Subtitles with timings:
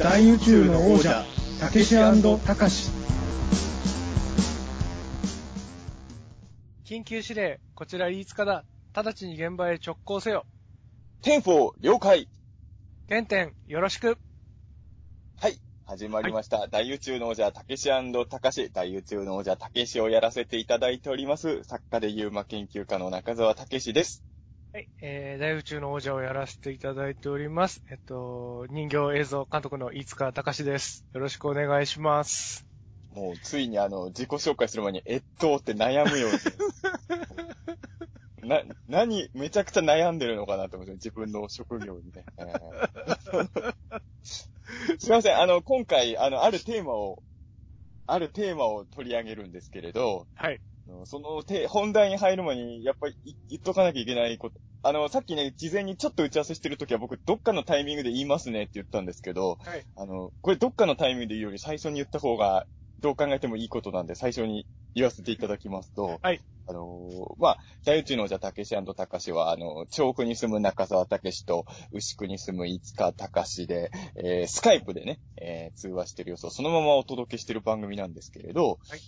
[0.00, 1.26] 大宇宙の王者
[1.60, 1.94] たけし
[2.46, 2.90] たかし
[6.86, 8.64] 緊急指令、こちら飯塚だ。
[8.94, 10.46] 直ちに現場へ直行せよ。
[11.20, 12.30] ten-four 了解。
[13.10, 14.16] 原点、よろしく。
[15.36, 15.60] はい。
[15.84, 16.66] 始まりました。
[16.68, 17.90] 大宇宙の王者、たけし
[18.26, 18.70] たかし。
[18.72, 21.62] 大宇宙の王者、たけしをやらせていただいております。
[21.64, 24.24] 作家で UMA 研究家の中澤たけしです。
[24.72, 27.82] はい、えー、大宇宙の王者をやらせていただいております。
[27.90, 31.04] えっと、人形映像監督の飯塚隆です。
[31.12, 32.64] よろしくお願いします。
[33.12, 36.38] もう、ついにあの、自己紹介する前に、えっとって悩むように。
[38.48, 42.24] な、何、めちゃくちゃ悩んでるのかなと思って、自分の職業にね。
[42.38, 43.74] えー
[45.00, 47.24] すいません、あの、今回、あの、あるテーマを、
[48.06, 50.60] あるテーマを取り上げるんですけれど、はい。
[51.04, 54.60] そのて、本題に入る前に、やっぱりい言っとかなきゃいけないこと。
[54.82, 59.84] あの、さっきね、事前にちょっと打ち合わせしてるときは僕、どっかのタイミングで言いますねって言ったんですけど、はい。
[59.96, 62.66] あの、これどっかのタイミングで言うより最初に言った方が、
[63.00, 66.40] どう考えてもいいことなんで、最初に言わせていただきますと、はい。
[66.66, 79.00] あのーまあ、大宇宙のじゃたけしたかしは、あの、調布に住む中澤たけしと、牛久に住む五塚たかしで、えー、スカイプでね、えー、通話してる様子をそのままお届けしてる番組なんですけれど、はい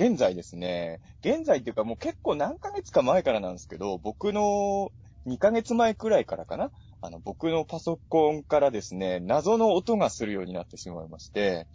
[0.00, 4.90] 現在ですね、現在っていうかもう結構何ヶ月か前からなんですけど、僕の
[5.26, 6.70] 2ヶ月前くらいからかな、
[7.02, 11.68] あの、僕のパソコンからですね、謎の音がするようになってしまいまして、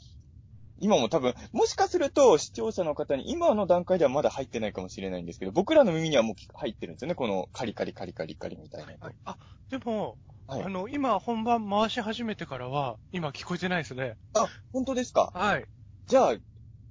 [0.77, 8.93] 今も多分、もしかすると視聴者の方に今の段階ではまだ入ってないかもしれないんですけど、僕らの耳にはもう入ってるんですよね、このカリカリカリカリカリみたいな。
[8.99, 9.15] はい。
[9.25, 9.37] あ、
[9.69, 10.17] でも、
[10.47, 14.17] はいあの、今本番回し始めてからは、今聞こえてないですね。
[14.33, 15.31] あ、本当ですか？
[15.33, 15.67] はい。
[16.07, 16.35] じゃあ、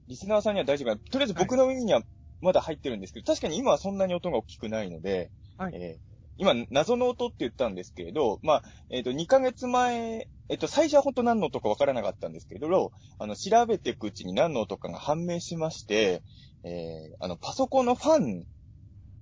[0.09, 1.01] リスナーさんには大丈夫かな。
[1.11, 2.03] とりあえず僕の耳には
[2.41, 5.73] まだ入ってるんですけど、確かに今はそんなに音が大きくないので、はい。
[5.75, 16.23] えー今、謎の音って言ったんですけれど、まあ、えっ、と、2ヶ月前、えっ、と、最初は本当何の音かわからなかったんですけれど、あの、調べていくうちに何の音かが判明しまして、
[16.65, 18.47] えーあの、パソコンのファン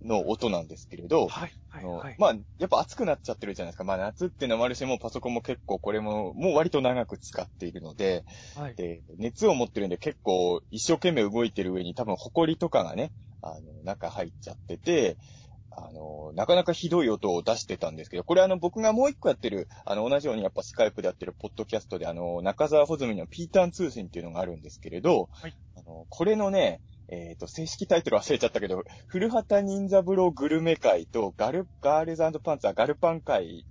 [0.05, 1.53] の音なんですけれど、はい。
[1.69, 1.85] はい。
[1.85, 2.15] あのはい。
[2.19, 3.85] まあ、やっぱ暑くなっちゃってるじゃないですか。
[3.85, 8.25] まあ、夏っていうのもあるし、もうパソコンも結構これも、もう割と長く使っているので、
[8.55, 8.75] はい。
[8.77, 15.19] で、熱を持ってるんで結構一生懸命動いてる上に多分埃とかがね、あの、中入っちゃってて、
[15.75, 26.83] あの、なかなかひどい音を出してたんですけど、これあの僕がもう一個やってる、あの同じようにやっぱスカイプでやってるポッドキャストであの、中澤穂積のピーターン通信っていうのがあるんですけれど、はいあの、これのね、
[27.13, 33.67] えっ、と、正式タイトル忘れちゃったけど、古畑任三郎グルメ会とガル、ガールズパンツァーガルパン会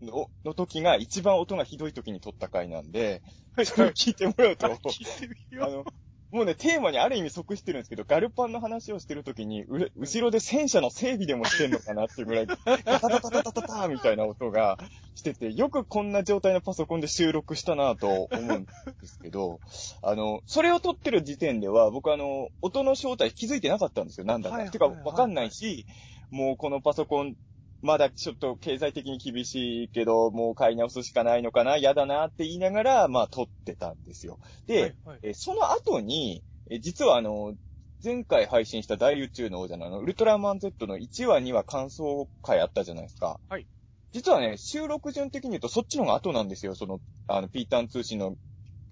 [0.00, 3.22] の、の時が一番音がひどい時に撮った回なんで、
[3.62, 5.84] それを聞いてもらうと、あの、
[6.30, 14.78] もうね、テーマにある意味即してるんですけど、ガルパンの話をしてるときに、う、後ろで戦車の整備でもしてんのかなっていうぐらい、タタタタタタタみたいな音が
[15.14, 18.70] してて、よくこんな状態のパソコンで収録したなぁと思うんで
[19.06, 19.60] すけど、
[20.02, 24.56] あの、それを撮ってる時点では、僕あの、音の正体気づいてなかったんですよ、なんだか。
[24.58, 25.86] は、てか、わかんないし、
[26.30, 27.36] もうこのパソコン
[27.82, 34.40] まだちょっと経済的に厳しいけど、もう買い直すしかないのかな、嫌だなって言いながら、まあ撮ってたんですよ。
[34.66, 34.96] で、はい。
[35.04, 35.18] はい。
[35.22, 37.54] えーその後に、えー実はあの、
[38.02, 43.40] 前回配信した大宇宙の王者のあの、ウルトラマン Z の1話2話感想会あったじゃないですか。
[43.48, 43.66] はい。
[44.12, 46.74] 実はね、収録順的に言うとそっちの方が後なんですよ。
[46.74, 48.36] その、あの、ピーターン通信の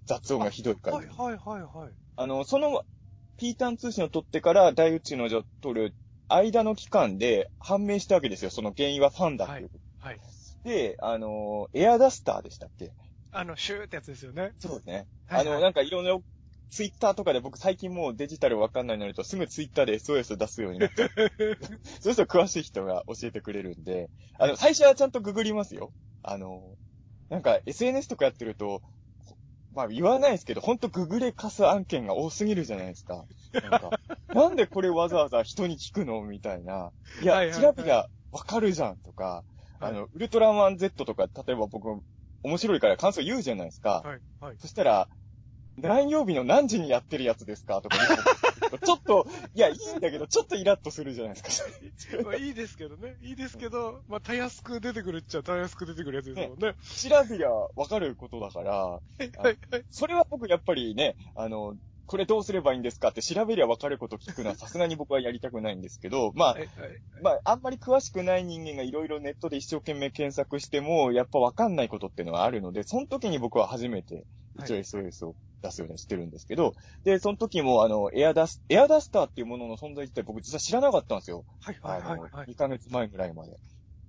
[0.07, 0.97] 雑音がひどいから。
[0.97, 1.07] はい。
[1.07, 1.37] はい。
[1.37, 1.63] はい。
[1.63, 1.95] はい。
[2.17, 2.83] あの、その、
[3.37, 5.97] ピーターン通信を取ってから大宇宙の王者を取る
[6.29, 8.51] 間の期間で判明したわけですよ。
[8.51, 9.71] その原因はファンだっていう。
[9.99, 10.21] はい。
[10.65, 12.93] で、あの、エアダスターでしたっけ？
[13.31, 14.53] あの、シューってやつですよね。
[14.59, 15.07] そうですね。
[15.29, 16.23] はいあの、なんかいろいろ、
[16.71, 21.09] ツイッターとかで僕最近もうデジタルわかんないのになるとすぐツイッターで SOS 出すようになっちゃう。
[22.01, 25.93] そうすると詳しい人が教えてくれるんで、あの、最初はちゃんとググりますよ。
[26.23, 26.75] あの、
[27.29, 28.83] なんか SNS とかやってると、
[29.73, 33.25] まあ言わないですけど、ほんとググれ貸す案件が多すぎるじゃないですか。
[33.53, 33.91] なんか、
[34.37, 36.93] なんでこれわざわざ人に聞くのみたいな。
[37.23, 39.45] いや、はいはいはい調べりゃわかるじゃんとか、
[39.81, 41.89] あの、ウルトラマン Z とか、例えば僕、
[42.43, 44.03] 面白いから感想言うじゃないですか。
[44.05, 44.21] はい。
[44.41, 44.57] はい。
[44.59, 45.09] そしたら、
[45.77, 47.99] 何曜日の何時にやってるやつですかとか、
[48.85, 51.65] ちょっと、いや、いいんだけど、ちょっとイラッとするじゃないです
[52.09, 52.23] か。
[52.25, 53.17] まあいいですけどね。
[53.21, 56.75] いいですけど、まあ、たやすく出てくるっちゃたやすく出てくるやつですもんね。
[56.81, 59.33] 調べりゃわかることだから、はい。
[59.39, 59.59] はい。
[59.91, 63.09] それは僕やっぱりね、あの、これどうすればいいんですか？
[63.09, 66.67] って調べりゃわかること聞くのは さすがに僕はやりたくないんですけど、まあは、い。
[66.67, 67.01] はい。
[67.21, 76.75] まあ、あんまり詳しくない人間がいろいろネットで一生懸命検索しても、やっぱわかんないことっていうのはあるので、その時に僕は初めて一応 SOS を出すようにしてるんですけど、
[77.05, 81.45] で、その時もあの、エアダス、エアダスターっていうものの存在自体僕実は知らなかったんですよ。
[81.61, 81.79] はい。
[81.83, 82.03] あはい。
[82.17, 82.47] の、はい。
[82.47, 83.57] 2ヶ月前ぐらいまで。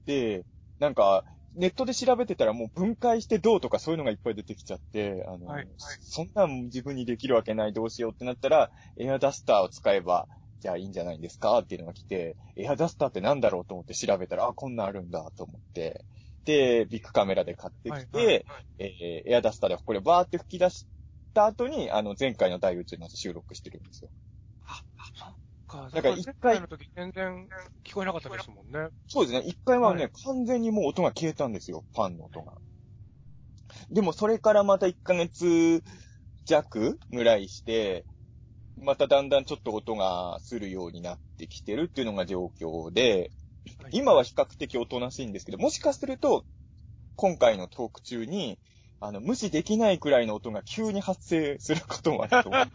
[0.06, 0.46] で、
[0.80, 1.26] なんか、
[1.58, 5.56] ネットで調べてたらもう分解してどうとかそういうのがいっぱい出てきちゃって、あの、はい。
[5.58, 5.68] はい
[6.02, 10.28] そんなん自分にできるわけないどうしようってなったら、エアダスターを使えば、
[10.62, 16.06] じゃあいいんじゃないですかっていうのが来て、エアダスターってなんだろうと思って調べたら、あ、こんなんあるんだと思って、
[16.46, 18.66] で、ビッグカメラで買ってきて、はいはいはい。
[18.80, 20.88] えーエアダスターでこれバーって吹き出し
[21.34, 24.12] た後に、あの、前回の大宇宙の収録してるんですよ。
[25.20, 25.36] あ、
[25.68, 25.90] か。
[25.94, 27.48] だから一回の時全然
[27.84, 28.90] 聞こえなかったですもんね。
[29.08, 29.46] そうですね。
[29.46, 31.84] 一回はね、はい完全にもう音が消えたんですよ。
[31.94, 32.54] ファンの音が。
[33.92, 35.84] でもそれからまた1ヶ月
[36.46, 38.06] 弱ぐらいして、
[38.82, 43.32] まただんだんちょっと音がするようになってきてるっていうのが状況で、
[43.92, 46.46] 今は比較的おとなしいんですけど、もしかすると、
[47.16, 48.60] 今回のトーク中に、
[49.00, 52.68] あの、無視できないくらいの音が急に発生することもあると思う。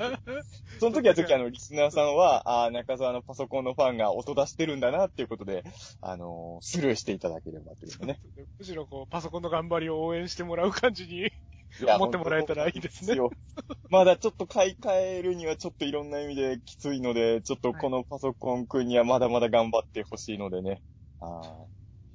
[0.79, 5.65] その時はぜひあの、リスナーさんは、ああ、中澤のパソコンのファンが音出してるんだなっていうことで、
[6.01, 8.21] あのースルーしていただければというね。
[8.59, 11.31] むしろこう、パソコンの頑張りを応援してもらう感じに。
[11.81, 13.17] 思ってもらえたらいいですね
[13.89, 20.83] まだちょっと買い替えるにはちょっといろんな意味できついので、ちょっとこのパソコンくんにはまだまだ頑張ってほしいのでね。
[21.21, 21.72] あー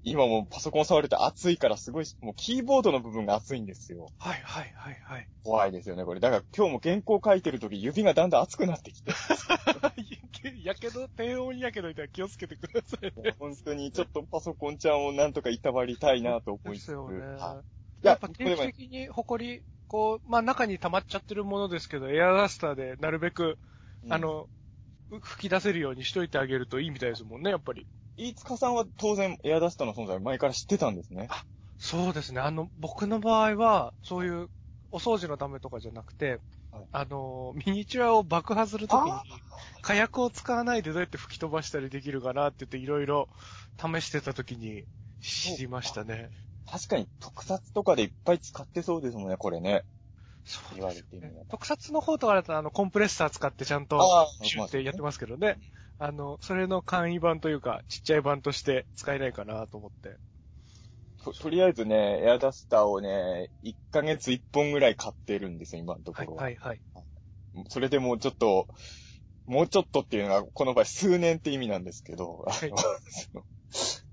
[0.10, 4.08] 今もうパソコン触ると熱いからすごい、もうキーボードの部分が熱いんですよ。
[4.18, 5.28] はいはいはいはい。
[5.44, 6.20] 怖いですよね、これ。
[6.20, 9.12] だから今日も原稿書いてる時指がだんだん熱くなってきて。
[10.68, 13.36] やけど、低温やけどいたら気をつけてくださいね。
[13.40, 16.86] 本当にちょっとパソコンちゃんをなんとかいたわりたいなと思いつつ。
[16.88, 17.20] ですよね。
[17.20, 17.66] はい
[18.04, 23.58] やっぱ定期的に埃、こう、まあ中に溜まっちゃってるものですけど、エアダスターでなるべく、
[24.04, 24.48] うんあの、
[25.10, 27.88] う吹き出せるようにしといてあげるといいみたいですもんね、やっぱり。
[28.18, 31.30] 飯塚さんは当然エアダスターの存在を前から知ってたんですね。
[31.78, 32.42] そうですね。
[32.42, 34.50] あの、僕の場合は、そういう、
[34.92, 36.40] お掃除のためとかじゃなくて、
[36.72, 39.24] はいあの、ミニチュアを爆破するときにあ、
[39.82, 43.30] 火薬を使わないでどうやって吹き飛ばしたりできるかなって言って、いろいろ
[43.80, 44.86] 試してたときに
[45.22, 46.32] 知りましたね。
[46.66, 49.84] 確かに特撮とかでいっぱい使ってそうですもんね、これね。
[50.44, 51.42] そう言わですよれてみれば。
[51.42, 55.60] ね特撮の方とかだと、あの、コンプレッサー使ってちゃんと、ああシュってやってますけどね。
[56.00, 60.18] あの、それの簡易版というか、ちっちゃい版として使えないかなと思って。
[61.24, 66.36] ととりあえずね、エアダスターをね、1ヶ月1本ぐらい買ってるんですよ、今のとこはいろ。
[66.36, 66.82] はいはい。
[67.70, 68.68] それでもうちょっと、
[69.48, 72.72] もうちょっとっていうのが、この場合数年って意味なんですけど、あはい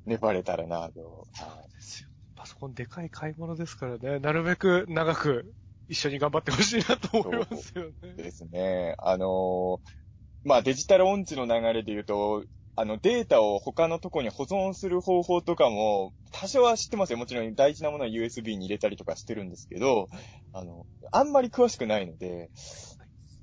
[0.06, 1.26] 粘れ たらなと。
[1.34, 2.08] はいですよ。
[2.34, 4.18] パソコンでかい買い物ですからね。
[4.20, 5.54] なるべく長く
[5.88, 8.14] 一緒に頑張ってほしいなと思いますよね。
[8.16, 8.94] ですね。
[8.98, 10.03] あのー
[10.44, 12.44] まあデジタル音痴の流れで言うと、
[12.76, 17.18] あのデータを他のとこに保存する方法とかも、多少は知ってますよ。
[17.18, 20.08] もちろん大事なものは USB に入れたりとかしてるんですけど、
[20.52, 22.50] あの、あんまり詳しくないので、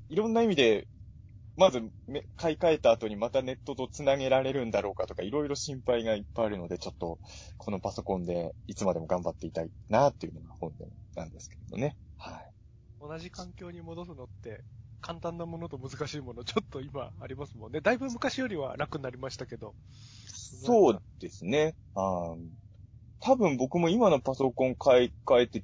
[0.10, 0.88] いろんな意味で、
[1.56, 1.82] まず
[2.36, 7.20] 買い替えた後にまたネットと繋げられるんだろうかとか、いろいろ心配がいっぱいあるので、ちょっと、
[7.58, 11.96] このパソコンでいつまでも頑張っていたいなっていうのが本音なんですけどね。
[12.18, 12.52] はい。
[13.00, 14.64] 同じ環境に戻すのって、
[15.02, 17.82] 簡単なものと難しいもの、ちょっと今ありますもんね。
[17.82, 19.76] だいぶ昔よりは楽になりましたけど。
[20.28, 21.76] そうですね。
[21.96, 22.38] あー
[23.22, 25.64] 多分僕も今のパソコン買い替えて、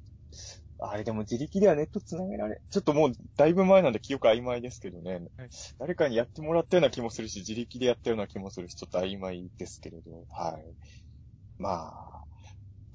[0.80, 5.22] あれでも自力ではネット繋げられ、ちょっともうだいぶ前なんで記憶曖昧ですけどね。
[5.38, 5.50] はい
[5.80, 10.76] 誰かにやってもらったような気もするし、自力でやったような気もするし、ちょっと曖昧ですけれど、はい。
[11.60, 12.27] まあ、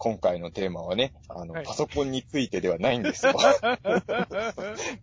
[0.05, 3.35] 今回のテーマはね、あの、はいパソコンについてではないんですよ。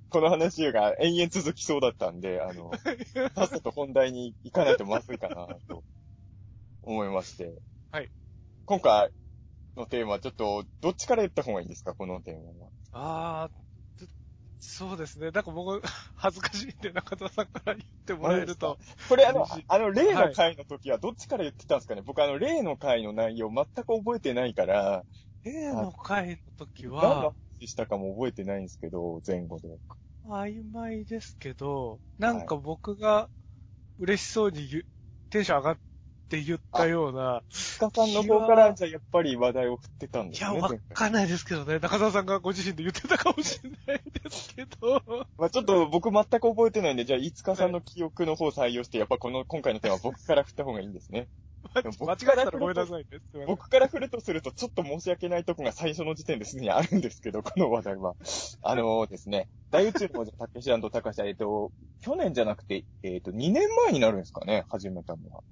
[0.09, 2.69] この話が延々続きそうだったんで、あの、
[3.33, 5.85] さっさと本題に行かないとまずいかなと
[6.81, 7.61] 思いまして。
[7.93, 8.11] はい。
[8.65, 9.09] 今回
[9.77, 11.95] のテーマはちょっと、どっちから言った方がいいんですか？
[11.95, 13.43] このテーマは。
[13.43, 13.68] あー、つ
[14.59, 15.31] そうですね。
[15.31, 15.81] なんか僕、
[16.15, 18.77] 恥ずかしいんで中田さんから言ってもらえると。
[19.07, 25.05] これあのあの、例の回の時はどっちから言ってたんですかね、僕あの、例の回の内容全く覚えてないから、
[25.43, 29.69] 例の回の時何のは、話したかも覚えてないんですけど、前後で。
[30.25, 33.29] 曖昧ですけど、なんか僕が
[33.97, 34.85] 嬉しそうに言う
[35.29, 35.79] テンション上がっ
[36.29, 40.61] て言ったような、スカさんの方から、じゃあやっぱり話題を振ってたんでいや、すね。
[40.61, 41.79] わ前回かんないですけどね。
[41.79, 45.01] 中澤さんがご自身で言ってたかもしれないですけど。
[45.37, 51.27] まあちょっと僕全く覚えてないんで、じゃあ、いつかさんの記憶の方を採用して、やっぱこの、今回のテーマは僕から振った方がいいんですね。
[51.73, 53.19] 間違えたらごめんなさいね。
[53.31, 58.15] す僕から振るとすると、ちょっと申し訳ないとこが最初の時点ですでにあるんですけど、この話題は。
[58.61, 61.71] あのですね、大宇宙のたけしたかしは、えっと、
[62.01, 65.43] 去年じゃなくて、えっと、2年前になるんですかね、始めたのは。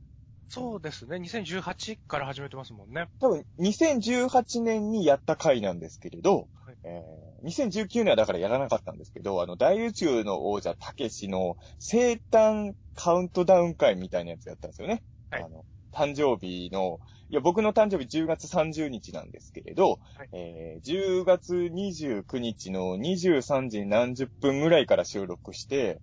[0.49, 1.17] そうですね。
[1.17, 3.07] 2018から始めてますもんね。
[3.19, 15.03] 多分、2018年にやった回なんですけれど、はいえー2019年はだからやらなかったんですけど、あの、大宇宙の王者、たけしの生誕カウントダウン会みたいなやつやったんですよね。
[15.29, 16.99] はいあの、誕生日の、
[17.29, 25.97] いや、僕の誕生日10月30日なんですけれど、はいえー10月29日の23時何十分ぐらいから収録して、はい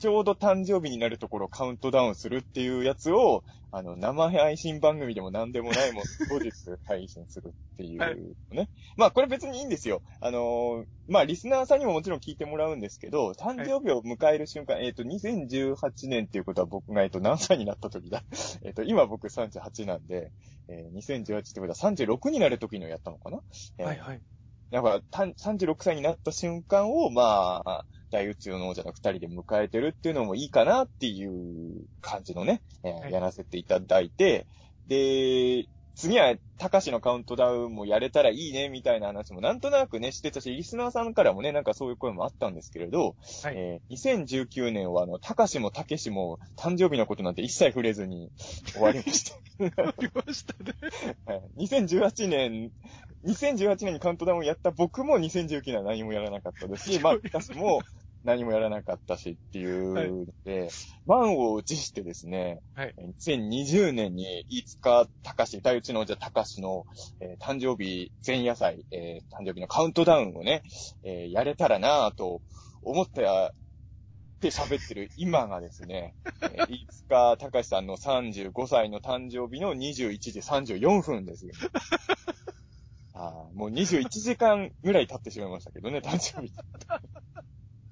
[0.00, 6.50] ちょうど誕生日になるところをカウントダウンするっていうやつを、あの、生配信番組でも何でもないもん、 後日
[6.86, 8.16] 配信するっていうはい
[8.50, 8.70] ね。
[8.96, 10.00] まあ、これ別にいいんですよ。
[10.20, 18.24] あのーまあ、リスナーさんにももちろん聞いてもらうんですけど、誕生日を迎える瞬間、えっ、と、2018年っていうことは僕が、えっ、と、何歳になった時だ
[18.64, 20.32] えっと、今僕38なんで、
[20.68, 23.42] えー2018ってことは36になる時のやったのかな、
[23.76, 24.20] えーはいはい。
[24.70, 33.12] だから、たん36歳になった瞬間を、まあ、大宇宙の王者の二人で迎えてるっていうのもいいかなっていう感じのね、えーはい。
[33.12, 34.46] やらせていただいて、
[34.86, 48.30] で、次は、たかしのカウントダウンもやれたらいいね、みたいな話もなんとなくね、してたし、リスナーさんからもね、なんかそういう声もあったんですけれど、はいえー2019年は、あの、たかしもたけしも誕生日のことなんて一切触れずに
[48.72, 49.36] 終わりました。
[49.82, 50.74] ありましたね。
[51.26, 52.72] はい2018年、
[53.24, 57.82] 2018年にカウントダウンをやった僕も2019年は何もやらなかったですし、まあ、 私も
[58.24, 60.68] 何もやらなかったしっていうので、
[61.06, 66.84] 満を持してですね、はい2020年に飯塚隆大内の王者隆の、
[67.20, 70.62] えー誕生日前夜祭、えー誕生日のカウントダウンをね、
[71.02, 72.42] えーやれたらなぁと
[72.82, 73.50] 思ったっ
[74.40, 81.52] て喋ってる今がですね、えー飯塚隆さんの35歳の誕生日の21時34分ですよ。
[83.14, 86.52] あーもう21時間ぐらい経ってしまいましたけどね、誕生日。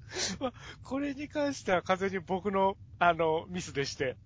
[0.83, 4.17] これに関しては完全に僕の、あの、ミスでして、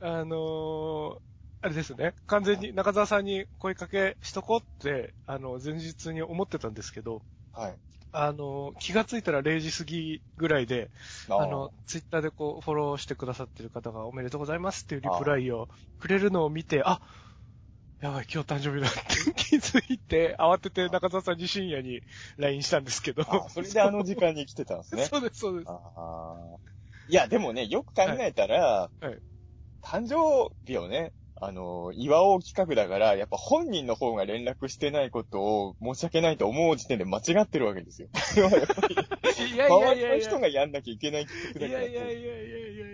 [0.00, 1.18] あのー
[1.62, 7.22] あれですね、完全に中澤さんに声かけしとこうって、あの、前日に思ってたんですけど、
[7.52, 7.78] はい。
[8.12, 10.90] あの、気がついたら0時過ぎぐらいで、
[11.38, 17.00] あの、ツイッターでこう、フォローしてくださってる方がおめでとうございますっていうリプライをくれるのを見て、あ
[18.04, 22.02] やばい、今日誕生日だって気づいて、 慌てて中澤さんに深夜に
[22.36, 23.22] LINE したんですけど。
[23.22, 25.06] あそれであの時間に来てたんですね。
[25.08, 25.70] そうです、そうです。
[27.08, 29.18] いや、でもね、よく考えたら、いはい
[29.80, 38.08] 誕生日をね、あの、祝おう企画だから、やっぱ本人の方が連絡してないことを申し訳ないと思う時点で間違ってるわけですよ。
[39.38, 40.16] いやいやい周りやいや。
[40.16, 42.93] の人がやんなきゃいけない企画だからいやいやいやいやいや。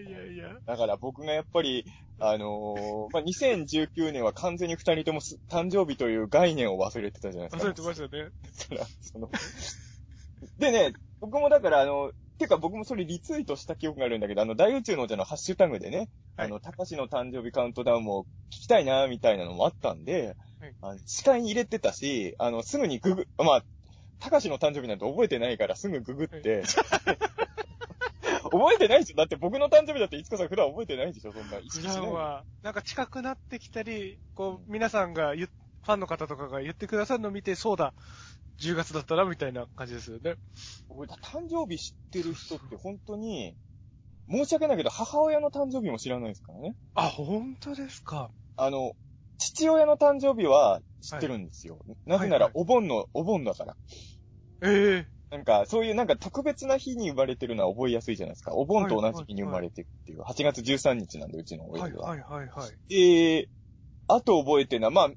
[0.67, 1.85] だから僕がやっぱり、
[2.19, 7.65] あのーまあ、2019年は完全に二人ともす誕生日という概念を忘れてたじゃないですか。
[7.65, 8.25] 忘れてましたね。
[8.71, 9.31] だからその
[10.59, 23.65] でね、僕もだからあの、てか僕もそれリツイートした記憶があるんだけど、あの、大宇宙のじゃのハッシュタグでね、はいあの、高しの誕生日カウントダウンも聞きたいな、みたいなのもあったんで、はいあの視界に入れてたし、あの、すぐにググ、まあ、
[24.19, 26.63] 高しの誕生日なんて覚えてないからすぐググって、
[28.51, 31.59] 覚えてないでしょだって僕の誕生日だっていつかさん普段覚えてないでしょそんな。
[31.59, 35.49] 意識普しない段は、なんか近くなってきたり、こう、皆さんが言っ、
[35.83, 37.95] ファンの方とかが言ってくださるのを見て、そうだ、
[38.61, 40.37] 10月だったな、みたいな感じですよね。
[40.89, 43.57] 僕誕生日知ってる人って本当に、
[44.29, 46.75] 申し訳ないけど母親の誕生日も知らないですからね。
[46.95, 48.31] あ、本当ですか。
[48.57, 48.93] あの、
[49.39, 51.79] 父親の誕生日は知ってるんですよ。
[52.07, 53.77] なぜならはいはいお盆の、お盆だから。
[54.63, 58.53] ええなんか、そういうなんか特別な日に生まれてるのは覚えやすいじゃないですか。
[58.53, 60.23] お盆と同じ日に生まれてるっていう。
[60.23, 61.89] 8月13日なんで、うちの親は。
[61.89, 62.73] はいはいはいはい。
[62.89, 63.49] で、
[64.09, 65.11] あと覚えてるのは、まあ、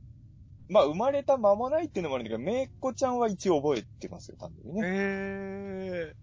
[0.70, 4.82] まあ、生まれた間もないっていうのもあるんだけど、めいっ子ちゃんは一応覚えてますよ、誕生日ね。
[4.86, 6.15] ええ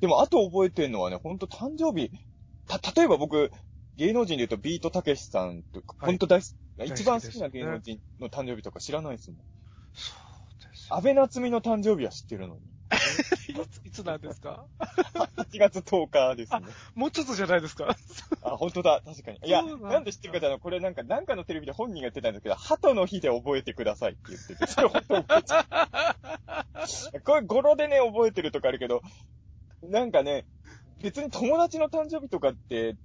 [0.00, 2.10] でも、あと覚えてるのはね、ほんと誕生日、
[2.66, 3.50] た、例えば僕、
[3.96, 9.40] 芸能人で言うとビートたけしさんとか、はいほんと大好き、大好き一番好きな芸能人の誕生日とか知らないですもん。
[9.94, 10.86] そうです。
[10.90, 12.60] 安倍夏美の誕生日は知ってるのに。
[13.08, 14.66] いつ、 いつなんですか？
[14.78, 16.60] 8月10日ですね。
[16.94, 17.96] もうちょっとじゃないですか
[18.42, 19.38] あ、本当だ、確かに。
[19.44, 26.16] いや、なんで知ってるかってこれなんか、なんかのテレビで本人が言ってたんですけど、鳩の日で覚えてくださいって言ってて、 それ本当覚えちゃ
[27.16, 27.20] う。
[27.22, 29.02] これ語呂でね、覚えてるとかあるけど、
[29.82, 30.46] なんかね、
[31.00, 32.96] 別に友達の誕生日とかって、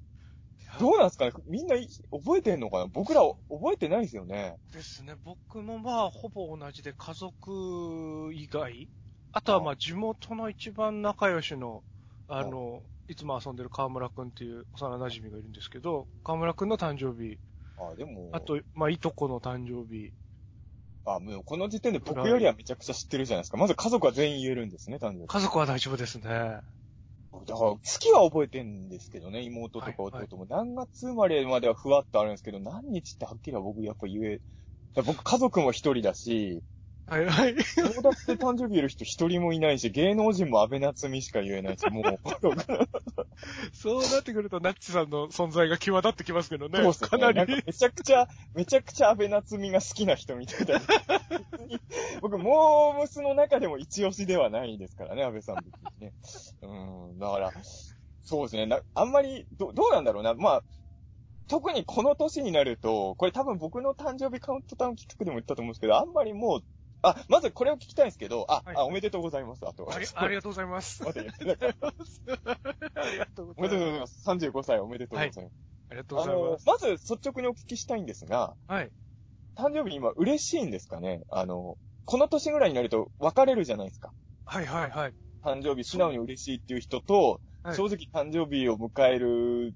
[0.80, 1.32] どうなんすかね？
[1.46, 2.88] みんない覚えてんのかな？
[2.88, 4.58] 僕ら覚えてないですよね。
[4.72, 5.14] ですね。
[5.24, 8.90] 僕もまあ、ほぼ同じで家族以外。
[9.34, 11.84] あとはまあ、地元の一番仲良しの、
[12.28, 17.38] あの、いつも遊んでる河村くんっていう幼馴染がいるんですけど、河村くんの誕生日、
[17.78, 20.14] あ、でも、あと、まあ、いとこの誕生日。
[21.06, 23.58] あ、もうこの時点で僕よりはめちゃくちゃ知ってるじゃないですか。
[23.58, 25.28] まず家族は全員言えるんですね、誕生日。
[25.28, 26.62] 家族は大丈夫ですね。
[27.48, 30.46] だから、月は覚えてんですけどね、妹とかはい弟も。
[30.48, 34.40] 何月生まれまではふわっとあるんですけど、何日ってはっきりは僕やっぱ言え、
[35.02, 36.62] 僕家族も一人だし、
[37.06, 37.56] はいはい。
[37.56, 42.20] 友達で誕生日いる人一人もいないし、芸能人も安倍夏美しか言えないし、もう、
[43.74, 46.80] そうなってくると、ナッチさんの存在が際立ってきますけどね。
[46.80, 47.64] そうねかなり。
[47.66, 50.82] めちゃくちゃ、めちゃくちゃ安倍夏美が好きな人みたいな。
[52.22, 55.66] 僕、モームスの中でも一押しではないですからね、安倍さん別
[56.00, 56.14] にね。
[56.62, 57.52] うん、だから、
[58.24, 58.66] そうですね。
[58.66, 60.34] なあんまり、ど、どうなんだろうな。
[60.34, 60.64] まあ、
[61.48, 66.64] 特にこの年になると、これ多分僕の誕生日カウントダウン企画でも言ったと思うんですけど、あんまりもう、
[67.04, 69.94] あ、まずこれを聞きたいんですけど、あ、はいあ、おめでとうございます、あと。
[69.94, 71.04] ありありがとうございます。
[71.06, 71.88] 待ってなかった
[73.02, 73.92] ありがとうおめでとうごございま。
[73.92, 74.30] ざいますす。
[74.30, 75.40] 35歳おめでとうございます。
[75.40, 76.68] ありがとうございま、す。
[76.68, 78.90] まず率直にお聞きしたいんですが、はい。
[79.56, 81.24] 誕生日今嬉しいんですかね？
[81.30, 84.12] あの、この年ぐらいになると別れるじゃないですか。
[84.46, 85.14] はいはいはい。
[85.44, 89.74] 誕生日素直に嬉しいっていう人と、はい正直誕生日を迎える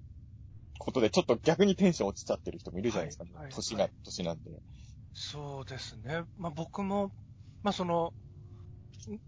[0.78, 3.24] ことでちょっと逆にテンション落ちちゃってる人もいるじゃないですか。
[3.24, 4.52] はいはい年が、年なんで。
[5.20, 6.24] そうですね。
[6.38, 7.12] まあ僕も、
[7.64, 8.14] まあその、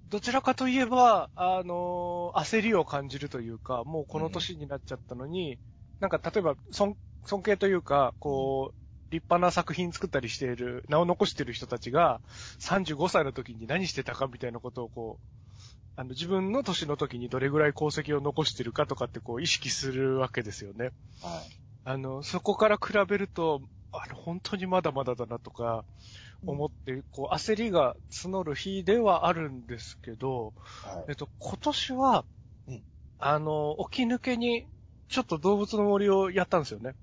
[0.10, 5.58] どちらかといえば、あの、焦りを感じるというか、もうこの年になっちゃったのに、
[6.00, 8.76] なんか例えば、尊、尊敬というか、こう、
[9.12, 12.22] 立派な作品作ったりしている、名を残している人たちが、
[12.60, 15.40] 35歳の時に何してたかみたいなことをこう、
[15.96, 20.92] あの、自分の年の時にどれぐらい功績を残してるかとかってこう意識するわけですよね。
[21.22, 21.60] はい。
[21.84, 25.86] あの、そこから比べると、あの、本当にまだまだだなとか、
[26.46, 30.54] 思って、こう、焦りが募る日ではあるんですけど、
[30.84, 31.06] はい。
[31.10, 32.26] えっと、今年は
[32.68, 32.84] うん、
[33.20, 34.68] あの、起き抜けに、
[35.10, 36.96] ちょっと動物の森をやったんですよね。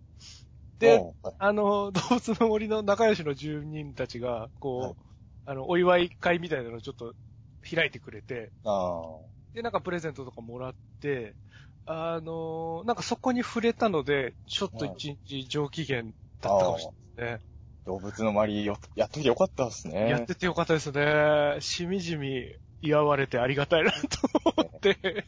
[0.78, 1.36] で、はい。
[1.38, 4.96] あの、動物の森の仲良しの住人たちが、こう、はい。
[5.46, 7.14] あの、お祝い会みたいなのをちょっと
[7.70, 11.36] 開いてくれて、あで、なんかプレゼントとかもらって、
[11.88, 16.04] あのなんかそこに触れたので、ちょっと一日上機嫌
[16.40, 17.42] だったかもしれないですね。
[17.42, 20.10] ー動物の森よ、やっといてよかったですね。
[20.10, 21.56] やっててよかったですね。
[21.60, 22.44] しみじみ
[22.82, 23.98] 祝われてありがたいなと
[24.56, 25.26] 思って。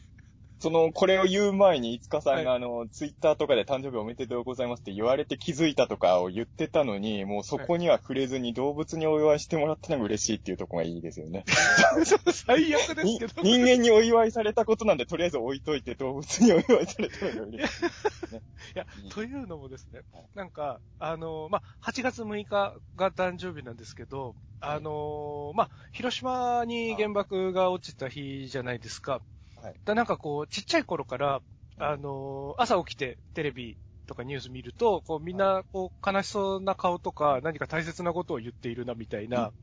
[0.59, 11.45] その、これを言う前に、いつかさんが、はあの、ツイッターとかで誕生日おめでとうございますって言われて気づいたとかを言ってたのに、もうそこには触れずに動物にお祝いしてもらったのが嬉しいっていうところがいいですよね。
[12.33, 13.41] 最悪ですにけど。
[13.41, 17.85] 人間にお祝いされたことなんで、とりあえず置いといて動物にお祝いされたのが嬉しい。
[17.85, 18.39] い
[18.75, 20.01] や、というのもですね、
[20.35, 29.21] なんか、あの、まあ、8月6日が誕生日なんですけど、あの、まあ、広島に原爆が落ちた日じゃないですか。
[29.61, 29.79] はい。
[29.85, 31.41] だなんかこう、ちっちゃい頃から、
[31.77, 39.53] あの、朝起きてテレビとかニュース見ると、こう、みんな、こう、悲しそうな顔とか、何か大切なことを言っているな、みたいな、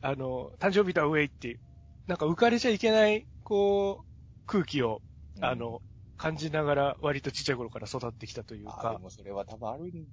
[0.00, 1.60] あの、誕生日だ、ウェイって、
[2.06, 4.06] なんか浮かれちゃいけない、こう、
[4.46, 5.02] 空気を、
[5.40, 5.80] あ、の、
[6.16, 10.08] 感じながら、割とちっちゃい頃から育ってきたというあかで、もそれは多分あるん、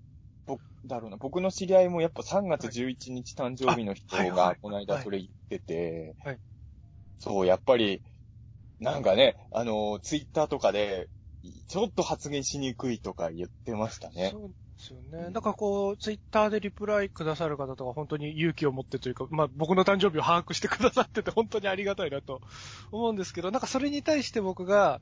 [0.45, 1.17] 僕だろうな。
[1.17, 6.39] 僕の知り合いもやっぱ3月11日誕生日の人がこの間それ言ってて、はい。
[7.19, 8.02] そう、やっぱり、
[8.82, 11.08] なんかね、あの、ツイッターとかで、
[11.67, 14.30] ちょっと発言しにくいとか言ってましたね。
[14.32, 15.26] そうですよね。
[15.28, 22.41] うんだからこう、ツイッターでリプライくださる方とか、本当に勇気を持ってというか、まあ僕の誕生日を把握してくださってて、本当にありがたいなと
[22.91, 25.00] 思うんですけど、なんかそれに対して僕が、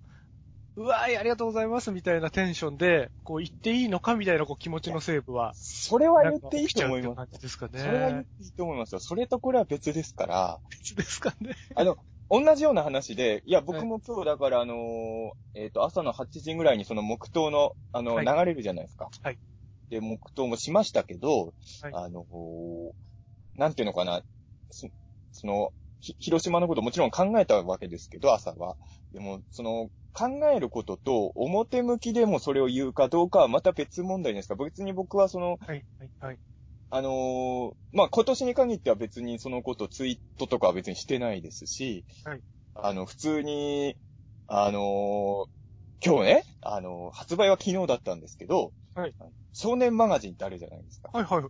[0.76, 7.48] うわーい、ありがとうございますみたいなテンションで、こう言っていいのかみたいなこう気持ちのセーブは、それは言っていいと思います。
[7.48, 9.00] それは言っていいと思いますよ。
[9.00, 11.56] それとこれは別ですから、別ですかね。
[11.76, 11.98] あの、
[12.30, 19.10] 同じような話で、いや、僕も今日だから、あのーえっ、と、朝の8時ぐらいにその黙祷の、あの、はい流れるじゃないですか。
[19.24, 19.38] はい。
[19.90, 22.92] で、黙祷もしましたけど、はいあのー
[23.56, 24.24] なんていうのかな、
[24.70, 24.88] そ
[25.32, 28.78] その、ひ広島のこともちろん考えたわけですけど、朝は。
[29.12, 34.56] でも、その、考えることと、表向きでもそれを言うかどうかはまた別問題ですか。
[34.56, 36.40] 別に僕はその、はい、はい、はい。
[36.92, 42.42] あのーまあ、今年に限っては別にそのことツイートとかは別にしてないですし、はい
[42.76, 43.96] あの、普通に、
[44.48, 45.46] あのー
[46.02, 49.14] 今日ね、あのー発売は昨日だったんですけど、はい
[49.54, 51.10] 少年マガジンってあるじゃないですか。
[51.12, 51.44] はい、はい。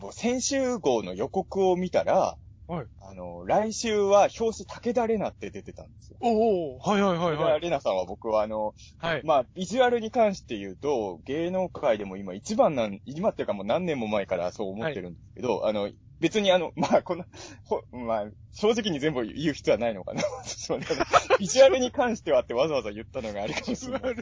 [0.00, 2.36] もう先週号の予告を見たら、
[2.68, 6.18] はいあのー来週は表紙武田玲奈って出てたんですよ。
[6.20, 7.60] おー、はい、はい、はい、武田はい。
[7.60, 9.22] 玲奈さんは僕はあの、はい。
[9.24, 17.26] まあ、ビジュアルに関して言うと、芸能界でも今一番なん、今っていうかもう何年も前からそう思ってるんですけど、あの、別にあの、まあ、こんな、
[17.64, 20.22] ほ、まあ、正直に全部言う必要はないのかな。
[20.44, 21.06] そうだから
[21.38, 24.12] ビジュアルに関してはってわざわざ言ったのがあるかもしれない。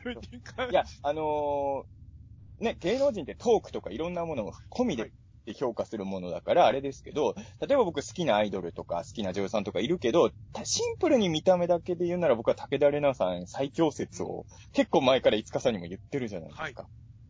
[0.70, 5.12] いや、あのーね、芸能人ってトークとかいろんなものを込みで
[5.52, 16.87] 評価するものだから、あれですけど、例えば僕好きなアイドルとか好きな女優さんとかいるけど、たシンプルに見た目だけで言うなら僕は武田玲奈さん最強説を結構前から五日さんにも言ってるじゃないですか。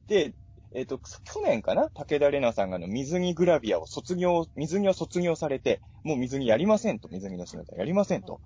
[0.07, 0.35] で、
[0.75, 1.89] えっ、と、去年かな？
[1.89, 8.41] 武田玲奈さんがあの水着グラビアを卒業、水着を卒業されて、もう水着やりませんと、水着の仕事やりませんと。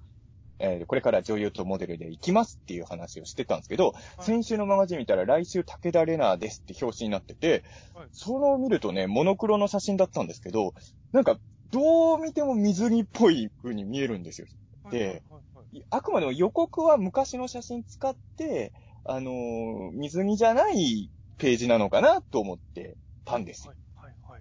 [0.58, 10.74] えーこれから女優とモデルで行きますっていう話をしてたんですけど、先週のマガジン見たら来週武田玲奈ですって表紙になってて、はいそれを見るとね、モノクロの写真だったんですけど、
[11.12, 11.38] なんか、
[11.70, 14.46] どう見ても水着っぽい風に見えるんですよ。
[14.90, 15.12] ではいはい
[15.54, 18.72] はいあくまでも予告は昔の写真使って、
[19.04, 23.76] あのー水着じゃないページなのかなと思ってたんですはい。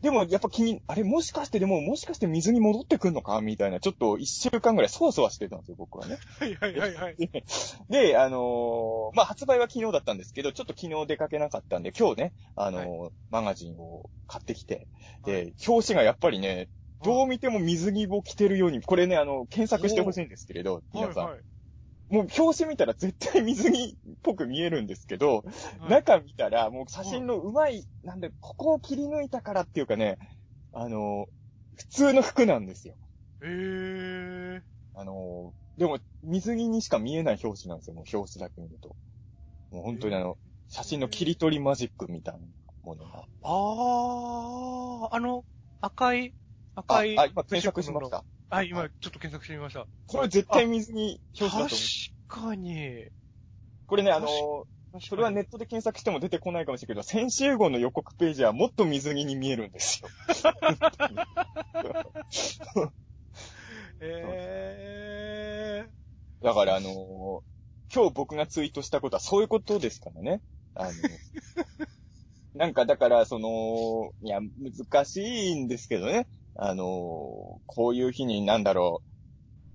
[0.02, 6.18] でも、やっぱ気に、あれもしかしてでも、もしかして水に戻ってくんのかみたいな、ちょっと一週間ぐらいそわそわしてたんですよ、僕はね。
[6.40, 7.16] はいはいはいはい。
[7.90, 14.88] で、あのーまあ、発売は昨日だったんですけど、ちょっと昨日出かけなかったんで、今日ね、あのーマガジンを買ってきて、
[15.26, 16.70] で、表紙がやっぱりね、
[17.04, 21.24] どう見ても水着を着てるように、これね、あの、検索してほしいんですけれど、皆さん。
[21.26, 21.44] はいはい
[22.10, 25.44] もう表紙見たら絶対水着っぽく見えるんですけど、
[25.80, 30.18] はい中見たらもう写真のうまい、なんで、ここを切り抜いたからっていうかね、
[30.74, 31.26] あの、
[31.76, 32.96] 普通の服なんですよ。
[33.42, 34.62] えー。
[34.94, 38.96] あの、でも水着にしか見えない表紙なんですよ、もう表紙だけ見ると。
[39.72, 40.38] もう本当にあの、
[40.70, 42.40] 写真の切り取りマジックみたいな
[42.84, 43.26] ものが。
[43.44, 45.44] あー、あの、
[45.82, 46.34] 赤い、
[46.76, 47.18] あ、赤い。
[47.18, 48.24] あ今検索しました。
[48.50, 49.86] はい、今、ちょっと検索してみました。
[50.06, 51.88] これ絶対水着表紙だと思う。
[52.30, 53.06] 確かに。
[53.88, 54.28] これね、あの、
[54.94, 60.10] 確それはネットで検索しても出てこないかもしれないけど、先週号の予告ページはもっと水着に見えるんですよ。
[64.00, 65.86] え
[66.42, 67.40] だからあのー
[67.94, 70.42] 今日僕がツイートしたことはそういうことですからね。
[70.76, 70.92] あの、
[72.54, 76.28] なんかだから、その、いや、難しいんですけどね。
[76.58, 76.88] あのー
[77.68, 79.08] こういう日になんだろう、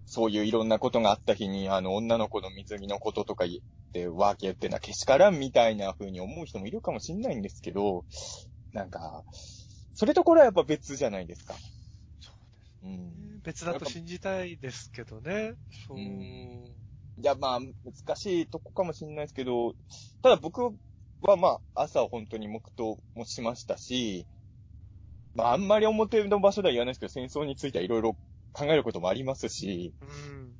[0.06, 3.60] そういういろんなことがあった日に、あの、女の子の水着のこととか言っ
[3.92, 8.04] て、ワーキャーってのはけしからんみたいな風に思う人もいるかもしんないんですけど、
[8.72, 9.24] なんか、
[9.94, 11.54] それとこれはやっぱ別じゃないですか。
[11.54, 12.32] ー、そ
[12.82, 13.40] ううん。
[13.46, 13.64] です。
[13.64, 15.54] 別だと信じたいですけどね。
[15.70, 15.98] そう。
[15.98, 16.76] うん
[17.18, 19.74] いや、まあ、難しいとこかもしれないですけど、
[20.22, 20.62] ただ僕
[21.20, 24.26] はまあ、朝本当に黙祷もしましたし、
[25.34, 28.14] まあ、あんまり表の場所では言わないですけど、戦争についてはいろいろ
[28.52, 30.56] 考えることもありますし、うん。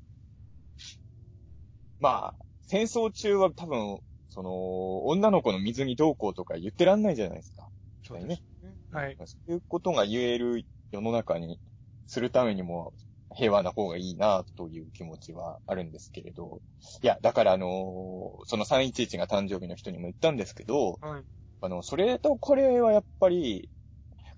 [2.00, 7.68] まあ、戦争中は多分、その、女の子の水にどうこうとか言ってらんないじゃないですか。
[8.02, 8.42] そうですね。
[8.90, 9.16] はい。
[9.24, 11.58] そういうことが言える世の中に
[12.06, 12.92] するためにも
[13.34, 16.60] 平和な方がいいなという気持ちはあるんですけれど。
[17.02, 21.24] いや、だからあのーその311が誕生日の人にも言ったんですけど、はい。
[21.60, 23.68] あの、それとこれはやっぱり、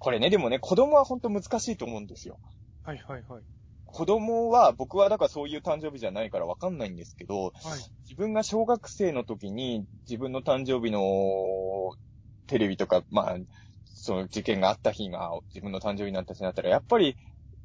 [0.05, 2.39] これね、でもね、子供は本当難しいと思うんですよ。
[2.83, 3.43] はいはいはい。
[3.87, 7.53] 子供は、僕はだからそういう誕生日じゃないからわかんないんですけど、はい。
[8.07, 11.01] 自分が小学生の時に自分の誕生日の
[12.47, 13.37] テレビとか、まあ、
[13.87, 17.17] その事件があった日が自分の誕生日になった日になったら、やっぱり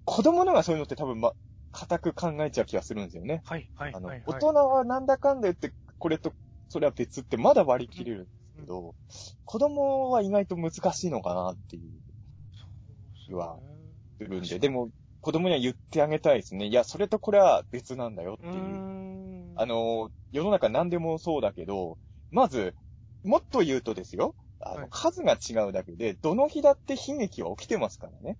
[0.06, 1.34] 子供のがそういうのって多分ま、
[1.74, 3.42] 固く考えちゃう気がするんですよね。
[3.44, 4.24] はいはいあの、はい。
[4.26, 6.32] 大人はなんだかんだ言って、これと、
[6.70, 8.96] それは別ってまだ割り切れるんですけど、
[9.44, 11.92] 子供は意外と難しいのかなっていう
[13.30, 13.60] 気は
[14.18, 14.90] するんで、でも
[15.22, 16.66] 子供には言ってあげたいですね。
[16.66, 18.54] いや、それとこれは別なんだよっていう。
[18.54, 19.54] ん。
[19.56, 21.98] あの、世の中何でもそうだけど、
[22.32, 22.76] まず、
[23.24, 28.38] もっと言うとですよ、あの、はい数が違うだけで、どの日だって悲劇は起きてますからね。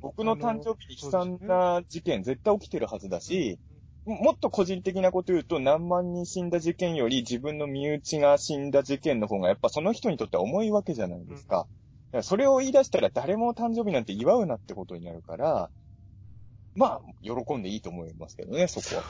[0.00, 3.58] 僕の誕生日に悲惨な事件絶対起きてるはずだし、
[4.06, 11.66] ももっと個人的なこと言うと、何万人死んだ事件より自分の身内が死んだ事件の方がやっぱその人にとっては重いわけじゃないですか。
[12.18, 15.70] らそれを言い出したら誰も誕生日なんて祝うなってことになるから、
[16.74, 19.02] まあ、喜んでいいと思いますけどね、そこは。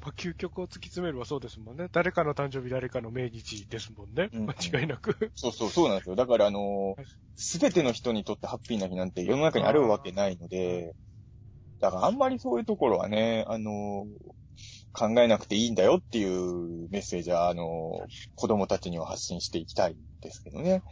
[0.00, 1.88] まあ、究極を突き詰めればそうですもんね。
[1.92, 4.30] 誰かの誕生日、誰かの命日ですもんね。
[4.32, 5.30] うん間違いなく。
[5.34, 6.16] そうそう、そうなんですよ。
[6.16, 7.06] だから、あのはい
[7.42, 10.94] すべての人にとってハッピーな日なんて世の中にあるわけないので、
[11.80, 14.06] だからあんまりそういうところはね、あの
[14.92, 17.92] 考えなくていいんだよっていうメッセージは、あの
[18.34, 20.82] 子供たちには発信していきたいですけどね。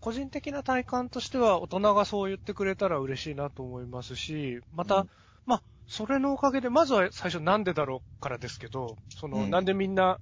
[0.00, 5.10] 個人的な体感としては、大人がそう言ってくれたら嬉しいなと思いますし、また、うん。
[5.46, 9.50] まあ、それのおかげで、まずは最初なんでだろうからですけど、その、うん。
[9.50, 10.20] なんでみんな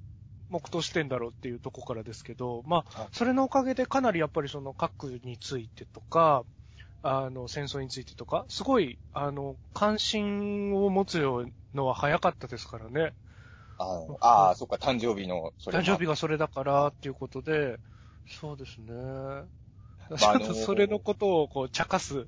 [0.49, 6.45] 黙祷してんだろうっていうとこからですけど、まはいあ、それのおかげでかなりやっぱりその核についてとか、
[7.03, 11.21] あの、戦争についてとか、すごい、あの、関心を持つ
[11.75, 13.15] のは早かったですからね。
[13.79, 17.81] あああ、そっか、誕生日の、誕生日がそれだからっていうことで、
[18.27, 18.93] そうですね。
[18.93, 22.27] あちょっのーと それのことをこう、茶化す、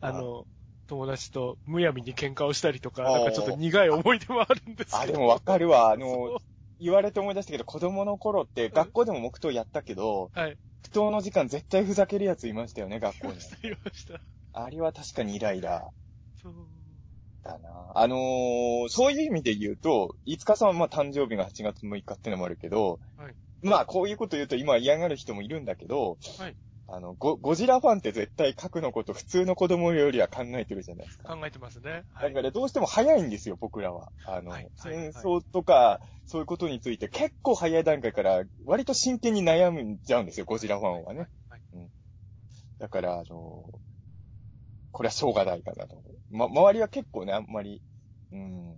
[0.00, 0.46] あの、
[0.86, 5.02] 友達とむやみに喧嘩をしたりとか、なんかちょっと苦い思い出もあるんですけど。
[5.02, 5.90] あ、でもわかるわ。
[5.90, 6.36] あ そのう、
[6.78, 10.58] 言われて思い出したけど、子供の頃って学校でも黙祷やったけど、はい。
[10.82, 13.40] 黙祷の時間絶対ふざけるやついましたよね、学校にいま。
[13.40, 14.20] した、いました。
[14.52, 15.90] あれは確かにイライラ
[16.42, 16.54] そう。
[17.42, 17.92] だな。
[17.94, 31.34] あのー、そういう意味で言うと、飯塚さんはまあ誕生日が8月6日ってのもあるけど、はいまあこういうこと言うと今嫌がる人もいるんだけど、はいあの、ゴゴジラファンって絶対核のこと普通の子供よりは考えてるじゃないですか。
[31.34, 32.04] 考えてますね。
[32.12, 32.34] はい。
[32.34, 34.12] だからどうしても早いんですよ、僕らは。
[34.26, 41.28] あの、はいはい戦争とか、そういうことについて結構早い段階から割と真剣に悩んじゃうんですよ、ゴジラファンはね。
[41.48, 41.60] はい。
[42.78, 43.64] だから、あの、
[44.90, 46.02] これはしょうがないかなと。
[46.30, 47.82] ま、周りは結構ね、あんまり、
[48.30, 48.76] うん、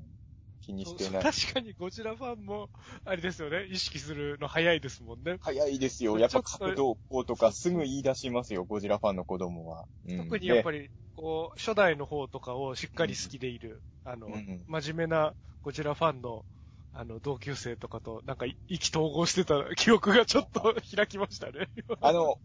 [0.66, 1.22] 気にしてない。
[1.22, 2.70] 確かにゴジラファンも、
[3.04, 5.36] あれですよね、意識するの早いですもんね。
[5.40, 6.18] 早いですよ。
[6.18, 9.86] やっぱ角度こうとかすぐ言い出しますよ、ゴジラファンの子供は。
[10.04, 10.80] うん特にやっぱり。
[10.80, 16.44] り、こう、初代の方とかをしっかり好きでいる、あの、うんうん真面目なゴジラファンの、
[16.92, 21.68] あの、同級生とかと、なんか、意気投合してた記憶がちょっと 開きましたね。
[22.00, 22.38] あの、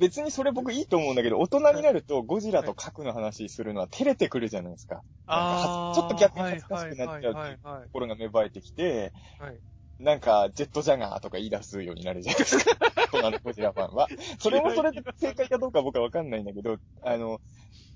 [0.00, 5.02] 別にそれ僕いいと思うんだけど、大人になるとゴジラと核の話するのは照れてくるじゃないですか。
[5.26, 9.60] あーちょっと逆に恥ずかしくなっちゃうところが芽生えてきて、はい
[10.00, 12.64] なんか、ジェットジャガーとか言い出すようになるじゃないですか。
[13.12, 14.08] 大人のゴジラファンは。
[14.40, 17.42] それもそれで正解かどうか僕はわかんないんだけど、あの、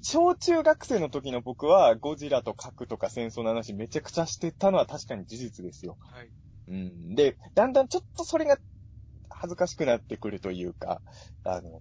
[0.02, 5.96] 小中学生の時の僕はゴジラと核とか戦争の話めちゃくちゃしてたのは確かに事実ですよ。
[6.00, 6.30] はい。
[6.68, 7.14] うん。
[7.14, 8.58] で、だんだんちょっとそれが
[9.30, 11.00] 恥ずかしくなってくるというか、
[11.42, 11.80] あの、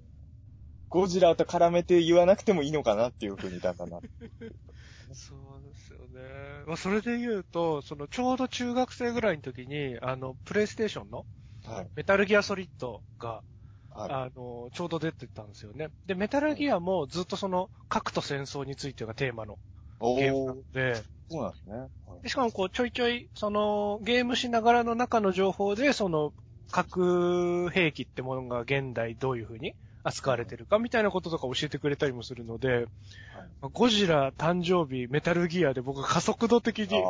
[0.93, 3.99] ゴジラと絡めて言わなくてもいいのかなっていうふうにだんだんな。
[5.13, 6.63] そうですよね。
[6.67, 11.25] まあ、それで言うと、その、ちょうど中学生ぐらいの時に、あの、プレイステーションの
[11.65, 11.89] はい。
[11.95, 13.43] メタルギアソリッドが、
[13.89, 14.12] はい。
[14.12, 15.89] あの、ちょうど出てたんですよね。
[16.06, 19.60] で、メタルギアもずっとその、核と戦争についてがテーマの
[19.99, 21.75] おゲームなーので、そうなんですね。
[21.75, 26.34] はいでしかもこう、ちょいちょい、その、ゲームしながらの中の情報で、その、
[26.71, 32.87] 核兵器ってものが現代どういう風に扱われてるかみたいなこととか教えてくれたりもするので、
[33.71, 37.01] ゴジラ誕生日、メタルギアで僕は加速度的に、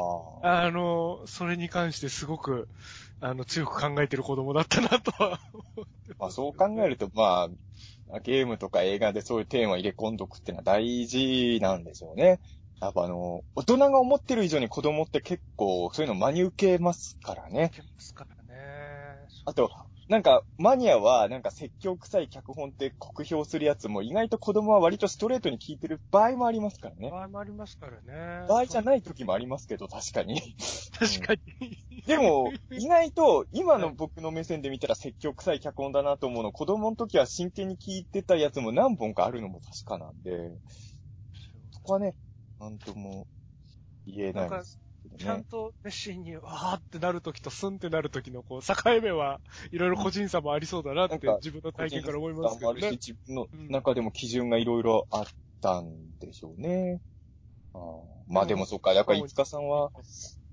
[0.43, 2.69] あの、それに関してすごく、
[3.19, 5.39] あの、強く考えてる子供だったなとは。
[6.19, 7.49] まあそう考えると、ま
[8.12, 12.39] あ、ゲームとか映画でそういうテーマ入れ込んどくってのは大事なんでしょうね。
[12.82, 17.71] やっぱあの、大人が思ってる以上に子供って結構そういうの真に受けますからね。
[17.73, 18.53] いけますからね。
[19.45, 19.71] あと、
[20.10, 27.10] なんか、マニアは、なんか説教臭い脚本って酷評するやつも、意外と子供は割とストレートに聞いてる場合もありますからね。
[27.10, 28.48] 場合もありますからね。
[28.48, 30.42] 場合じゃない時もありますけど、確かに。
[30.92, 31.78] 確かに。
[32.06, 40.52] でも、意外と、今の僕の目線で見たら説教臭い脚本だなと思うの、子供の時は真剣に聞いてたやつも何本かあるのも確かなんで、
[41.72, 42.16] そこはね、
[42.60, 43.26] なんとも
[44.06, 44.83] 言えないです。
[45.17, 49.39] ちゃんと熱心に、わーってなるときとスンってなるときの、こう、境目は
[49.71, 52.88] いろいろ個人差もありそうだなって自分の体験から思いますけどね。
[52.88, 55.26] あるし、自分の中でも基準がいろいろあっ
[55.62, 57.02] たんでしょうね。
[57.73, 57.82] あー
[58.28, 59.91] まあでもそっか、やっぱりいつかさんは、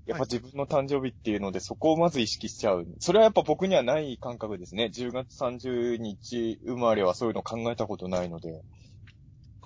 [0.05, 2.85] やっぱ自分の誕生日っていうので、そこをまず意識しちゃう。
[2.99, 4.91] それはやっぱ僕にはない感覚ですね。
[4.93, 8.49] 10月30日生まれはそういうの考えたことないので。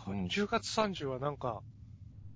[0.08, 1.62] うん10月30はなんか、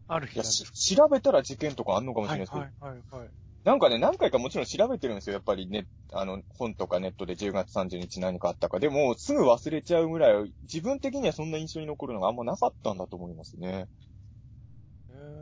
[0.10, 3.30] ある日いや、し調べたら事件とかあんのかもしれないですけど、はいはいはいはい。
[3.64, 5.34] なんかね、何回かもちろん調べてるんですよ。
[5.34, 8.80] やっぱりね、あの、本とかネットで10月30日何かあったか。
[8.80, 13.88] でも、すぐ忘れちゃうぐらい、自分的にはそんな印象に残るのがあんまなかったんだと思いますね。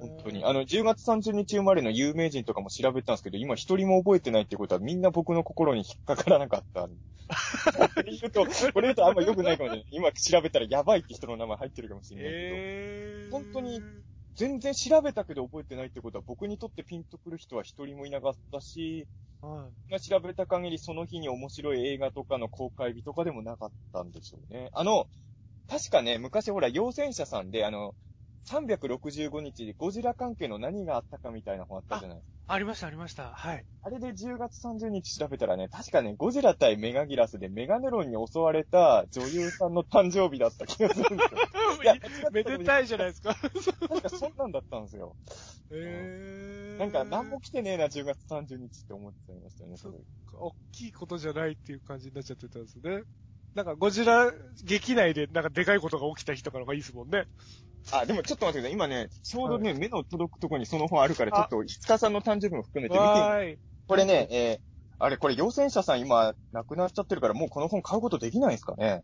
[0.01, 0.43] 本当に。
[0.43, 6.89] あの、10月30日生まれの有名人とかも調べたんですけど、今一人も覚えてないってことはみんな僕の心に引っかからなかった。
[7.93, 9.87] これ言うと、これ言うとあんま良くないかもしれない。
[9.91, 12.37] 今調べたらやばいって人の名前入ってるかもしれないけど。
[12.39, 13.31] えー。
[13.31, 13.81] 本当に
[14.37, 19.07] 全然調べたけど覚えてないってことは僕にとってピンとくる人は一人もいなかったし、
[19.41, 19.73] はい。
[19.91, 24.69] が調べた限りその日に面白い映画とかの公開日とかでもなかったんでしょうね。
[24.73, 25.07] あの、
[25.67, 27.95] 確かね、昔ほら、陽戦者さんで、あの、
[28.47, 33.33] 365日でゴジラ関係の何があったかみたいな本あったじゃないありましたありました。
[33.33, 33.65] はい。
[33.83, 41.39] ああれで10月30日調べたらね、確かね、ゴジラ対メガギラスでメガネロンに襲われた女優さんの誕生日だった気がするんですよ。
[41.83, 41.95] いや
[42.31, 43.35] めでたいじゃないですか。
[43.35, 45.15] 確かそんなんだったんですよ。
[45.71, 46.79] えー。
[46.79, 49.97] なんか何も来てねえな、10月30日って思っちゃいましたよね、それ。
[50.33, 53.03] 大きいことじゃないっていう感じになっちゃってたんですね。
[53.55, 54.31] なんか、ゴジラ
[54.63, 57.25] 劇内でなんかでかいことが起きた日とかの方がいいですもんね。
[57.91, 58.73] あ、でもちょっと待ってください。
[58.73, 63.57] 今ね、ちょうどね、目の届くところにその本あるから、ちょっと、五日さんの誕生日も含めて見てみ。
[63.87, 64.59] これね、えー、
[64.99, 69.03] あれ、これ、陽戦者さん今、亡くなっちゃってるから、もうこの本買うことできないんですかね？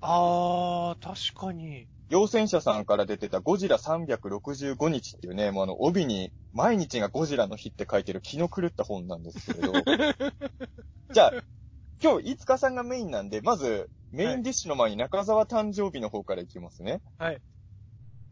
[0.00, 1.86] あー、確かに。
[2.08, 9.72] 陽戦者さんから出てたゴジラ365日っていうね、もうあの、帯に毎日がゴジラの日って書いてる気の狂った本なんですけれど。
[11.12, 11.32] じゃあ、
[12.02, 17.00] 今日、いつかさんがメインなんで、まず、メインディッシュの前に中澤誕生日の方からいきますね。
[17.16, 17.40] はい。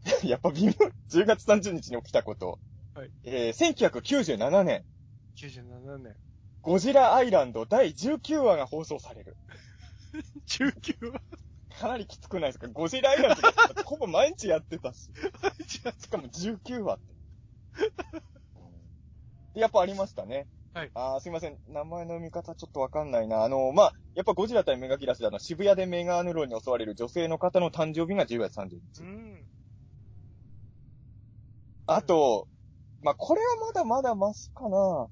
[0.23, 0.71] やっぱ微妙。
[1.09, 2.59] 10月30日に起きたこと。
[2.95, 3.11] はい。
[3.23, 4.83] えー、1997年、
[5.35, 6.15] 97年。
[6.61, 9.35] ゴジラアイランド第19話が放送される。
[10.47, 11.21] 19話？
[11.79, 12.67] かなりきつくないですか？
[12.67, 13.37] ゴジラアイラン
[13.75, 15.09] ドほぼ毎日やってたし。
[15.67, 17.13] しかも19話って。
[19.53, 20.47] でやっぱありましたね。
[20.73, 21.57] はいあーすいません。
[21.67, 23.43] 名前の読み方ちょっとわかんないな。
[23.43, 29.01] あの、まあ、やっぱゴジラ対メガキラスであの、渋谷でメガヌロンに襲われる女性の方の誕生日が10月30日。
[29.01, 29.45] うん。
[31.95, 32.47] あと、
[33.03, 35.07] まあ、これはまだまだマシかな。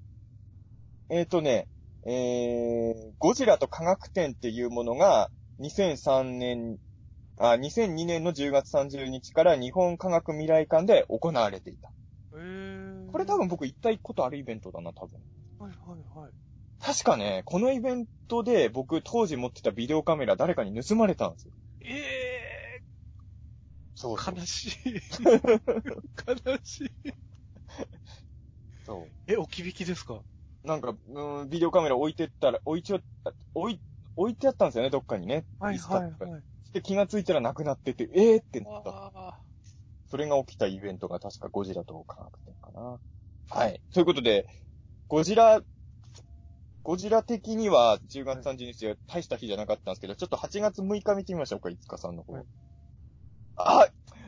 [1.09, 1.67] えっ、ー、とね、
[2.05, 6.77] えー、ゴジラと科学展っていうものが、2003年、
[7.37, 11.91] あ、2002年の10月30日から日本科学未来館で行われていた。
[12.33, 13.11] えー。
[13.11, 15.19] これ多分僕行ったことあるイベントだな、多分。
[15.59, 16.31] はいはいはい。
[16.79, 21.51] 確かね、このイベントで僕当時持ってたビデオカメラ誰かに盗まれたんですよ。
[21.81, 22.18] え
[23.99, 25.01] そうそうー、悲しい。
[26.25, 26.91] 悲しい。
[28.85, 29.31] そう。
[29.31, 30.21] え、置き引きですか？
[30.63, 32.99] なんか、うん、ビデオカメラ置いてったら、置いちゃ、
[33.53, 33.81] 置い、
[34.15, 35.45] 置いてあったんですよね、どっかにね。
[35.59, 36.43] はいはいはい。
[36.71, 38.89] で、気がついたらなくなってて、えーってなった。
[38.91, 39.39] あ
[40.07, 42.99] それが起きたイベントが確かゴジラと科学展かな。
[43.49, 43.81] はい。
[43.93, 44.47] ということで、
[45.07, 45.61] ゴジラ、
[46.83, 52.33] ゴジラ的には10月30日は大した日じゃなかったんですけど、ちょっと8月6日見てみましょうか、いつかさんの方。
[52.33, 52.45] はい
[53.59, 53.87] あ、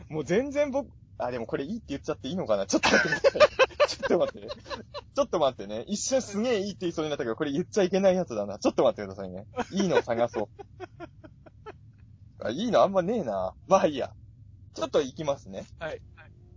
[0.09, 2.65] もう全然僕、あ、でもこれいいって言っちゃっていいのかな？
[2.65, 3.31] ちょっと待って。
[3.87, 4.47] ちょっと待って。
[4.47, 5.83] ちょっと待ってね。
[5.87, 8.59] 一瞬すげえいいって言いそうになったけど、これ言っちゃいけないやつだな。
[8.59, 9.45] ちょっと待ってくださいね。
[9.71, 10.49] いいのを探そう。
[12.43, 13.53] あ、いいのあんまねえな。
[13.67, 14.13] まあいいや。
[14.73, 15.65] ちょっと行きますね。
[15.79, 16.01] ーはい。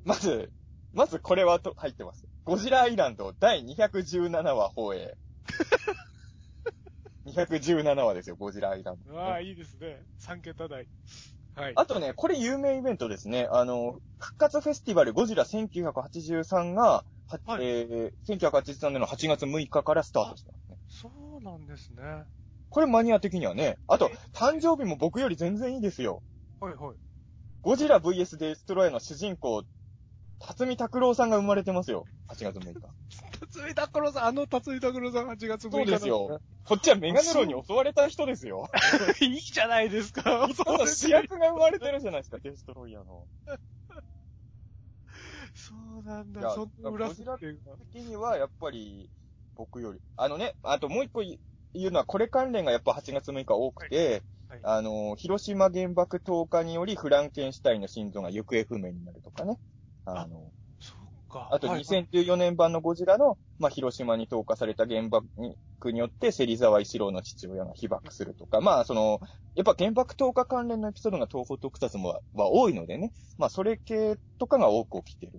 [0.05, 0.53] まず、
[0.93, 2.27] まずこれはと入ってます。
[2.45, 5.17] ゴジラアイランド第217話放映。
[7.27, 9.19] 217話ですよ、ゴジラアイランド。
[9.19, 10.05] ああ、いいですね。
[10.21, 10.87] 3桁台。
[11.57, 11.73] はい。
[11.77, 13.49] あとね、これ有名イベントですね。
[13.51, 20.59] あの、復活フェスティバルゴジラ1983が、ははいえー、1983年の8月6日からスタートしたね。
[20.89, 22.03] そうなんですね。
[22.71, 23.79] これマニア的にはね。
[23.87, 26.23] あと、誕生日も僕より全然いいですよ。
[26.61, 26.97] はいはい。
[27.63, 29.63] ゴジラ VS デストロイヤーの主人公、
[30.47, 32.07] 辰巳拓郎さんが生まれてますよ。
[32.29, 32.81] 8月6日。
[33.41, 36.41] 辰巳拓郎さん、あの辰巳拓郎さん8月6日そうですよ。
[36.65, 38.69] こっちはメガネロンに襲われた人ですよ。
[39.21, 40.49] いいじゃないですか。
[40.65, 43.27] 今度主役が生まれてるじゃないですか、デストロイヤーの。
[45.55, 46.51] そうなんだ。
[46.51, 47.77] そんな裏設定が。
[47.93, 49.09] 的には、やっぱり、
[49.55, 50.01] 僕より。
[50.17, 51.39] あのね、あともう一個言
[51.89, 59.59] うのは、これ関連がやっぱ8月6日多くて、はいあの、広島原爆投下によりフランケンシュタインの心臓が行方不明になるとかね。
[60.07, 60.95] あの、そ
[61.29, 61.49] うか。
[61.53, 65.27] あとはい2014年版のゴジラの、まあ、広島に投下された原爆
[65.93, 69.21] によって、芹沢一郎の父親が被爆するとか、まあ、その、
[69.55, 75.33] やっぱ原爆投下関連のエピソードが東方特撮もはは多いのでね、まあ、それ系とかが多く起きてる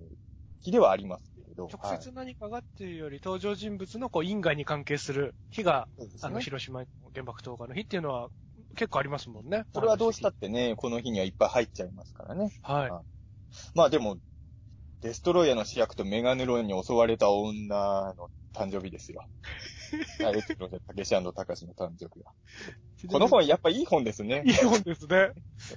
[0.60, 1.68] 日ではありますけれど。
[1.72, 5.88] 直接何かがっていうより、登場人物のこう因果に関係する日が、
[6.22, 6.40] あの。
[6.40, 8.28] 広島原爆投下の日っていうのは
[8.76, 9.64] 結構ありますもんね。
[9.72, 12.50] それはどうしたってね、この日にはいっぱい入っちゃいますからね。
[12.62, 12.90] はい。
[13.74, 14.16] まあでも、
[15.06, 19.24] デストロイヤーの主役とメガネロンに襲われた女の誕生日ですよ。
[20.18, 22.32] はい、エロたけし高しの誕生日は。
[23.08, 24.50] この本やっぱいい本ですねい。
[24.50, 25.30] い本ですね。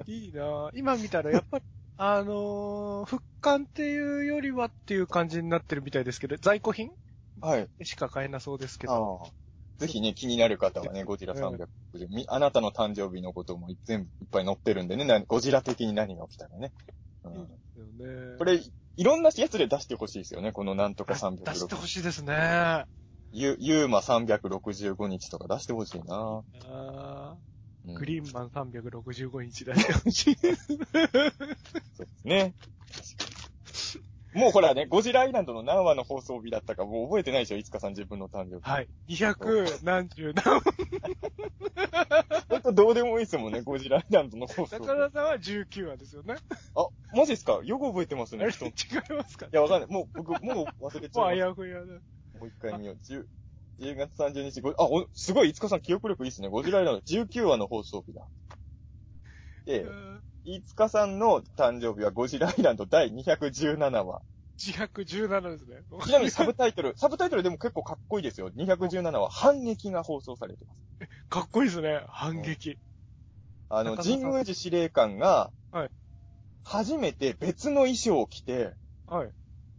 [0.07, 1.63] いいなぁ今見たらやっぱり、
[1.97, 6.89] あのー復刊っていうよりはっていう感じになってるみたいですけど、在庫品
[7.39, 7.69] はい。
[7.85, 9.29] しか買えなそうですけど。
[9.77, 11.67] ぜひね、気になる方はね、ゴジラ360、
[12.09, 16.73] みあなたの誕生日のことも全部いっぱい載ってるんでね、なゴジラ的に何が起きたらね。
[17.23, 17.47] うん、
[17.79, 18.37] よね。
[18.37, 18.61] これ、
[18.97, 21.87] いろんなやつで出してほしいですよね、このなんとか出してほ360。
[21.87, 22.33] しいですね。
[22.33, 22.87] あ
[23.31, 27.33] ユユーマ365日とか出してほしいな、ー
[27.87, 30.35] うんグリーンマン365日出してほしい。
[30.35, 30.55] そう
[32.05, 32.53] ですね。
[34.33, 38.69] もうほらね、ゴジラアイランドの何話の放送日だったかもう覚えてないでしょ、いつかさん自分の誕生日。
[38.69, 38.87] はい。
[39.07, 40.61] 200何十何。
[42.49, 44.81] ほんとどうでもいいですもんね、ゴジラアイランドの放送日。
[44.83, 46.35] 中田さんは19話ですよね。
[46.75, 47.59] あ、マジですか？
[47.63, 48.65] よく覚えてますあれね、人。
[48.65, 49.47] い違いますか？
[49.51, 49.89] や、わかんない。
[49.89, 51.85] もう、僕、もう忘れちもうあゃいまやふやだ。
[51.85, 51.89] す。
[52.39, 52.97] もう一回見よう。
[53.03, 53.25] 10、
[53.79, 56.49] 10月30日、ごあ、お、すごい、いつかさん記憶力いいですね。
[56.49, 58.27] ゴジラアイランド19話の放送日だ。
[59.65, 59.85] で、い
[60.65, 64.21] つかさんの誕生日はゴジラアイランド第217話。
[64.57, 65.77] 217ですね。
[66.05, 68.49] ちなみにサブタイトル、サブタイトルでも結構かっこいいですよ。
[68.51, 70.79] 217話、反撃が放送されてます。
[71.29, 72.03] かっこいいですね。
[72.09, 72.77] 反撃。
[73.69, 75.89] あの、中澤さん神宮寺司令官が、はい
[76.63, 78.73] 初めて別の衣装を着て、
[79.07, 79.31] はい。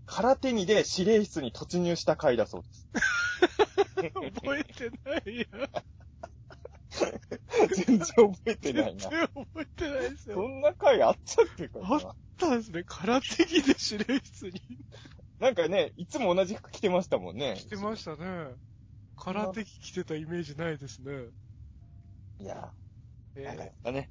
[0.06, 2.88] 空手にで司令室に突入した回だそうです。
[4.42, 5.68] 覚えてないや。
[7.86, 9.08] 全然覚えてないな。
[9.08, 10.36] 全然覚えてないですよ。
[10.36, 12.84] そんな回あったっけかあっなたんですね。
[12.86, 14.62] 空手着で司令室に
[15.38, 17.54] なんかね、いつも同じ服着てましたもんね。
[17.56, 18.54] 来てましたね。
[19.16, 21.12] 空手着着てたイメージないですね。
[22.38, 22.72] いや、
[23.36, 24.10] えなかなーかね、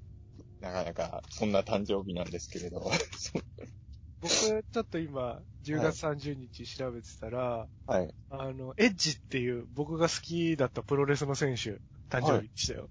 [0.59, 2.81] なかなかそんな誕生日なんですけれど。
[4.21, 8.13] 僕、ちょっと今、10月30日調べてたら、はい。
[8.29, 11.79] あの、エッジっていう僕が好きだったプロレスの選手、
[12.09, 12.89] 誕生日でしたよ。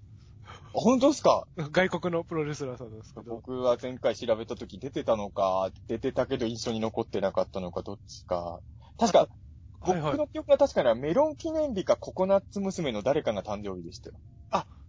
[0.73, 1.45] 本当ですか？
[1.57, 3.35] 外国のプロレスラーさんですけど。
[3.35, 8.59] 僕は前回調べた時出てたのか、出てたけど印象に残ってなかったのか、どっちか。
[8.97, 9.27] 確か、
[9.81, 10.17] 僕はいはい。
[10.17, 14.15] の記憶が確かにはメロン記念日かココナッツ娘の誰かが誕生日でしたよ。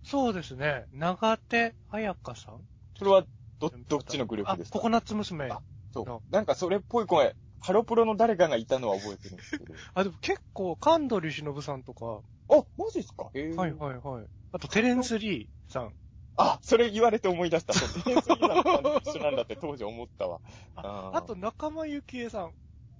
[0.03, 0.87] そうですね。
[0.93, 2.61] 長手彩香さん？
[2.99, 3.24] それは、
[3.59, 4.78] ど、どっちのグループですか？
[4.78, 5.51] あココナッツ娘。
[5.51, 5.61] あ
[5.93, 6.33] そのう。
[6.33, 9.74] なんかそれっぽい声、ハロプロの誰かがいたのは覚えてるんですけど。
[9.93, 13.30] あ、でも結構、神取忍さんとか、あ、マジですか？
[13.34, 14.26] へーはいはいはい。
[14.53, 15.94] あと、テレンス・リーさん。
[16.36, 17.74] あ、それ言われて思い出した。
[17.74, 20.40] そう、テニスリーダーの感じと一緒なんだって 当時思ったわ。
[20.76, 22.55] ああーあと、仲間由紀恵さん。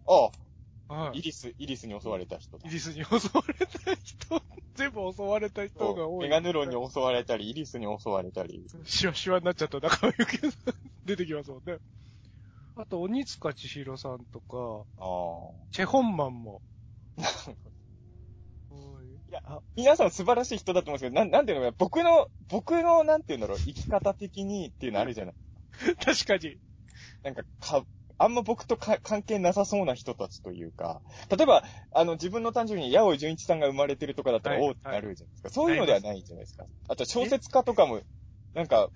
[0.07, 0.31] あ、
[0.95, 1.19] はい。
[1.19, 2.71] イリス、イリスに襲われた人だイ。
[2.71, 4.43] ギリスに襲われた人、
[4.75, 6.25] 全部襲われた人が多い。
[6.25, 8.67] メガネロンに襲われたり、イリスに襲われたり。
[8.85, 10.75] シワシワになっちゃった仲間由紀恵さん
[11.05, 11.79] 出てきますもんね。
[12.77, 15.03] あと、鬼塚千尋さんとか、あ
[15.71, 16.63] チェホンマンも。
[19.31, 25.35] いやあ皆さん素晴らしい人だと思うんですけど、なん、なんていうのかな、僕の、僕の、なんていうんだろう、生き方的にっていうのあるじゃない。
[26.05, 26.59] 確かに。
[27.23, 27.85] なんか、か、
[28.19, 31.01] あんま僕とか関係なさそうな人たちというか、
[31.31, 31.63] 例えば、
[31.93, 35.51] あの、自分の誕生日に八尾純一さんが生まれてるとかだったら、はいおーってなるじゃないですか。
[35.51, 36.67] そういうのではないじゃないですか。
[36.89, 38.03] あと、小説家とかも、
[38.53, 38.91] なんか。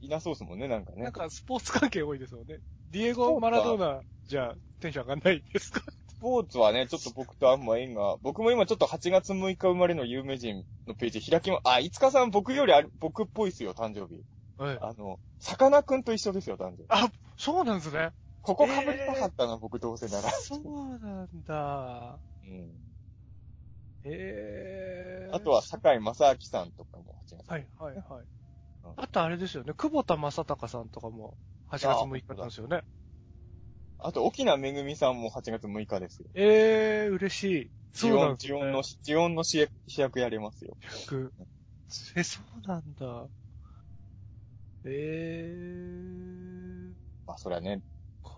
[0.00, 1.02] いなそうですもんね、なんかね。
[1.02, 2.60] なんか、スポーツ関係多いですよね。
[2.92, 5.82] ディエゴ・マラドーナ、じゃあ、テンション上がんないですか？
[5.90, 14.22] スポーツはね、ちょっと僕とあんま縁が、僕も今ちょっと8月6日生まれの有名人のページ開きま、あ、いつかさん僕よりある僕っぽいっすよ、誕生日。
[14.56, 14.78] はい。
[14.80, 16.84] あの、さかなクンと一緒ですよ、誕生日。
[16.90, 18.12] あ、そうなんですね。
[18.40, 20.30] ここ被りたかったな、僕どうせなら。
[20.30, 22.18] そうなんだ。
[22.46, 22.70] うん。
[24.04, 25.34] えー。
[25.34, 27.50] あとは、坂井正明さんとかも8月。
[27.50, 28.04] はい、はい、はい
[28.84, 28.92] うん。
[28.96, 31.36] あとあれですよね、久保田正孝さんとかも
[31.72, 32.82] 8月6日なんですよね。
[34.04, 36.26] あと、沖縄めぐみさんも8月6日ですよ。
[36.34, 37.70] えー、嬉しい。
[37.94, 38.84] そうなんですジオンの、ね。
[39.02, 40.76] ジオンの主役やれますよ。
[41.00, 41.32] 役
[42.16, 43.26] え、そうなんだ。
[44.84, 46.92] えー。
[47.26, 47.82] まあ、それはね、
[48.24, 48.30] か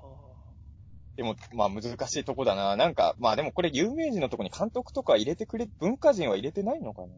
[1.16, 2.76] でも、まあ難しいとこだな。
[2.76, 7.08] なんか、まあでもこれ有名人のとこに監督とか入れてくれ、文化人は入れてないのかな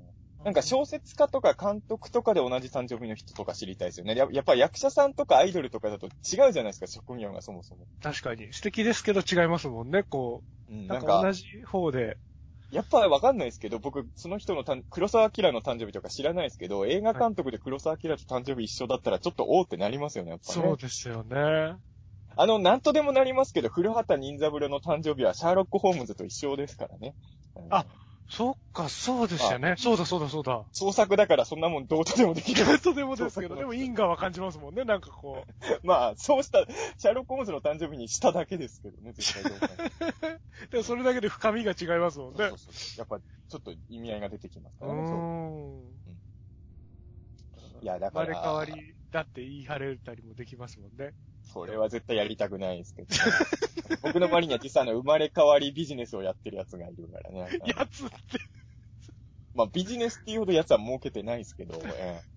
[0.45, 4.15] なんか小説家とか監督とかで同じ誕生日の人とか知りたいですよね。
[4.15, 7.87] ややっぱ役者さんとかアイドルとかだと違うじゃないですか、職業がそもそも。
[8.03, 8.53] 確かに。
[8.53, 10.89] 素敵ですけど違いますもんね、こうんう。
[10.89, 12.19] なか、なんんか同じ方で。
[12.71, 20.63] やっぱわかんないですけど、僕、その人のたん黒沢明の誕生日とか知らないですけど、映画監督で黒沢明と誕生日一緒だったらちょっとおーってなりますよね、やっぱね。
[20.63, 21.77] そうですよね。
[22.37, 27.15] あの、なんとでもなりますけど、古畑任三郎の誕生日はシャーロック・ホームズと一緒ですからね。
[27.57, 27.87] うんあ
[28.29, 29.77] そっか、そうでしたね。
[29.79, 30.67] そうだそうだそうだ。
[30.73, 32.81] 創作だからそんなもんどうとでもできる。
[32.81, 35.53] とでもですけど、でも因果は感じますもんね、なんかこう。
[35.87, 36.65] まあ、そうした、
[36.99, 39.69] シャーロック・ホームズの誕生日にしただけですけどね、絶対どうか。
[40.71, 42.59] でもそれだけで深みが違いますもんねそう。
[42.59, 45.09] そうそうやっぱ、ちょっと意味合いが出てきますうからね。
[45.09, 45.97] そうーん。
[47.83, 51.15] いや、だから、生まれ変わりだって言い張れたりもできますもんね。
[51.65, 53.09] それは絶対やりたくないですけど、
[54.03, 57.59] 僕の周りには実際あの、生まれ変わりビジネスをやってる奴がいるからね。
[57.67, 58.17] やつって。
[59.55, 62.37] まあ、ビジネスっていうほど奴は儲けてないですけど、 ええ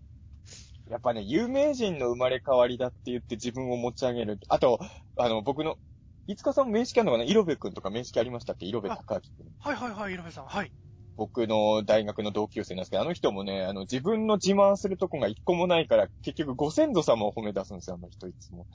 [0.90, 4.40] やっぱね、有名人の生まれ変わりだって言って自分を持ち上げる。
[4.50, 4.80] あと、
[5.18, 5.78] あの、僕の、
[6.26, 7.26] いつかさんも名式あるのかな？
[7.26, 8.66] 色部くんとか名式ありましたっけ？
[8.66, 9.04] 色部隆
[9.38, 9.54] 明くん。
[9.60, 10.46] はいはいはい、井上さん。
[10.48, 10.72] はい。
[11.16, 18.66] 僕の大学の同級生なんですけど、あの人もね、あの、自分の自慢するとこが一個もないから、結局ご先祖様を褒め出すんですよ、あの人いつも。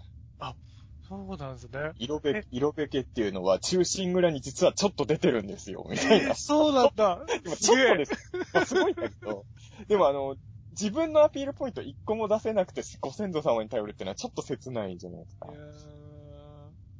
[1.06, 1.92] そうなんですね。
[1.98, 6.34] 色部、色部家っていうのは中心蔵に実はちょっと出てるんですよ、 みたいな。
[6.34, 7.20] そうなんだ。
[7.42, 8.32] でもちょっとです。
[8.54, 9.44] まあすごいんだけど、
[9.86, 10.36] でもあの、
[10.70, 15.60] 自分のアピールポイント一個も出せなくてご先祖様に頼るっていうのはちょっと切ないじゃないですかいや。
[15.60, 15.64] ー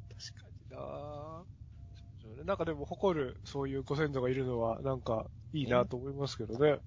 [0.09, 6.79] 確かにななんかでも誇る、そういうご先祖がいるのは、なんか、いいなと思いますけどね。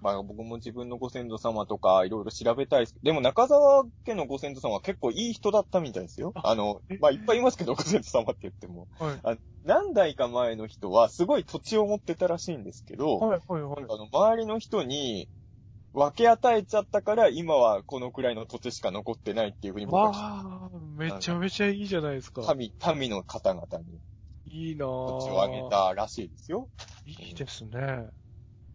[0.00, 2.94] まあ僕も自分のご先祖様とかいろいろ調べたいです。
[3.02, 6.32] でも中沢家のご先祖様は結構いい人だったみたいですよ。
[6.34, 8.88] ああのえ、まあいっぱいいますけど、ご先祖様って言っても。
[8.98, 9.38] はい。
[9.64, 13.84] 何代か前の人はすごい土地を持ってたらしいんですけど、はいはいはい。
[13.88, 15.28] あの、周りの人に、
[15.92, 22.42] 分け与えちゃったから、今はこのくらいの土地しか残ってないっていうふうに僕はめちゃめちゃいいじゃないですか。
[22.54, 23.98] 民、民の方々に
[24.44, 25.68] いいな土地をあげぁ。
[25.68, 26.68] たらしいですよ。
[27.06, 28.10] いいですね。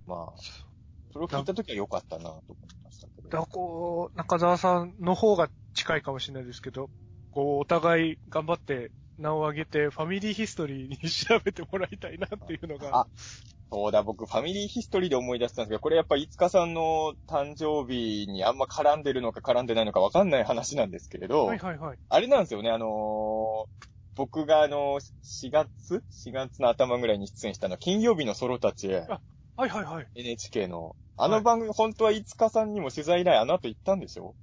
[0.08, 0.71] まあ、
[1.12, 2.44] それを聞いたときは良かったなと思い
[2.84, 3.30] ましたけど。
[3.30, 6.90] だからこう、中澤さんの方が近いかもしれないですけど、
[7.32, 13.02] こう、お互い頑張って名を上げて、ファミリーヒストリーに調べてもらいたいなっていうのが。
[13.02, 13.08] あ
[13.74, 21.98] そうだ、僕、ファミリーヒストリーで思い出したんですけど、これやっぱ、いつかさんの誕生日にあんま絡んでるのか絡んでないのかわかんない話なんですけれど、はいはいはい。
[22.10, 29.08] あれなんですよね、あのー僕があのー、4月 ?4 月の頭ぐらいに出演したの、金曜日のソロたちへ、
[29.62, 30.08] はいはいはい。
[30.16, 34.34] NHK の、あの番組、本当はいつかさんにも取材依頼あの後行ったんでしょ？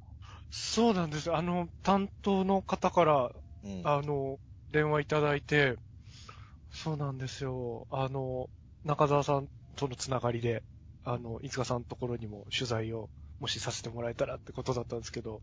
[0.49, 1.35] そうなんです。
[1.35, 3.33] あの、担当の方から、
[3.65, 3.83] うん。
[3.85, 4.39] あの、
[4.71, 5.77] 電話いただいて、
[6.71, 7.89] そうなんですよ。
[7.91, 8.49] あの、
[8.85, 10.63] 中澤さんとのつながりで、
[11.03, 13.11] あの、いつかさんのところにも取材を、
[13.41, 15.43] もしさせてもらえたらってことだったんですけど、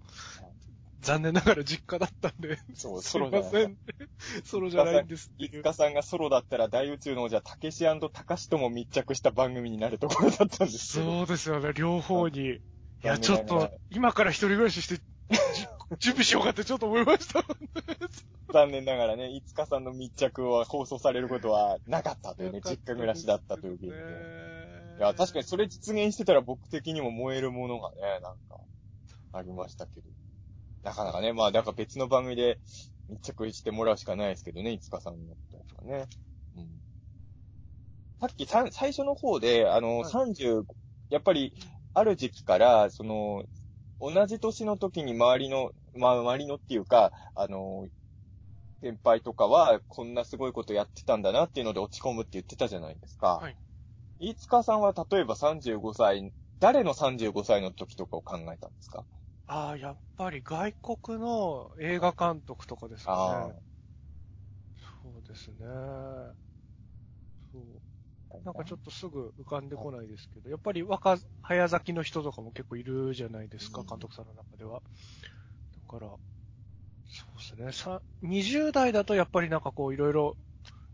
[1.02, 3.78] 残念ながら実家だったんで、そう、すソいロじゃないません。
[4.44, 5.64] ソロじゃないんですっていういつ。
[5.64, 11.18] かさんがソロだったら大宇宙の王者、たけしたかしとも密着した番組になるところだったんですけど。
[11.20, 12.56] そうですよね、両方に。
[12.56, 12.62] い
[13.04, 14.96] や、残ちょっと、今から一人暮らしして、
[15.54, 15.68] じ
[16.00, 17.44] 準備しようかってちょっと思いました。
[18.52, 23.88] 残念ながらね、いつかさんの密着は放送されることはなかったというね、実家暮らしだったという現状。
[24.98, 28.60] いや、確かにそれ実現してたら僕的にも燃えるものがね、なんか、
[29.34, 30.08] ありましたけど。
[30.86, 32.60] なかなかね、まあ、なんか別の番組で
[33.10, 36.08] 密着してもらうしかないですけどね、いつかさんのことですかね。
[36.56, 36.80] うん。
[38.20, 40.66] さっきさん最初の方で、あの、はい30、
[41.10, 41.54] やっぱり、
[41.94, 43.44] ある時期から、その、
[44.00, 47.88] 同じ年の時に周りの、まあ、周りのっていうか、あの、
[48.82, 53.38] 先輩とかは、こんなすごいことやってたんだなっていうので落ち込むって言ってたじゃないですか。
[53.42, 53.58] はい。
[54.20, 59.06] 飯塚さんは例えば35歳、誰の35歳の時とかを考えたんですか？
[59.48, 63.56] ああ、やっぱり外国の映画監督とかですかね。
[65.02, 65.66] そうですね。
[67.52, 67.82] そう。
[68.46, 74.82] なんかちょっとすぐ浮かんでこないですけど、やっぱり若、早咲きの人とかも結構いるじゃないですか、うん監督さんの中では。
[75.76, 76.18] だから、
[77.06, 77.72] そうですね。
[77.72, 80.38] さ、20代だとやっぱりなんかこういろいろ、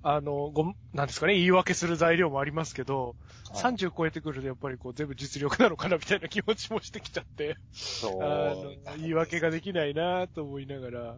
[0.03, 3.15] あの、ご、なんですかね、言い訳する材料もありますけど、
[3.49, 7.57] はい30超えてくるとやっぱりこう全部実力なのかなみたいな気持ちもしてきちゃって。
[7.71, 11.17] そうあの、言い訳ができないなと思いながら、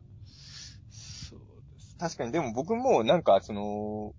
[0.89, 1.39] そう
[1.71, 1.95] です。
[1.97, 4.13] 確かに、でも僕もなんかその、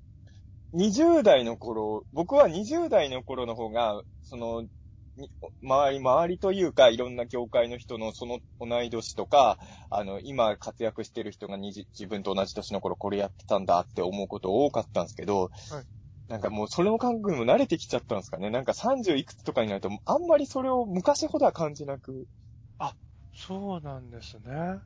[0.72, 4.68] 20代の頃、僕は20代の頃の方が、その、に
[5.62, 9.58] 周り、周りというか、いろんな業界の人のその同い年とか、
[9.90, 15.50] あの、今活躍してる人がにじ自分と同じ年の頃これやってたんだって思うこと多かったんですけど、
[16.28, 18.50] なんかもうそれの感覚にも慣れてきちゃったんですかね。
[18.50, 22.26] なんか30いくつとかになると、あんまりそれを昔ほどは感じなく、
[23.34, 24.80] そうなんですね。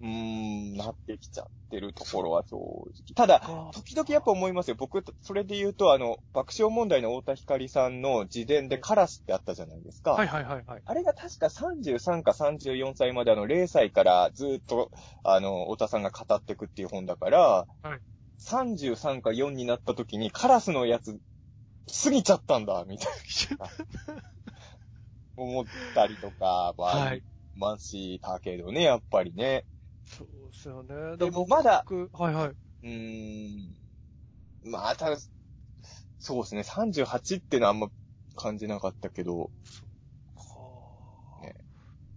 [0.00, 2.92] うーん、なってきちゃってるところは正直。
[3.14, 4.76] ただ、か時々やっぱ思いますよ。
[4.78, 10.12] 僕、それで言うと、あの、爆笑問題の太田光さんの自伝でカラスってあったじゃないですか。
[10.12, 10.82] はいはいはいはい。
[10.84, 14.90] あれが確か33か34歳まであの0歳からずっと、
[15.24, 18.00] あの、太田さんが語っていくっていう本だから、はい
[18.40, 21.18] 33か4になった時にカラスのやつ、
[22.04, 23.08] 過ぎちゃったんだ、みたい
[23.58, 23.68] な。
[25.36, 27.22] 思ったりとかは、はい。
[27.54, 29.64] ましたけどね、やっぱりね。
[30.52, 31.16] そうですよね。
[31.16, 32.56] でもまだ、僕、はいはい。
[32.82, 34.70] うーん。
[34.70, 35.16] まあ、ただ、
[36.18, 37.88] そうですね、38ってのはあんま
[38.36, 39.50] 感じなかったけど、
[40.36, 40.40] は
[41.40, 41.54] あね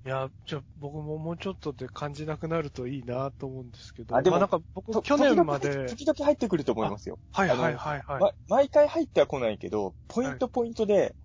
[0.03, 4.15] いや、じゃあ僕ももうちょっとで感じなくなるといいなと思うんですけど。
[4.15, 7.19] あでもまあなんか僕、と去年まで、時々入ってくると思いますよ。
[7.31, 8.21] はいはいはいはい。
[8.21, 11.15] ま、毎回入っては来ないけど、ポイントポイントで、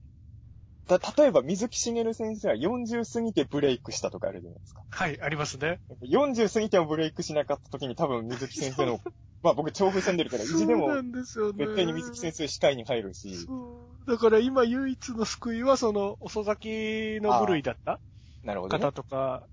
[0.88, 4.82] だ、例えば水木しげる先生は40過ぎてブレイクしたとかあるじゃないですか。
[4.88, 5.80] はい、ありますね。
[6.02, 9.00] 40過ぎてもブレイクしなかった時に多分水木先生の、
[9.42, 10.88] まあ僕調布住んでるから、意地でも。
[10.94, 14.10] 絶対に水木先生視界に入るし、そう。
[14.10, 18.00] だから今唯一の救いはその遅咲きの部類だった
[18.44, 18.92] なるほど、ね方。
[18.92, 19.44] とか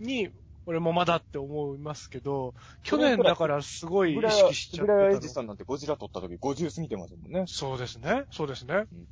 [0.00, 0.30] に、
[0.66, 5.20] 俺もまだって思いますけど、去年だからすごい意識しちゃってぐらいエ。
[5.20, 7.44] ジさんなんてゴジラ撮った時50過ぎてますもんね。
[7.46, 8.24] そうですね。
[8.32, 8.86] そうですね。
[8.92, 9.06] うん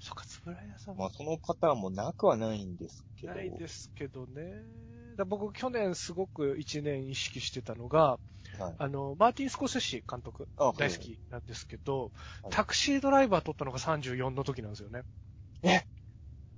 [0.00, 3.34] そっか、つぶらやさんまあそのパターンもなくはないんですけど。
[3.34, 4.52] ないですけどね。
[5.16, 8.18] だ僕、去年すごく一年意識してたのが、
[8.58, 8.74] はい。
[8.78, 10.96] あの、マーティン・スコセッシ監督、あ大好。
[10.96, 15.02] きなんですけど、はいタクシードライバー撮ったのが34の時なんですよね。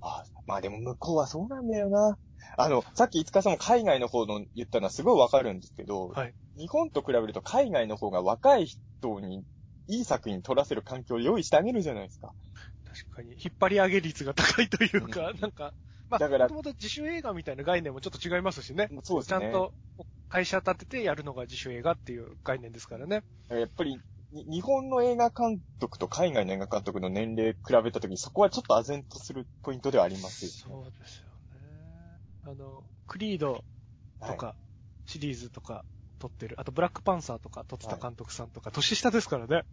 [0.01, 2.17] あまあでも向こうはそうなんだよな。
[2.57, 9.43] あの、さっきいつかさんも海外の方の言ったのはすごいわかるんですけど、はい日本と比べると海外の方が若い人に
[9.87, 12.31] いい作品撮らせる環境を用意してあげるじゃないですか。
[12.93, 13.31] 確かに。
[13.31, 15.73] 引っ張り上げ率が高いというか、うんなんか、
[16.09, 18.89] まあ、だからもともと自主映画みたいな概念もちょっと違いますしね。
[19.03, 19.39] そうですね。
[19.39, 19.73] ちゃんと
[20.29, 23.23] 会社立ててやるのが自主映画っていう概念ですからね。
[23.49, 23.99] やっぱり、
[24.31, 30.83] に日本の映画監督と海外の映画監督の年齢比べたときに、そこはちょっと唖然とするポイントではありますよね。
[30.83, 31.61] そうですよね。
[32.43, 33.63] あの、クリード
[34.25, 34.55] とか、
[35.05, 35.85] シリーズとか
[36.19, 39.63] 撮ってる、あとブラックパンサーとか撮ってた監督さんとか、年下ですからね。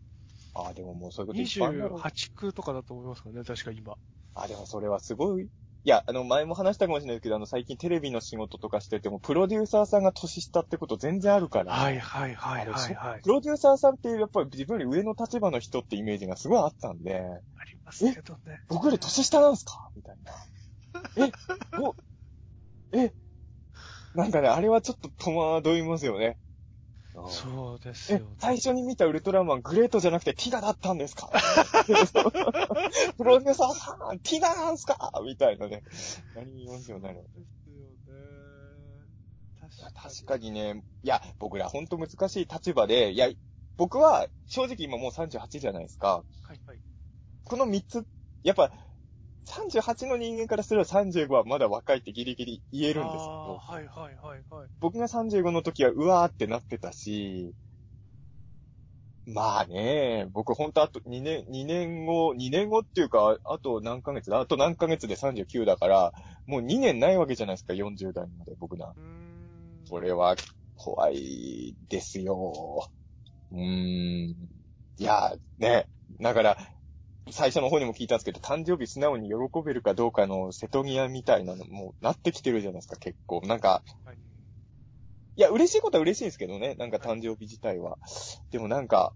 [0.55, 3.94] ああ、でももうそういうこといっぱいあるんだろう28区とかだと思いますからね、確か今。
[4.34, 5.44] あ、でもそれはすごい。
[5.44, 11.72] いや、あの、前も話したかもしれないですけど、あの、最近テレビの仕事とかしてても、プロデューサーさんが年下ってこと全然あるから。
[11.72, 13.30] はいはいはいはいはいプ。
[13.30, 18.61] ロデューサーさんってやっぱり自分より上の立場の人ってイメージがすごいあったんで、ありますけどね。
[18.68, 21.26] 僕より年下なんすかみたいな。
[21.26, 21.32] え、
[21.82, 21.94] お、
[22.92, 23.12] え、
[24.14, 26.36] なんかね、あれはちょっと戸惑いますよね。
[27.28, 28.36] そうですえよ、ね。
[28.38, 31.28] 最初に見たウルトラマン、グレートじゃなくてティガだったんですか？
[33.16, 35.12] プロデューサーさん、ティガなんすか？
[35.24, 35.82] みたいなね。
[36.34, 37.14] 何言いますよね。
[37.14, 37.20] で
[39.70, 39.92] すよね。
[39.94, 43.28] 確かにね、いや、僕らほんと難しい立場で、いや、
[43.76, 46.24] 僕は正直今もう38じゃないですか。
[46.42, 46.78] はいはい。
[47.44, 48.06] この3つ、
[48.42, 48.70] やっぱ、
[49.47, 54.68] 38の人間からすれば35はまだ若いってギリギリ言えるんですけど、はいはいはいはい。
[54.80, 57.53] 僕が35の時はうわーってなってたし、
[59.26, 64.41] まあね、僕ほんとあと2年、2年後、2年後っていうか、あと何ヶ月だ？
[64.41, 66.12] あと何ヶ月で39だから、
[66.47, 68.86] もう2年ないわけじゃないですか、40代まで僕な。
[68.86, 69.86] うーん。
[69.86, 70.36] それは
[70.74, 72.88] 怖いですよ。
[73.53, 73.62] うーん。
[74.99, 75.86] いや、ね。
[76.20, 76.57] だから、
[77.31, 83.41] 最初の方にも聞いたんですけど、誕生日素直に喜べるかどうかの瀬戸際みたいなのもなってきてるじゃないですか、結構。
[83.43, 84.16] なんか、はい
[85.37, 86.75] いや、嬉しいことは嬉しいんですけどね。
[86.75, 87.99] なんか誕生日自体は。
[88.51, 89.14] でもなんか、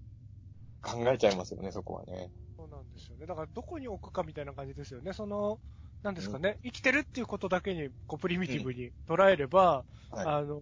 [0.81, 2.31] 考えちゃいますよね、そこはね。
[2.57, 3.27] そうなんですよね。
[3.27, 5.13] だからどこに置くかみたいな感じですよね。
[5.13, 5.59] その、
[6.05, 10.27] なんですかね、生きてるっていうことだけに、こう、プリミティブに捉えれば、はい。
[10.27, 10.61] あの、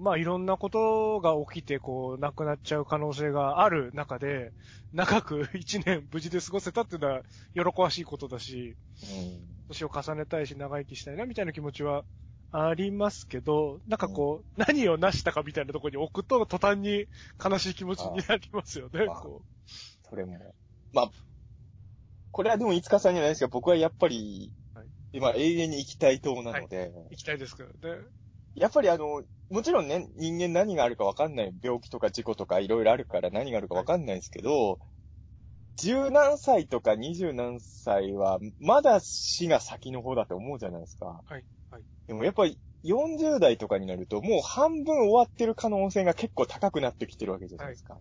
[0.00, 4.52] まあ、いろんなことが起きて、こう、亡くなっちゃう可能性がある中で、
[4.92, 7.22] 長く 一年無事で過ごせたっていうのは、
[7.54, 9.40] 喜ばしいことだし、うん。
[9.68, 12.04] 年を重ねたいし、長生きしたいな、みたいな気持ちは
[12.50, 17.06] ありますけど、なんかこう、何を成したかみたいなところに置くと、途端に
[17.42, 19.42] 悲しい気持ちになりますよね、あこ
[20.02, 20.54] それも。
[20.92, 21.10] まあ、
[22.30, 24.61] これはでも、いつかさんじゃないですが、僕はやっぱり、はい
[25.12, 27.06] 今永遠に生きたい党なので、う。
[27.10, 28.02] 行きたいですからね。
[28.54, 31.52] やっぱりあの、もちろんね、人間何があるかわかんない。
[31.62, 34.78] 病気とか事故とかいろいろあるから何があるかわかんないですけど、
[35.76, 41.06] 十何歳とか二十何歳は、まだ死が先の方だと思うじゃないですか。
[41.06, 47.96] はいはいでもやっぱり40代とかになると、もう半分終わってる可能性が結構高くなってきてるわけじゃないですか。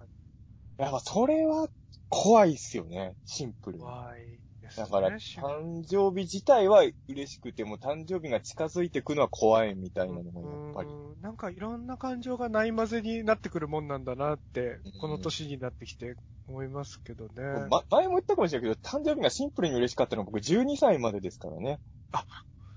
[0.78, 1.68] やっぱそれは
[2.10, 3.84] 怖いっすよね、シンプルに。
[3.84, 4.41] 怖い
[4.76, 4.86] ですね。
[4.86, 10.90] だから、し誕生日自体は嬉しくても、誕生日が近づいてくのは怖いみたいなのもやっぱり。
[10.90, 16.16] うんなんかいろんな感情がない混ぜになってくるもんなんだなってうん、この年になってきて
[16.48, 17.68] 思いますけどね。
[17.70, 21.80] ま、前も言ったかもしれないけど、誕生日がシンプルに嬉しかったのは僕12歳までですからね。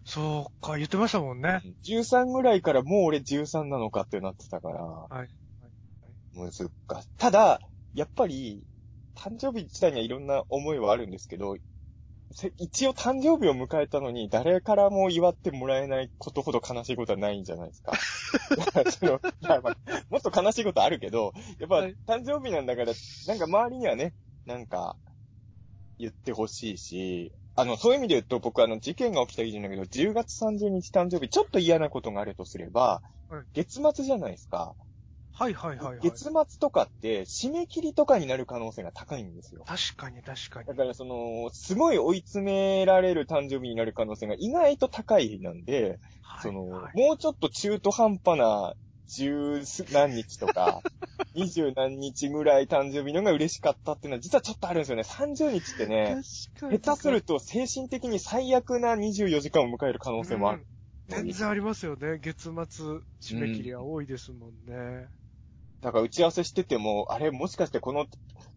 [0.05, 1.63] そうか、言ってましたもんね。
[1.85, 5.29] 13ぐらいからもう俺13なのかってなってたから、はい。
[6.35, 6.67] 難しい。
[7.17, 7.61] ただ、
[7.95, 8.63] やっぱり、
[9.17, 11.61] 誕生日自体にはいろんな思いはあるんですけど、せ
[12.59, 17.93] 一応誕生日を迎えたのに、誰からも祝ってもらえないことほど悲しいことはないんじゃないですか。
[18.91, 19.77] そのまあ
[20.11, 22.93] もっと悲しいことあるけど、やっぱはい誕生日なんだから、
[23.29, 24.15] なんか周りにはね、
[24.47, 24.97] なんか、
[25.99, 34.75] 言ってほしいし、あの、そういう意味で言うと、僕あの、事件が起きた日じゃないけど、10月30日誕生日、ちょっと嫌なことがあるとすれば、はい月末じゃないですか。
[35.37, 35.99] はいはいはいはい。
[36.01, 39.65] 月末とかって、締め切りとかになる可能性が高いんですよ。
[39.67, 40.75] 確かに確かにだ。
[40.75, 45.99] からその、すごい追い詰められる誕生日になる可能性が意外と高いなんで、
[46.41, 48.75] その、はいもうちょっと中途半端な
[49.09, 49.63] 十
[49.93, 50.81] 何日とか、
[51.35, 55.03] 二十何日ぐらい誕生日のが嬉しかったっていうのは実はちょっとあるんですよね。
[55.03, 56.23] 30日ってね。
[56.55, 60.59] 下手すると精神的に最悪な24時間を迎える可能性もある。
[60.59, 60.67] うん
[61.07, 62.19] 全然ありますよね。
[62.19, 62.53] 月末
[63.21, 65.11] 締め切りは多いですもんね。
[65.85, 68.07] だから打ち合わせしてても、あれもしかしてこの、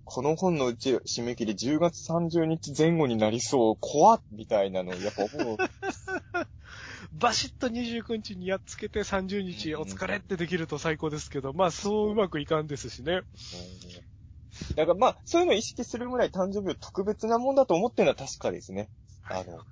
[0.05, 5.57] この本のうち締め切り10月30日前後になりそう、怖っみたいなのをやっぱ思う。
[7.11, 13.23] バシッと29日にやっつけて30日お疲れってできると最高ですけど、まあそううまくいかんですしね。
[14.78, 18.89] だからまあ、そういうのを意識するぐらい誕生日を特別なもんだと思ってるのは確かですね。
[19.23, 19.65] あの、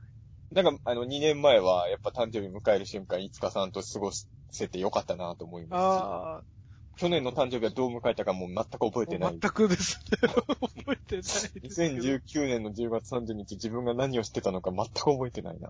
[0.51, 4.11] だから、あの、2年前は、やっぱ誕生日迎える瞬間、いつかさんと過ご
[4.51, 6.54] せてよかったなと思いますし。
[6.97, 9.51] 去年の誕生日はどう迎えたかもう全く覚えてない全。
[9.51, 10.17] くですね。
[10.27, 11.67] 覚えてないですけど。
[11.67, 15.69] 2019年の10月30日、自分が何をしてたのか全く覚えてないな。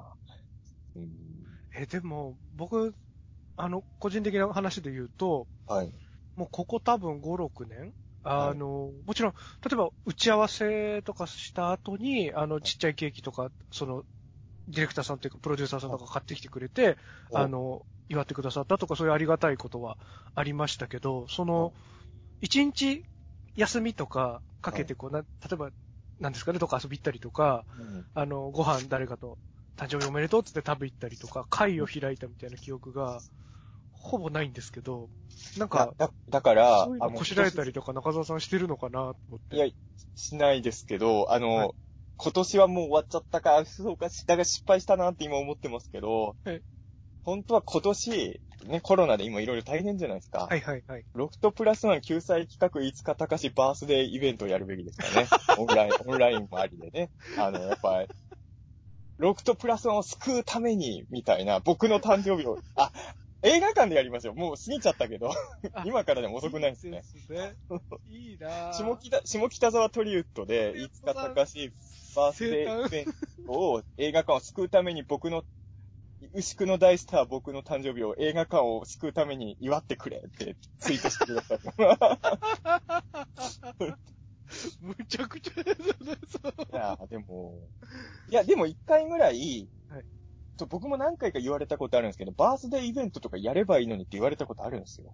[0.95, 1.07] うん。
[1.75, 2.93] え、でも、僕、
[3.57, 5.91] あの、個人的な話で言うと、はい。
[6.35, 14.03] もうここ多分5、6年あの、もちろん、例えば打ち合わせとかした後に、あの、ちっちゃいケーキとか、その、
[14.67, 16.97] ディレクターさんというか、プロデューサーさんとか買ってきてくれて、
[17.33, 19.97] あの、祝ってくださったとか、そういうありがたいことは
[20.33, 21.73] ありましたけど、その、
[22.41, 23.03] 一日
[23.55, 25.71] 休みとかかけて、こう、な、例えば、
[26.19, 28.05] なんですかね、とか遊び行ったりとか、うん。
[28.13, 29.37] あの、ご飯誰かと、
[29.77, 33.21] 誕生日おめでとうっつって食べ行ったりとか、会を開いたみたいな記憶が、
[33.91, 35.09] ほぼないんですけど、
[35.57, 39.55] なんか、だ、だから、そういうのこしらえたりとか中澤さんしてるのかなと思って。
[39.55, 39.67] いや、
[40.15, 41.71] しないですけど、あの、はい。
[42.17, 46.61] 今年はもう終わっちゃったか、あそうか、だが失敗したなって今思ってますけど、はい
[47.25, 50.47] 本当は今年、ね、コロナで今いろいろ大変じゃないですか。
[50.49, 51.05] はいはいはい。
[51.13, 55.27] ロフトプラスワン救済企画5日高しバースデーイベントをやるべきですからね。
[55.57, 57.09] オンライン、オンラインもありでね。
[57.37, 58.05] あの、やっぱ、
[59.17, 62.91] ロフトプラスワンを救うために、みたいな、僕の誕生日を、あ、
[63.41, 64.35] 映画館でやりましょう。
[64.35, 65.29] もう過ぎちゃったけど、
[65.73, 67.03] あ今からでも遅くないですね。
[67.13, 67.55] いいね。
[68.07, 71.71] いいなぁ下北、下北沢トリウッドで、いつか高し
[72.15, 73.05] バースデーイベン
[73.45, 75.43] トを映画館を救うために僕の、
[76.33, 81.59] 牛久の大スター僕の誕生日を映画館を救うために祝ってくれってツイートしてください。
[84.79, 86.53] むちゃくちゃですよね、そう。
[86.71, 87.55] いや、でも、
[88.29, 90.05] いや、でも一回ぐらい、はい
[90.57, 95.13] と僕も何回か言われたことあるんですけど、バースデーイベントとかやればいいのにって言われたことあるんですよ。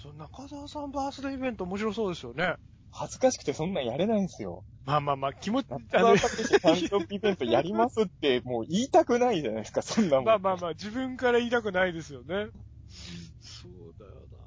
[0.00, 2.54] そう、中澤さんバースデーイベント面白そうですよね。
[2.90, 4.64] 恥ずかしくてそんなんやれないんですよ。
[4.84, 10.28] まあまあまあ、気持ち、あ中の誕生日イベントやりますってもう言いたくないじゃないですか、そんなもん。
[10.28, 12.48] まあまあまあ、自分から言いたくないですよね。
[13.40, 14.38] そうだよな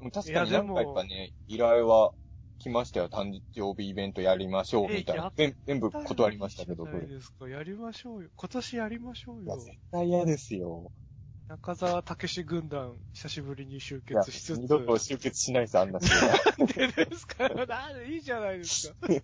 [0.00, 2.12] もう確かに何いやでも回かね、依頼は
[2.58, 3.08] 来ましたよ。
[3.08, 5.16] 誕生日イベントやりましょう、みたい。
[5.16, 7.48] な全全部断りましたけど、いいじゃないですか。
[7.48, 8.30] やりましょうよ。
[8.36, 9.58] 今年やりましょういや、よ。
[9.58, 10.92] 絶対嫌ですよ。
[11.52, 14.58] 中澤武史軍団、久しぶりに集結しつつ。
[14.58, 16.66] 二度と集結しないです、あんな人が。
[16.66, 19.12] でですかなんでいいじゃないですか。
[19.12, 19.20] い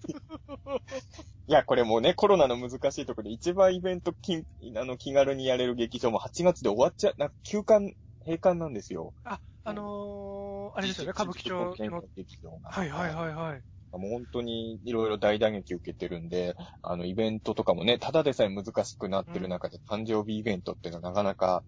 [1.46, 4.44] や、これもうね、コロナの難しいところで一番イベントきん
[4.76, 9.14] あの気軽にやれる劇場も8月で終わっちゃう、なんか休館、閉館なんですよ。
[9.24, 12.02] あ、あのー、あれですよね、歌舞伎町の。
[12.14, 12.70] 劇場が。
[12.70, 13.62] はいはいはいはい。
[13.96, 21.64] もう本当にいろいろ大打撃受けてるんで、あの、イベントとかもね、ただでさえ難しくなってる中で誕生日イベントっていうのはなかなか、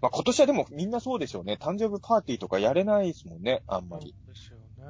[0.00, 1.58] まあ今年はでもみんなそうでしょうね。
[1.60, 4.14] 誕生日パーティーとかやれないですもんね、あんまり。
[4.26, 4.84] そうですよね。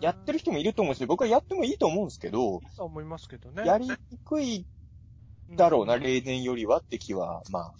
[0.00, 3.64] やってる人もいると思うし、僕はやってもいいと思うんですけど、いいと思いますけどね。
[3.66, 4.66] やりにくい
[5.50, 7.74] だろうな、うん例年よりはって気は、まあ、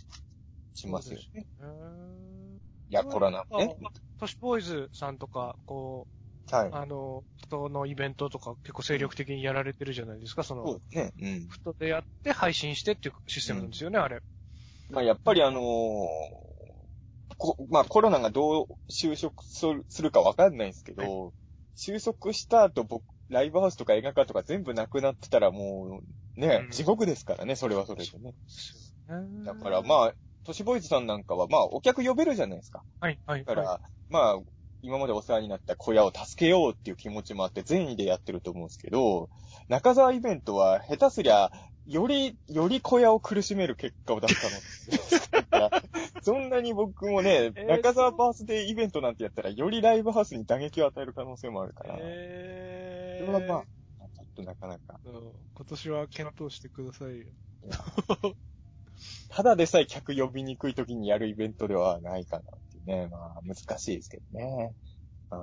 [0.75, 1.23] しますよね。
[1.25, 2.61] そうですね
[2.91, 3.77] いや、コロナね。
[4.19, 6.07] 都市ボーイズさんとか、こ
[6.51, 6.69] はい。
[6.69, 11.13] う、あの、人のイベントとか結構精力的にやられてるじゃないですか、そそうの、ですね。
[11.21, 11.49] うん。
[11.49, 14.21] フットでやって配信してっていうシステムなんですよね、あれ。
[14.91, 16.50] まあ、やっぱりあのー
[17.41, 21.33] こまあ、コロナがどう収束するかわかんないんですけど、
[21.75, 26.03] 収束した後、僕、ライブハウスとか映画館とか全部なくなってたらも
[26.37, 28.35] う、ね、うん地獄ですからね、それはそれでね。
[29.45, 30.15] だからまあ、
[30.45, 32.83] 都市ボーイズさんなんかは、まあ、お客呼べるじゃないですか。
[33.01, 33.45] はい、はい。
[33.45, 33.81] だから、は
[34.11, 34.39] まあ、
[34.83, 39.31] 今までお世話になった小屋を助けようっていう気持ちもあって善意でやってると思うんですけど、
[39.71, 41.53] 中沢イベントは下手すりゃ、
[41.87, 44.35] より、より小屋を苦しめる結果を出し
[45.31, 45.43] たの。
[45.61, 45.83] だから
[46.23, 53.65] そんなに僕もね、 えー中沢バースデーイベントなんてやったら、よりライブハウスに打撃を与える可能性もあるから、えそれはま
[54.01, 54.99] あ、ちょっとなかなか。
[55.05, 55.33] 今
[55.67, 57.27] 年は検討してくださいよ。
[59.29, 63.07] ただでさえ客呼びにくい時にやるイベントではないかなっていうね。
[63.07, 64.75] まあ、難しいですけどね。
[65.31, 65.41] うん。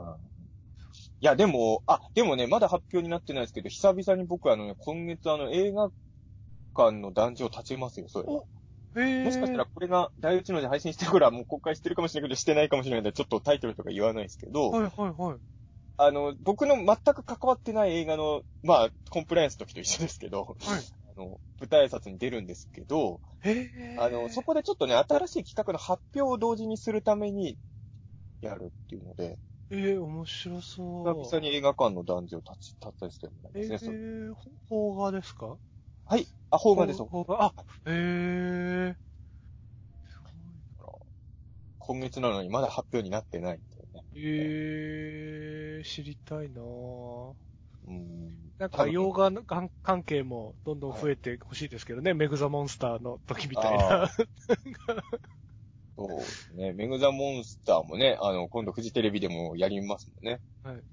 [1.20, 5.90] いや、でも、あ、でもね、まだ発表になってないですけど、久々に僕あのね、今月あの、映画
[6.76, 8.44] 館の団地を立ちますよ、それは。
[9.04, 15.40] へもしかしたらこれが、第一ので配信してるからもう公開してるかもしれないけど、してないかもしれないので、ちょっとタイトルとか言わないですけど、はいはいはい。
[15.98, 20.80] あの、僕の全く関わってない映画の、まあ、コンプライアンスの時と一緒ですけど、はい。
[21.18, 23.22] あの、舞台挨拶に出るんですけど、
[23.98, 27.58] あの、そこでちょっとね、新しい企画の発表を同時にするために、
[28.42, 29.40] やるっていうので、
[29.70, 31.38] ええ面白そう。
[31.38, 33.98] 久々に映画館の男女を立ち、立ったりしてるんえですね。
[34.32, 34.36] ー、
[34.68, 35.60] 邦画ですか？
[36.06, 36.28] はい。
[36.50, 37.04] あ、邦画です。
[37.10, 37.44] 邦画。
[37.46, 37.54] あ、
[37.86, 38.98] へえ
[40.06, 40.22] す
[41.80, 43.62] 今月なのにまだ発表になってない
[43.94, 44.04] ね。
[44.14, 47.36] ええ知りたいなぁ。
[47.84, 48.52] うん。
[48.60, 52.14] なんか、洋画の関関係もどんどん増えてほしいですけどね。
[52.16, 53.86] メグザモンスターの時みたいな。
[55.98, 56.74] そうですね。
[56.74, 60.42] メグザモンスターもね、あの、今度フジテレビでもやりますもんね。
[60.64, 60.84] はい。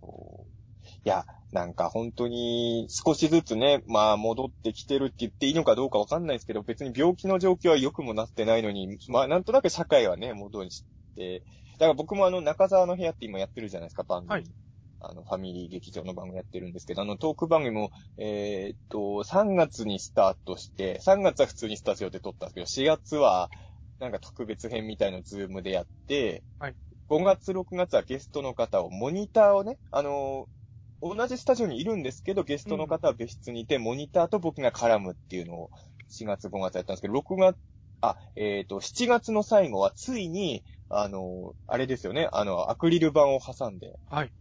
[0.00, 0.54] そう
[1.04, 11.44] いや、なんか本当に少しずつね、まあ戻ってきてるって言っていいのかどうかわかんないですけど、別に病気の状況は良くもなってないのに、まあなんとなく社会はね、戻して、
[11.78, 14.32] だから僕もあの中沢の部屋って今やってるじゃないですか、番組。
[14.32, 14.44] はい
[15.06, 23.50] あの、ファミリー劇場の番組やってるんですけど、あの、トーク番組も、えーっと、3月にスタートして、3月は普通にスタジオで撮ったんですけど、4月は、
[24.00, 26.74] なんか特別編みたいのを Zoom でやって、はい
[27.08, 30.54] 5月、6月はゲストの方を、モニターをね、あのー
[31.06, 35.70] 同じスタジオにいるんですけど、ゲストの方は別室にいて、モニターと僕が絡むっていうのを
[36.08, 37.58] 4月、5月やったんですけど、6月、
[38.00, 44.32] あ、えっ、と、7月の最後はついに、あのーあれですよね、あの、アクリル板を挟んで、はい。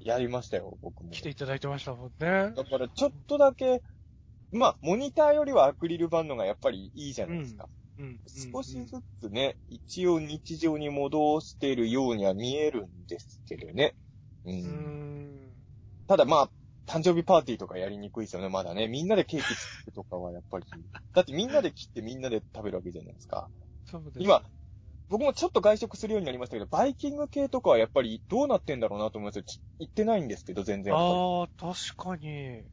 [0.00, 1.10] やりましたよ、僕も。
[1.10, 2.52] 来ていただいてましたもんね。
[2.56, 3.80] だから、ちょっとだけ、
[4.50, 7.64] まあ、モニターよりはアクリル板のがやっぱりいいじゃないですか。
[7.64, 7.83] うん。
[8.26, 13.94] 少しずつね、一応日常に戻しているようには見えるんですけどね。
[14.44, 14.50] う。
[14.50, 15.56] うんん。
[16.06, 16.50] ただまあ、
[16.86, 18.88] 誕生日パーティーとかやりにくいですよね、まだね。
[18.88, 20.66] みんなでケーキ作るとかはやっぱり。
[21.14, 23.48] だってみんなで切ってみんなで食べるわけじゃないですか。
[23.84, 24.20] そうです。
[24.20, 24.42] 今、
[25.08, 29.42] 僕もちょっと外食するようになりましたけど、バイキング系とかはやっぱりどうなってんだろうなと思いますよ。
[29.44, 30.94] ち行ってないんですけど、全然。
[30.94, 32.64] ああ、確かに。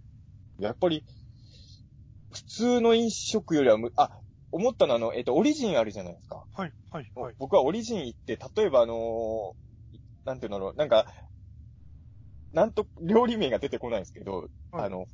[0.57, 1.05] やっぱり、
[2.31, 4.11] 普通の飲食よりはむ、あ、
[4.51, 6.45] 思ったのはあの、えっ、と、オリジンあるじゃないですか。
[6.53, 7.35] はい、はい、はい。
[7.39, 9.61] 僕はオリジン行って、例えばあのー
[10.25, 11.07] なんていうんだろう、なんか、
[12.53, 15.07] なんと、料理名が出てこないんですけど、はいあの、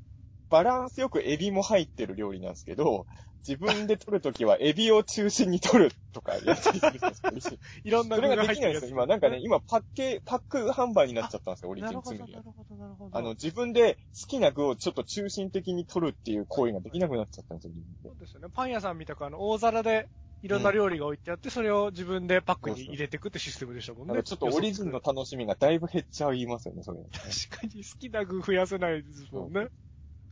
[0.49, 3.05] バランスよくエビも入ってる料理なんですけど、
[3.47, 6.85] 自分で取るときはエビを中心に取るとかやったりす
[7.23, 8.91] るんですよいろんなそれができないんですよ。
[8.91, 13.17] 今、なんかね、今パッケ、パック販売になっちゃったんですよ、オリジンついになるほど、なるほど。
[13.17, 17.73] あの、自分で好きな具をちょっと中心的に取るっていう行為ができなくなっちゃったんですよ、
[18.03, 18.47] そうですよね。
[18.53, 20.09] パン屋さんみたくあの、大皿で
[20.41, 24.23] いろんな料理が置いてあって、それを自分でパックに入れていくってシステムでしたもんね。
[24.23, 26.99] ちょっとオリジンの楽しみがだいぶ減っちゃいますよね、それ。
[27.11, 29.67] 確かに好きな具増やせないですもんね。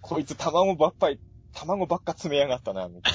[0.07, 1.19] こいつ卵ばっかり、
[1.51, 3.13] 卵ばっか詰めやがったな、みたい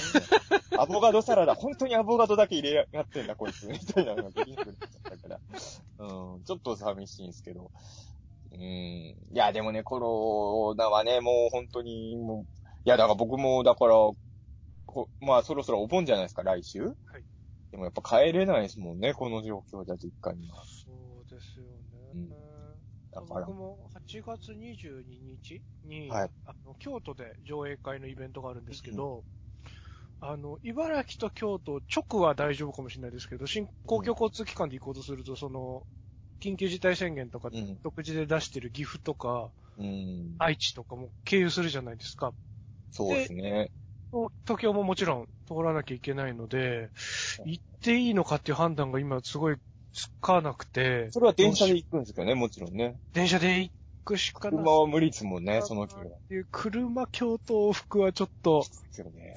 [0.74, 0.82] な。
[0.82, 5.40] アボカドサラダ、本当にアボカドだけ入れやがってんだ、こいつ、みたいなのができなくなっちゃったから。
[5.98, 7.70] うん、ちょっと寂しいんですけど。
[8.52, 8.60] うん。
[8.60, 13.94] いや、でもね、コロナはね、もう本当に、もう、いや、だから僕も、だから、
[14.86, 16.82] こまあ、そろそろお盆じゃないですか、来週。
[16.82, 16.94] はい。
[17.70, 20.64] でもやっぱ帰れないですもんね、この状況じゃ実家には。
[20.64, 20.90] そ
[21.24, 21.66] うですよ
[22.14, 22.36] うんね。
[23.12, 29.22] だから僕、も8月22日に、はいあの京都で上映会のイベントがあるんですけど、
[30.20, 35.82] あの、茨城と京都、直は大丈夫かもしれないですけど、新公共交通機関で行こうとすると、その、
[36.40, 40.34] 緊急事態宣言とかうん、独自で出してる岐阜とか、うん。
[40.38, 42.32] 愛知とかも経由するじゃないですか。
[42.90, 43.70] そうですね。
[44.44, 46.90] 東京ももちろん通らなきゃいけないので、
[47.44, 49.56] 行っていいのかっていう判断が今すごい
[49.92, 52.96] つかなくて、それは電車で行くんですけどね、もちろんね。
[53.12, 53.72] 電車で行
[54.10, 54.50] くしかない。
[54.50, 56.16] 車は無理ですもんね、その距離は。
[56.50, 58.64] 車京都往復はちょっと。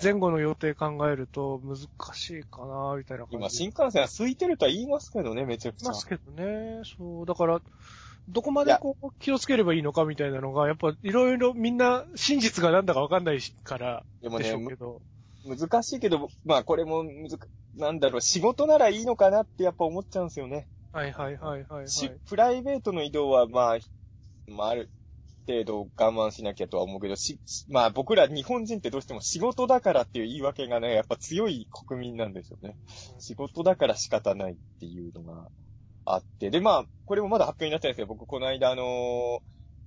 [0.01, 1.77] 前後の予定考えると難
[2.15, 3.37] しいかな、みたいな感じ。
[3.37, 5.89] 今、新幹線は空いてるとは言いますけどね、めちゃくちゃ。
[5.89, 6.81] ますけどね。
[6.97, 7.61] そう、だから、
[8.29, 15.01] どこまでこう気をつければいいのかみたいなのが、やっぱいろいろみんな真実がなんだかわかんないからでしょね、うけど。
[15.45, 20.67] む難しいけど、まあこれもむずか、なんだろう、仕事ならいいのかなってやっぱ思っちゃうんですよね。
[20.93, 21.89] はいはいはいはい、はい。
[21.89, 23.77] しプライベートの移動は、まあ、
[24.53, 24.89] まあ、ある
[25.47, 27.39] 程度我慢しなきゃとは思うけど、し、
[27.69, 32.77] まあ僕ら日本人ってどうしても仕事だからっていう言い訳がね、やっぱ強い国民なんですよね。
[33.19, 35.47] 仕事だから仕方ないっていうのが
[36.05, 36.49] あって。
[36.49, 39.39] で、まあ、これもまだ発表になってないですけど、僕この間あのー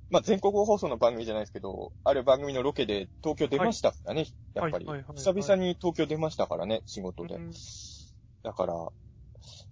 [0.08, 7.34] まあ全国放送の番組じゃないですけど、ある番組のロケで東京出ましたからね、やっぱり、はいはいはいはい久々に東京出ましたからね、仕事で。
[7.34, 7.50] うん
[8.42, 8.74] だから、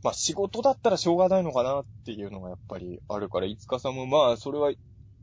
[0.05, 4.71] まあ仕事だったらしょうがないのかなっていうのがやっぱりあるから、いつかさんもまあそれは、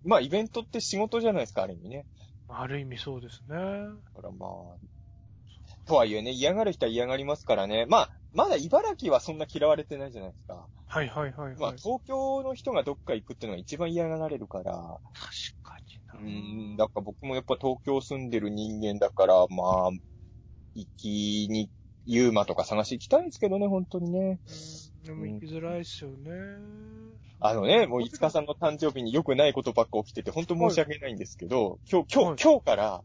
[0.03, 2.07] まあイベントって仕事じゃないですか、ある意味ね。
[2.49, 3.55] ある意味そうですね。
[3.55, 4.49] だからまあ、
[5.85, 7.85] とはいえね、嫌がる人は嫌がりますからね。
[7.85, 10.67] まあ、まだ茨城はそんな嫌われてないじゃないですか。
[10.87, 11.55] はいはいはいはい。
[11.59, 14.73] まあ東京の人がどっか行くっていうのが一番嫌がられるから。
[15.13, 15.29] 確
[15.61, 16.19] かにな。
[16.19, 19.91] うーん、だから僕もやっぱ東京住んでる人間だから、まあ、
[20.73, 21.69] 行きに、
[22.05, 24.39] ユーマとか探していきたいんですけどね、本当にね。
[24.47, 24.51] う
[24.87, 26.31] んでも行きづらいですよね。
[27.39, 33.03] あのね、もう、いつかさんの誕生日に良くないことばっか起きてて、本当申し訳ないんですけど、今日、今はい日、今日から、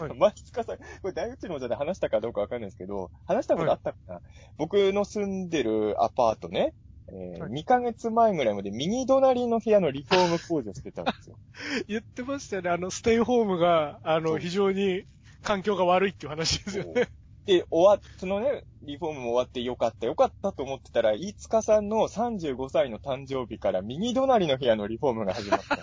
[0.00, 4.20] はいまあ、いつかさん、これ大宇宙の座で話したかどうかわかんないですけど、話したことあったかな、
[4.56, 6.74] 僕の住んでるアパートね、
[7.12, 11.36] えーはい2ヶ月前ぐらいまで右隣の部屋のリフォーム工事をしてたんですよ。
[11.88, 12.70] 言ってましたよね。
[12.70, 15.04] あの、ステイホームが、あの、非常に
[15.42, 17.08] 環境が悪いっていう話ですよね。
[17.50, 25.78] で、終わっ、そのね、リフォームも終わってよかったよかったと思ってたら、飯塚さんの35歳の誕生日から右隣の部屋のリフォームが始まった。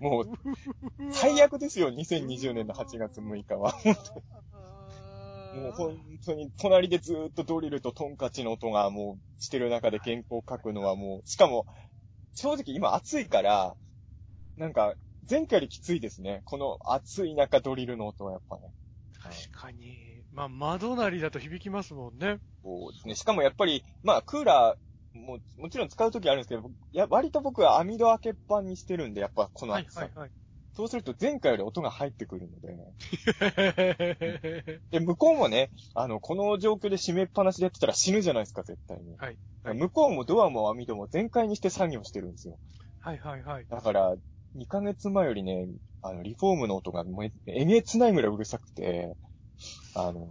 [0.00, 3.72] もう、最悪ですよ、2020年の8月6日は。
[5.54, 11.66] もう本当に、隣でずっとドリルとトンカチの音がもうしてる中で原稿を書くのはもう、しかも、
[12.34, 13.76] 正直今暑いから、
[14.56, 14.96] なんか、
[15.30, 16.42] 前回よりきついですね。
[16.46, 18.72] この暑い中ドリルの音はやっぱね。
[19.22, 20.01] 確かに。
[20.32, 22.38] まあ、窓なりだと響きますもんね。
[22.62, 23.14] そうですね。
[23.14, 26.62] しかもやっぱり、まあクーラーも、もちろん使うときあるんですけど、
[26.92, 30.00] いや、割と僕は網戸開けっぱにしてるんで、やっぱこのはい暑さ。
[30.00, 30.30] はいはい。
[30.74, 32.74] そうすると前回より音が入ってくるので。
[34.90, 39.16] で、向こうもね、あの、この状況で閉めっぱなしでやってたら死ぬじゃないですか、絶対に。
[39.16, 42.58] はいはい向こうもドアも網戸も全開にして作業してるんですよ。
[42.98, 43.66] はいはいはい。
[43.68, 44.16] だから、
[44.54, 45.68] 2ヶ月前よりね、
[46.00, 49.16] あの、リフォームの音がもうええげつないぐらいうるさくて、
[49.94, 50.28] あの、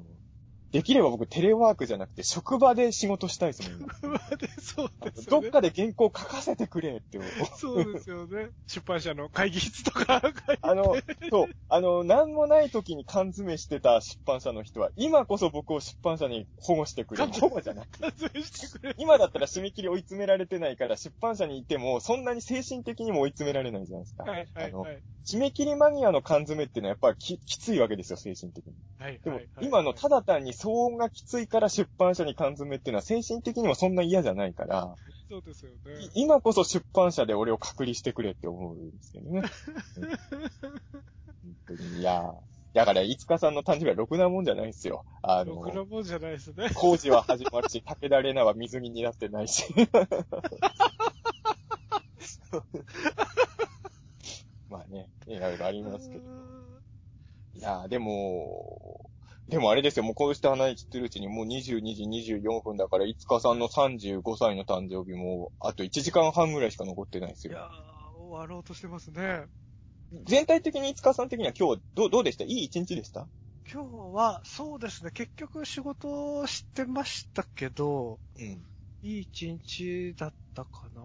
[0.72, 3.90] できれば僕テレワークじゃなくて職場で仕事したいですもん。
[4.62, 5.42] そうですよね。
[5.42, 7.32] どっかで原稿書かせてくれって思う。
[7.58, 8.50] そうですよね。
[8.68, 10.22] 出版社の会議室とか、
[10.62, 10.96] あの、
[11.30, 17.18] そう、あの、なんもない時に缶詰してた出版社の人は、今こそ僕を出版社に保護してくれ。
[17.18, 17.88] 缶保護じゃない。
[18.00, 18.96] 完成してくれ。
[18.98, 24.24] 今だったら締め切り追い詰められてないから、出版社にいても、そんなに精神的にも追い詰められないじゃないですか。
[24.24, 25.04] はいはいはい。
[25.26, 28.74] 締め切り間際の缶詰っていうのはやっぱりききついわけですよ、精神的に。
[28.98, 29.66] はいでもはい、はい。
[29.66, 34.96] 今のただ単に騒音がきついから出版社に缶詰っていうのは精神的にもそんな嫌じゃないから、
[35.30, 36.04] そうですよね。
[36.14, 39.42] い今こそ出版社で俺を隔離してくれって思うんですけどね。
[39.98, 40.10] うん
[41.42, 42.34] 本当にいやー
[42.74, 45.04] だから、いつかさんの誕生日はろくなもんじゃないですよ。
[45.22, 46.70] あろくなの、もんじゃないですね。
[46.74, 49.66] 工事は始まるし、武田玲奈は水着になってないし。
[54.70, 56.24] まあね、いろいろありますけど。
[57.56, 59.11] いやー、でも、
[59.48, 62.04] でもあれですよ、もうこうして話してるうちにもう22時
[62.40, 67.70] 24分だから、いつかさんの35歳の誕生日も、あと1時間半ぐらいしか残ってないですいやよ。
[68.16, 69.46] ー、終わろうとしてますね。
[70.26, 72.44] 全体的にいつかさん的には今日、どう、どうでした？
[72.44, 73.28] いい一日でした？
[73.72, 78.71] 今日は、そうですね、結局仕事をしてましたけど、うん。
[79.04, 81.02] いい一日だったかな。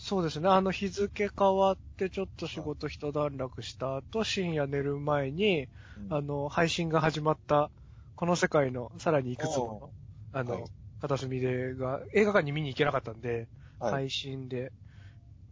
[0.00, 5.68] そうですね、あの日付変わってちょっと仕事一段落した後、深夜寝る前に、
[6.08, 7.72] あの、配信が始まった、
[8.14, 9.94] この世界のさらにいくつもの、
[10.32, 10.70] あの、はい。
[11.00, 13.48] 片隅でが、映画館に見に行けなかったんで、
[13.78, 14.02] はい。
[14.02, 14.72] 配信で、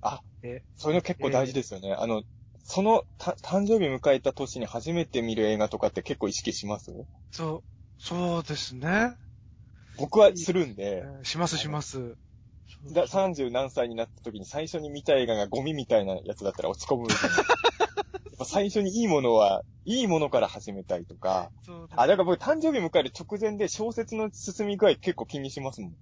[0.02, 1.92] あ、え、そういうの結構大事ですよね。
[1.94, 2.22] あの、
[2.58, 6.92] その、た、誕生日迎えた年に初めて見る映画とかって結構意識します？
[7.30, 7.64] そう、
[7.98, 9.18] そうですね。
[9.98, 12.16] 僕はするんで、えーしますします。
[12.92, 17.06] だ30何歳になった時に最初に見た映画がゴミみたいなやつだったら落ち込む
[18.44, 21.50] 最初にいいものは、いいものから始めたいとか。
[21.64, 25.92] そうあ、だから僕誕生日迎える直前で小説の進み具合結構気にしますもん。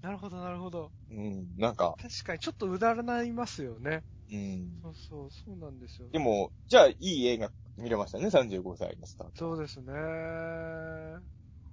[0.00, 0.92] なるほど、なるほど。
[1.10, 4.04] うん、なんか、確かにちょっとうだらないますよね。
[4.30, 4.80] うん。
[4.82, 6.08] そうそう、そうなんですよ。
[6.12, 9.32] でも、じゃあいい映画見れましたね、35歳のスタート。
[9.34, 9.92] そうですね。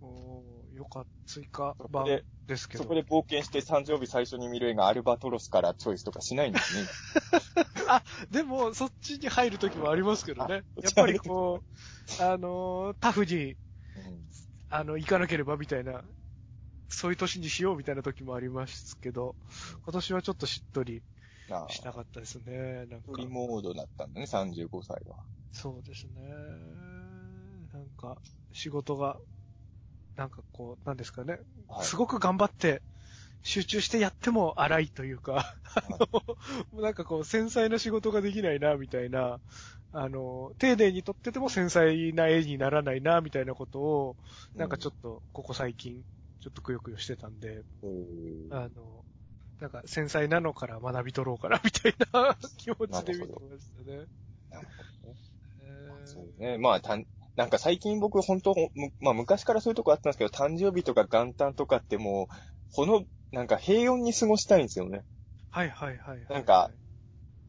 [0.02, 1.10] おーよかった。
[1.26, 2.84] 追加版でですけど。
[2.84, 6.88] そこで冒険して誕生日最初に見る映画アルバトロスからチョイスとかしないんですね。
[8.30, 10.64] でも、そっちに入るときもありますけどね。
[10.78, 11.64] あやっぱりこ
[12.20, 13.58] う、あのー、タフに、うん
[14.70, 16.04] あの、行かなければみたいな、
[16.90, 19.36] そういう年にしようみたいな時もありますけど、
[19.84, 21.02] 今年はちょっとしっとり
[21.50, 22.86] ああしなかったですね。
[22.88, 23.18] なんかフ。
[23.18, 25.18] リモードだったんだね、35歳は。
[25.52, 26.12] そうですね。
[27.74, 28.18] なんか、
[28.52, 29.18] 仕事が、
[30.16, 31.40] なんかこう、なんですかね。
[31.68, 32.82] はいすごく頑張って、
[33.44, 35.46] 集中してやっても荒いというか、
[35.76, 35.98] あの、
[36.84, 39.42] なんかこう、繊細な仕事ができないな、みたいな、
[39.92, 44.18] あの、丁寧に撮ってても繊細な絵にならないな、みたいなことを、
[44.58, 46.04] なんかちょっと、ここ最近、
[46.42, 47.66] ちょっとくよくよしてたんで、
[48.50, 49.06] あの、
[49.60, 54.08] なんか繊細なのから学び取ろうかな、みたいな気持ちで見てましたね。
[54.50, 55.18] なるほどね。
[55.60, 56.58] えーそうね。
[56.82, 56.96] まあ、
[57.36, 62.36] なんか最近僕本当、むまあ昔からそういうとこあったんですけど、誕生日とか元旦とかってもう、
[62.74, 65.04] この、なんか平穏に過ごしたいんですよね。
[65.50, 66.26] はいはいはいはい。
[66.30, 66.72] なんか、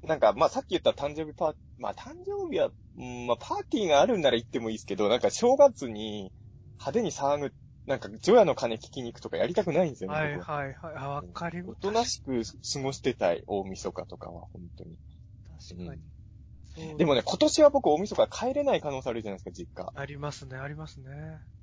[0.03, 6.33] なんか、まあさっき言った誕生日パー、まあ誕生日は、うん、まあパーティーがあるんなら行ってもいいですけど、なんか正月に
[6.79, 7.53] 派手に騒ぐ、
[7.87, 10.17] なんか除夜の鐘聞きに行くとかやりたくないんですよね。
[10.17, 10.95] はい僕ははいはい。
[10.97, 11.71] あ、わかります。
[11.71, 14.97] おとなしく過ごしてたい、大晦日とかは、本当に。
[15.45, 15.87] 確かに。
[15.87, 15.99] そう
[16.99, 19.91] でもね、今年は僕大晦日帰れない可能性あるじゃないですか、実家。
[19.95, 21.11] ありますね、ありますね。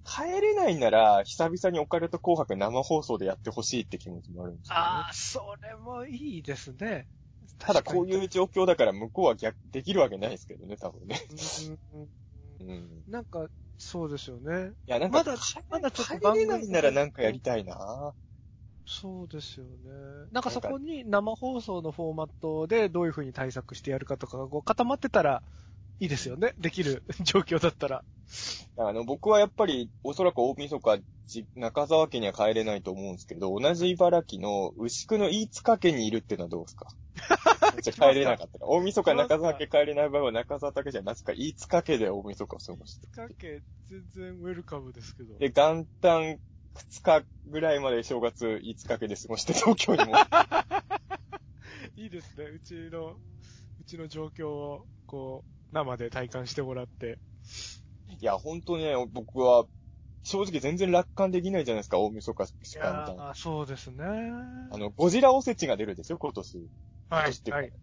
[0.05, 4.82] 帰れないなら、久々にオカルト紅白生放送でやってほしいって気持ちもあるんですよ、ね。
[4.82, 7.07] ああ、それもいいですね。
[7.59, 11.20] ただこうういう状況だから向こうは逆、できるわけないですけどね、多分ね。
[11.32, 12.68] ん。
[12.68, 13.03] うん。
[13.07, 13.47] なんか、
[13.78, 14.72] そうですよね。
[14.88, 18.16] いや、なんか、まだ帰まだちょっと帰れないならなんかやりたいな
[18.86, 19.71] そうですよね。
[20.31, 25.41] なんかそこに生放送のフォーマットでどういう風に対策してやるかとかがこう固まってたら
[25.99, 26.53] いいですよね。
[26.59, 28.03] できる状況だったら。
[28.77, 36.88] あの、僕はやっぱり、おそらく大晦日、じ中沢家には帰れないと思うんですけど、同じ茨城の牛久の飯塚家にいるっていうのはどうですか？
[37.81, 38.67] じゃあ帰れなかったら。
[38.67, 43.07] 大晦日中沢家帰れない場合は中沢家じゃなくか飯塚家で大晦日を過ごして。
[43.07, 45.38] かけ、全然ウェルカムですけど。
[45.38, 46.39] で、元旦
[46.76, 50.13] 2日ぐらいまで正月5日家で過ごして東京にも。
[51.95, 52.45] いいですね。
[52.45, 53.13] うちの、
[53.80, 57.19] うちの状況を、こう、生で体感してもらって。
[58.07, 59.65] いや、ほんとね、僕は、
[60.24, 63.34] 正直全然楽観できないじゃないですか、大晦日しいかみたいな。
[63.36, 64.05] そうですね。
[64.71, 66.57] あの、ゴジラおせちが出るんですよ、今年。
[66.57, 66.69] はい
[67.09, 67.74] 今年っていうかはい。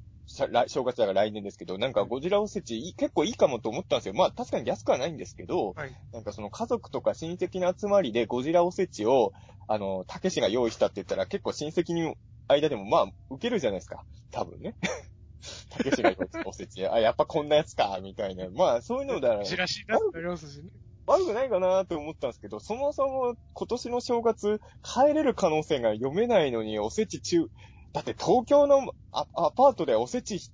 [0.51, 4.15] 来正月だから来年ですけど、なんかゴジラおせちいい結構いいかもと思ったんですよ。
[4.15, 5.97] まあ確かに安くはないんですけど、はい。
[6.13, 9.33] なんかその家族とか親戚の集まりでゴジラおせちを、
[9.67, 12.15] あの、たけしが用意したって言ったら結構親戚に
[12.49, 14.05] 間でもまあ受けるじゃないですか。
[14.31, 14.77] 多分ね。
[15.71, 16.87] たけしが用意したおせち。
[16.87, 18.49] あ、やっぱこんなやつか、みたいな。
[18.51, 20.71] まあそういうのだら、 チラシになってますしね。
[21.07, 27.49] 悪くないかなと思ったんですけど、そもそも今年の正月帰れる可能性が読めないのにおせち中、
[27.93, 30.53] だって東京のアアパートでおせち食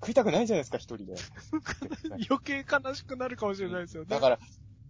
[0.00, 1.14] 食いたくないじゃないですか、一人で。
[2.28, 4.08] 余計悲しくなるかもしれないですよね。
[4.08, 4.38] だから、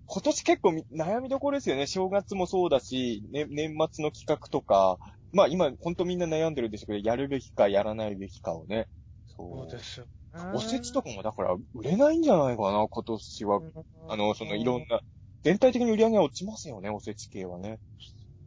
[0.07, 1.87] 今年結構み悩みどころですよね。
[1.87, 4.99] 正月もそうだし、ね、年末の企画とか、
[5.33, 8.89] まあ今、ほんとみんな悩んでるでしょうけど、やるべきかやらないべきかをね。
[9.27, 9.71] そう。
[9.71, 10.13] ですよね。
[10.55, 13.61] おせちとかもだから売れないんじゃないかな、今年は。
[14.09, 15.01] あの、そのいろんな、
[15.43, 17.79] 全体的に売り上げは落ちますよね、おせち系はね。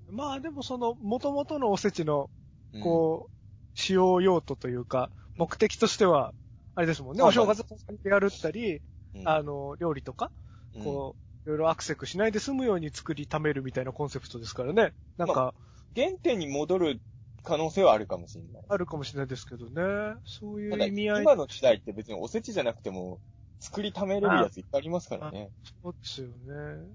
[0.09, 2.29] まあでもその、元々のおせちの、
[2.73, 3.34] うんこう、
[3.75, 6.33] 使用用途というか、目的としては、
[6.73, 7.63] あれですもんね、まあお正月
[8.03, 8.81] でやるったり、
[9.13, 10.31] うんあの、料理とか、
[10.75, 11.15] うんこ
[11.45, 14.93] う、いろいろアクセクしないで済むように作りためるみたいなコンセプトですからね。
[15.17, 15.53] なんか、
[15.95, 17.01] 原点に戻る
[17.43, 18.63] 可能性はあるかもしれない。
[18.67, 20.15] あるかもしれないですけどね。
[20.25, 21.21] そういう意味合い。
[21.21, 23.19] 今の時代って別におせちじゃなくても、
[23.59, 25.49] 作りためれるやついっぱいありますからね。
[25.81, 26.33] そうですよね。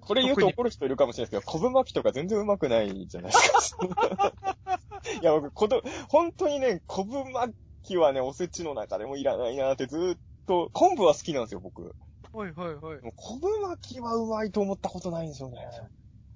[0.00, 4.32] これ言うと怒る人いるかもしれないですけど、昆布巻きとか全然うまくないじゃないですか。
[5.20, 11.94] いや、僕、こど、本当にね、昆布巻きはね、おせちの中でもいらないなってずーっと、昆布は好きなんですよ、僕。
[12.32, 15.58] はいはいはい昆布巻きはうまいと思ったことないんですよね。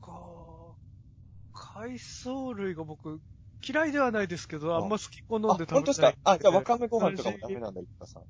[0.01, 0.12] か
[1.53, 3.20] 海藻類が僕、
[3.66, 5.85] 嫌いではないですけど、ああんま好き好んあ、で食べない。
[5.85, 6.14] 本当ですか？
[6.24, 8.22] あ、じゃあわかめご飯とかもダメなんだ、いっかさん。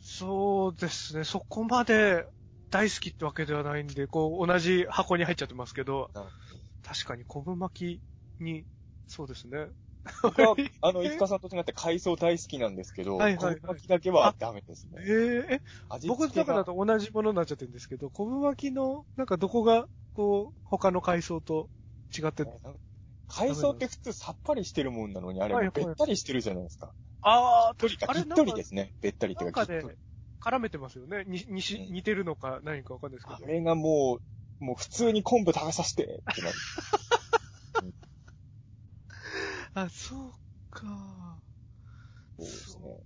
[0.00, 1.24] そうですね。
[1.24, 2.26] そこまで
[2.70, 6.22] 大好きってわけではないんで、こう、同じ箱に入っちゃってますけどうん、
[6.82, 8.00] 確かに昆布巻
[8.40, 8.64] きに、
[9.10, 9.66] そうですね。
[10.22, 15.02] 僕は、あの、いっかさんと違って海藻大好きなんですけど、はいはいはい昆布巻きだけはダメですね。
[15.02, 21.68] えー、え、味僕の中だと同じものになっちゃってるんですけど、昆布巻きの、なんかどこが、こう、他の海藻と
[22.16, 22.46] 違って、
[23.26, 26.92] 海藻って普通さっぱりしてるもんなのに、あれべったりしてるじゃないですか。
[27.22, 28.94] あとりか、あれぎっとりですね。
[29.00, 29.96] べったりっていうかぎっとり。、
[30.40, 31.24] 絡めてますよね。
[31.26, 33.44] に、にし、うん似てるのか何かわかんないですけど。
[33.44, 34.20] あれがも
[34.60, 36.54] う、もう普通に昆布食べさせてってなる。
[39.82, 40.32] あ、そう
[40.70, 41.40] か。
[42.38, 42.98] そうですね。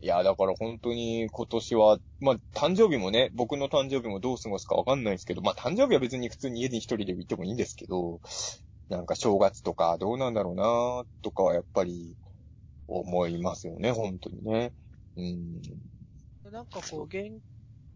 [0.00, 8.20] いや、だから本当に今年は、まあ、誕生日もね、僕の誕生日もどう過ごすかわかんないですけど、まあ、誕生日は別に普通に家に一人でいてもいいんですけど、
[8.88, 12.16] なんか正月とかどうなんだろうなとかはやっぱり
[12.88, 14.72] 思いますよね、本当にね。
[15.16, 15.62] うん。
[16.50, 17.40] なんかこう、現、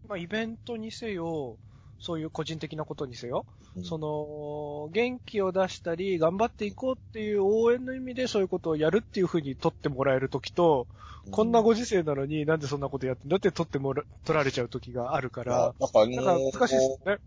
[0.07, 1.57] まあ、イベントにせよ、
[1.99, 10.87] そういう個人的なことにせよ、うんその、元気を出したり、頑張っていこうっていう応援の意味でそういうことをやるっていうふうに取ってもらえるときと、
[11.31, 17.19] こんなご時世なのになんでそんなことやってんだって取ってもら、取られちゃうときがあるから、なんかあなんかの難しいですよね。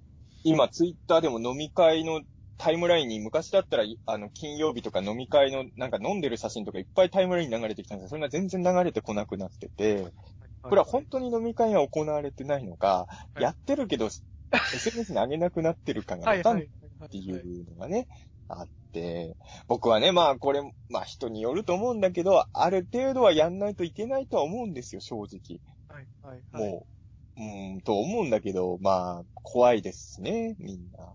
[0.45, 2.23] 今ツイッターでも飲み会の
[2.59, 10.13] タイムラインに昔だったら、あの、金曜日とか飲み会のなんか飲んでる写真とかいっぱいタイムラインに流れてきたんですけど、それが全然流れてこなくなってて、
[10.63, 13.43] これは本当に飲み会が行われてないのか、い。
[13.43, 14.09] やってるけど、
[14.75, 16.67] SNS に上げなくなってるかがはいはいわかんない
[17.07, 18.07] っていうのがね、
[18.49, 25.61] あって、僕はね、まあこれ、まあ人によると思うんだけど、ある程度はやんないといけないとは思うんですよ、正直。
[25.89, 26.71] はいはいはい。
[26.71, 26.87] も
[27.37, 31.15] う、うーん、と思うんだけど、まあ、怖いですね、みんな。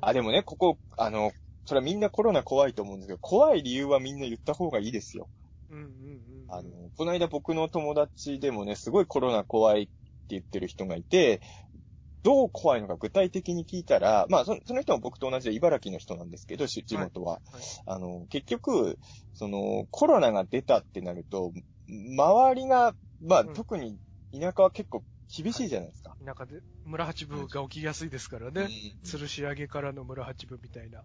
[0.00, 1.32] あ、でもね、ここ、あの、
[1.64, 5.28] それはみんなコロナ怖いと思うんですけど、怖い理由はみんな言った方がいいですよ。
[5.70, 6.46] うんうんうん。
[6.48, 9.92] あの、この間僕の友達でもね、すごいコロナ怖いって
[10.30, 11.40] 言ってる人がいて、
[12.24, 17.32] どう怖いのか具体的に聞いたら、まあそ、その人も僕と同じで茨城の人なんですけど、し地元は。
[17.32, 18.98] はいあの、結局、
[19.34, 21.52] その、コロナが出たってなると、
[21.86, 23.98] 周りが、まあ、うん特に
[24.32, 26.16] 田舎は結構厳しいじゃないですか。
[26.24, 28.62] 田舎で村八分が起きやすいですからね。
[28.62, 28.68] うん
[29.04, 31.02] 吊るし上げからの村八分みたいな。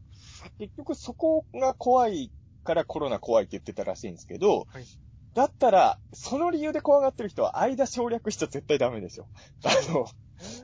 [0.58, 2.32] 結局そこが怖い
[2.64, 4.86] からコロナ怖いって言ってたらしいんですけど、はい
[5.40, 9.28] だったら、その理由で怖がってる人は間省略しちゃ絶対ダメでしょ。
[9.64, 10.06] あの、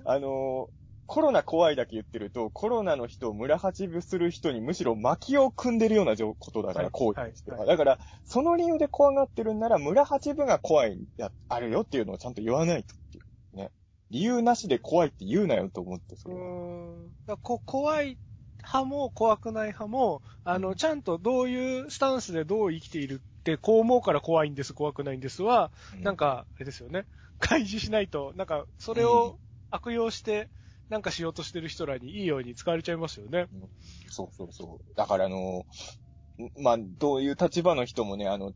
[0.04, 0.70] あの、
[1.06, 7.60] コロナ怖いだけ言ってると、コロナの人を村八分する人にむしろ薪を組んでるような状ことだから、はい行為としては。
[7.60, 13.22] はいだから、その理由で怖がってるんなら、村八分が怖いや、あるよっていうのをちゃんと言わないとってい
[13.54, 13.56] う。
[13.56, 13.72] ね。
[14.10, 16.46] 理由なしで怖いって言うなよと思って、そうれは。
[16.46, 17.12] ーん。
[17.28, 18.18] だこ怖い
[18.58, 23.22] 派も怖くない派も、あの、ちゃんとどういうスタンスでどう生きている
[23.58, 27.06] こう思うから怖いんです、怖くないんですは、なんか、あれですよね。
[27.40, 29.38] 開示しないと、なんか、それを
[29.70, 30.50] 悪用して、
[30.90, 33.48] なんかしようとしてる人らにいいように使われちゃいますよね。
[34.10, 34.94] そうそうそう。
[34.96, 35.66] だからあの、
[36.38, 38.54] んまあ、どういう立場の人もね、あの、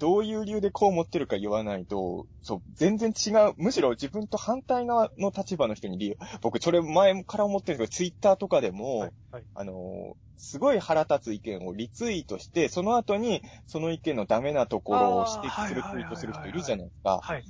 [0.00, 9.12] どういう理由でこう思ってるか言わないと、そう、全然違う、むしろ自分と反対側の立場の人に理由、僕それ前から思ってるんですけど、ツイッターとかでも、はい。
[9.30, 9.44] はい。
[9.54, 17.20] あの、すごい腹立つ意見をリツイートして、その後にその意見のダメなところを指摘するツイートする人いるじゃないですか。
[17.20, 17.44] はい。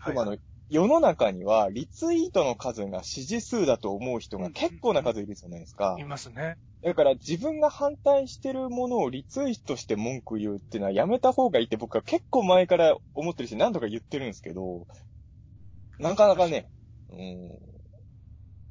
[0.71, 6.05] 世の中にはリツイートの数が支持数だと思う人が結構な数いるじゃないですかい。
[6.05, 6.57] ますね。
[6.83, 14.87] だから自分が反対してるものをリツイートして文句言うっていうのはやめた方がいいって僕は結構前から思ってるし何度か言ってるんですけど、
[15.99, 16.71] なかなかね、
[17.11, 17.51] うん、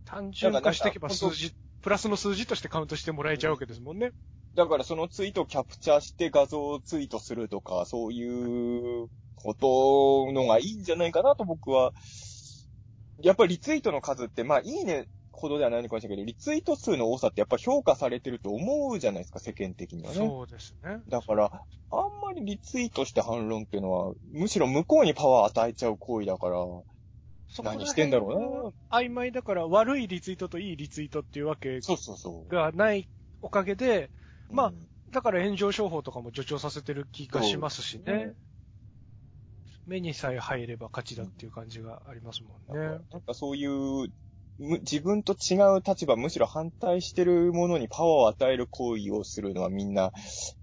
[0.05, 4.11] 単純化していけば数字、プラスの数字としてカウントしてもらえちゃうわけですもんね。
[4.55, 11.93] だからそのツイートをキャプチャーして画像をツイートするとか、そういうことのがいいんじゃないかなと僕は、
[13.21, 20.15] やっぱりリツイートの数って、まあいいねほどではないのかもしれないけど、リツイート数の多さってやっぱ評価されてると思うじゃないですか、世間的にはね。
[20.15, 20.99] そうですね。
[21.07, 21.45] だから、
[21.91, 26.57] あんまりリツイートして反論っていうのは、むしろ向こうにパワー与えちゃう行為だから、
[27.63, 32.53] 何してんだろ曖昧だから悪いリツイートといいリツイートっていうわけそうそうそう。
[32.53, 33.09] がない
[33.41, 34.11] おかげで、
[34.49, 38.33] まあうんだから炎上商法とかも助長させてる気がしますしね。
[39.85, 42.99] 目にさえ入れば勝ちだっていう感じがありますもんね。
[43.11, 44.07] なんかそういう、
[44.59, 50.11] む自分と違う立場、むしろ反対してるものにパワーを与える行為をするのはみんな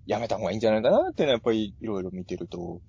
[0.06, 2.82] やめた方がいいんじゃないかなっていうのはやっぱりいろいろ見てると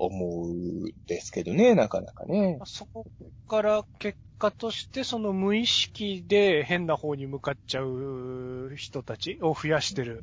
[0.00, 2.66] 思うんですけどね、なかなかねまあ。
[2.66, 3.06] そこ
[3.48, 10.22] から結果として、その無意識で変な方に向かっちゃう人たちを増やしてる。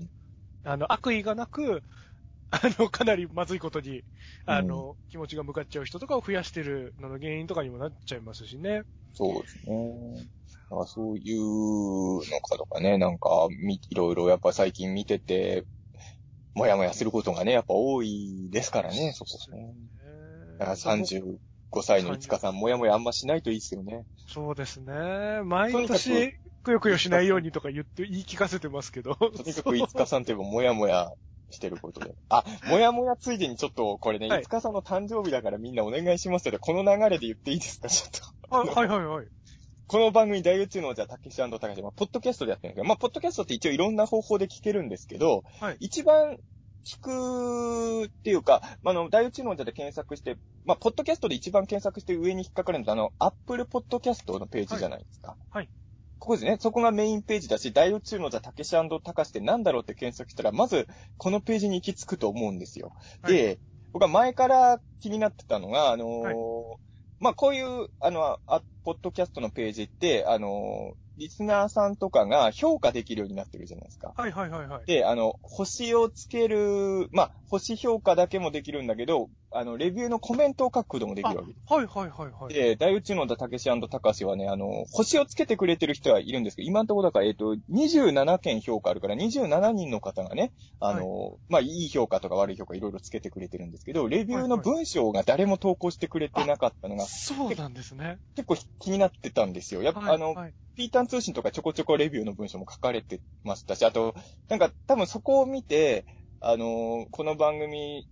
[0.63, 1.83] あの、悪意がなく、
[2.49, 4.03] あの、かなりまずいことに、
[4.45, 8.83] あの、気持ちが向かっちゃう人とかを増やしてるのの原因とかにもなっちゃいますしね。
[9.13, 10.27] そうですね。
[10.87, 11.41] そういう
[12.29, 15.65] のかとかね、なんか、み、いろいろやっぱ最近見てて、
[16.57, 19.75] もやもやすることがね、やっぱ多いですからね、そこね。
[20.57, 21.38] だから35
[21.84, 24.05] 歳の五日さん、もやもやあんましないといいですよね。
[24.27, 25.43] そうですね。
[25.45, 29.13] 毎年、くよくよしないようにとか言って、言い聞かせてますけど。
[29.13, 31.11] とにかく五日さんといえばもやもや
[31.51, 32.15] してることで。
[32.29, 36.57] あ、もやもやついでにちょっと、これね、はい五日さんの誕生日だからみんなお願いしますよ。
[36.59, 38.11] この流れで言っていいですか、ちょっ
[38.49, 38.57] と。
[38.57, 39.27] あはいはいはい。
[39.88, 46.39] この番組、大宇宙のじゃあ、たけし高橋、まあ、ポッドキャストでやってるんですけど、まあ、ポッドキャストって一応いろんな方法で聞けるんですけど、はい一番
[46.84, 55.38] 聞くっていうか、まあ、あの、大宇宙のじゃで検索して、まあ、ポッドキャストで一番検索して上に引っかかるのって、あの、アップルポッドキャストのページじゃないですか。
[55.51, 55.69] はい。
[56.19, 56.57] ここですね。
[56.59, 60.88] そこがメインページだし、大宇宙のじゃたけしたかしってなんだろうって検索したら、まず、
[61.18, 62.93] このページに行き着くと思うんですよ。
[63.22, 63.59] はいで、
[63.93, 66.86] 僕は前から気になってたのが、あのーはい
[67.19, 74.14] まあ、こういう、あの、あ、ポッドキャストのページって、あのリスナーさんとかが評価できるようになってるじゃないですか。
[74.15, 74.85] はいはいはいはい。
[74.85, 81.64] で、あの、星をつける、まあ、星評価だけもできるんだけど、あの、レビューのコメントを書くこともできるわけです。
[81.69, 82.53] あはいはいはいはい。
[82.53, 98.19] で、大宇宙のたけしたかしはね、あの、星をつけてくれてる人はいるんですけど、今のところだから、えっ、と、27件評価あるから、27人の方がね、あの、まあ、いい評価とか悪い評価いろいろつけてくれてるんですけど、レビューの文章が誰も投稿してくれてなかったのが、そうなんですね。
[98.35, 99.81] 結構気になってたんですよ。
[99.81, 104.13] やっぱ、はいあの、はいピータン通信とかちょこちょこレビューの文章も書かれてましたし、あと、
[104.47, 106.05] なんか多分そこを見て、
[106.39, 108.07] あのーこの番組、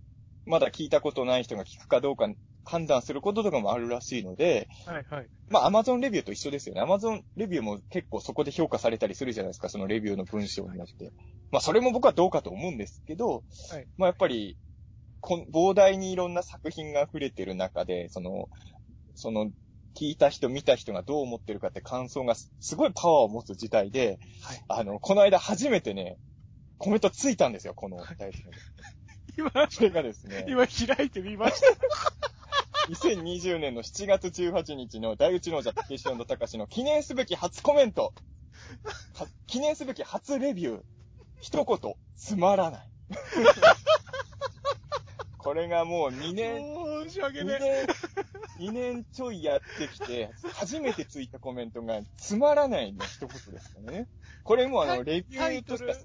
[0.46, 2.28] まだ聞いたことない人が聞くかどうか
[2.64, 5.28] 判断することとかもあるらしいので、はいはい。
[5.48, 6.80] まあ、アマゾンレビューと一緒ですよね。
[6.80, 11.12] アマゾンレビューも結構そこで評価されたりするじゃないですか、そのレビューの文章によって。
[11.52, 14.56] まあ、それも僕はどうかと思うんですけど、はいまあ、やっぱり、
[15.20, 18.48] こん膨大にいろんな作品が溢れてる中で、その、
[19.14, 19.52] その、
[19.96, 26.18] 聞いた人、見た人がどう思ってるかって感想がすすごいパワーを持つ事態で、はいあの、この間初めてね、
[26.78, 28.50] コメントついたんですよ、この大事な。
[29.38, 31.66] 今、それがですね、今開いてみました。
[32.92, 38.12] 2020年の7月18日の大内の王者、竹石隆の記念すべき初コメント。
[39.14, 40.82] は記念すべき初レビュー。
[41.40, 42.88] 一言、つまらない。
[45.46, 47.86] これがもう2年、2申し訳ね
[48.58, 54.08] 年、2年ちょいやってきて、初めてついたコメントが、つまらないの一言ですよね。
[54.42, 56.04] これもあの、レビューとして、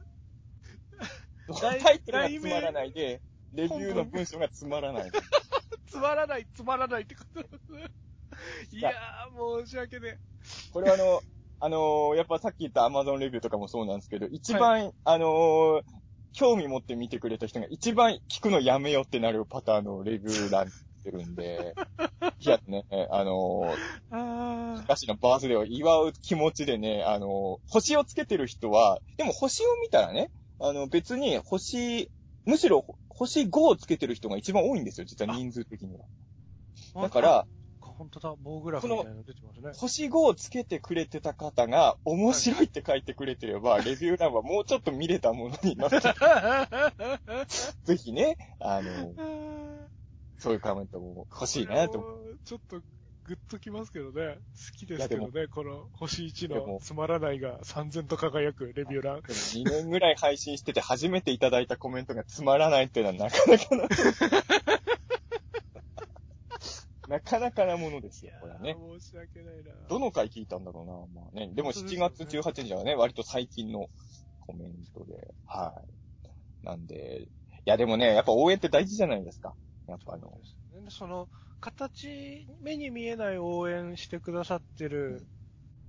[1.60, 2.20] 題タイトル。
[2.20, 3.24] がつまらないで、
[3.54, 5.10] レビューの文章がつまらない。
[5.90, 7.50] つまらない、つまらないってことで
[8.70, 8.76] す。
[8.76, 8.92] いや。
[8.92, 10.20] ー、申し訳ね
[10.72, 11.22] これはあの、
[11.62, 15.84] あのーやっぱさっき言った Amazon レビューとかもそうなんですけど、一番、あのー
[16.34, 20.68] 興味持って見てくれた人が一番聞くのやめよってなるパターンのレビューなっ
[21.04, 21.76] てるんで、
[22.40, 30.30] いやね、あのーあ歌詞のバースデーを祝う気持ちでね、あの、星をつけてる人は、でも星を見たらね、
[30.60, 32.10] あの、別に星、
[32.46, 36.06] むしろ星5をつけてる人が一番多いんですよ、実は人数的には。
[36.96, 37.48] ーだから、、
[38.02, 39.72] 本当だ、棒グラフみたいなの出てますね。
[39.76, 46.00] 星5をつけてくれてた方が、面白いって書いてくれてれば、レビュー欄はもうちょっと見れたものになって、
[47.86, 49.14] ぜひね、あの、
[50.40, 52.82] そういうコメントも欲しいなと思ちょっと
[53.28, 54.40] グッときますけどね。
[54.74, 55.46] 好きですけどね。
[55.46, 59.22] この星1でものつまらないが3000と輝くレビュー欄。
[59.22, 63.88] でも2年ぐらい配信してて初めていただいたコメントがつまらないっていうのはなかなかな。
[67.12, 68.78] なかなかなものですよ、これはね。
[69.00, 69.72] 申し訳ないな。
[69.90, 70.86] どの回聞いたんだろう
[71.16, 71.22] な。
[71.22, 71.54] まあね。
[71.54, 73.90] でも7本当ですよね月18日はね、割と最近の
[74.40, 75.34] コメントで。
[75.46, 75.74] は
[76.64, 76.66] い。
[76.66, 77.28] なんで、い
[77.66, 79.54] やでもね、やっぱ応援って大事じゃないですか。
[79.88, 80.32] やっぱあの、
[80.86, 81.28] でその、
[81.60, 85.28] 形、目に見えない応援してくださってる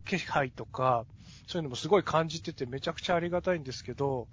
[0.05, 1.07] 気配とか、
[1.47, 4.27] そういうのもすごい感じててめちゃくちゃありがたいんですけど、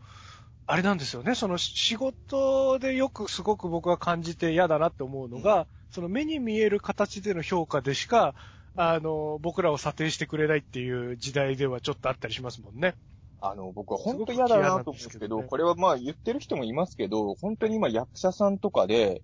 [0.65, 8.35] あれなんですよね、その仕事でよくすごく僕が感じて嫌だなって思うのが、その目に見える形での評価でしか、
[8.75, 12.95] あの、僕らを査定してくれないっていう時代ではちょっとあったりしますもんね。
[13.41, 19.23] あの、僕は本当嫌だなと思うんですけど、これはまあ言ってる人もいますけど、本当に今役者さんとかで、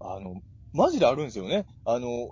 [0.00, 0.42] あの、
[0.72, 1.66] マジであるんですよね。
[1.84, 2.30] あの、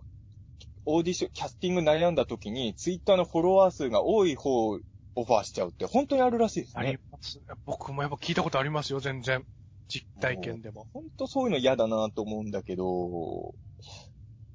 [0.84, 4.80] オーディション、キャスティング悩んだ時に、ツイッターのフォロワー数が多い方を
[5.14, 7.00] オファーしちゃうって、本当にあるらしいですありね。
[7.10, 7.40] ます。
[7.64, 9.44] 僕もやっぱ聞いたことありますよ、全然。
[9.88, 10.86] 実体験でも。
[10.92, 13.54] 本当そういうの嫌だなと思うんだけど、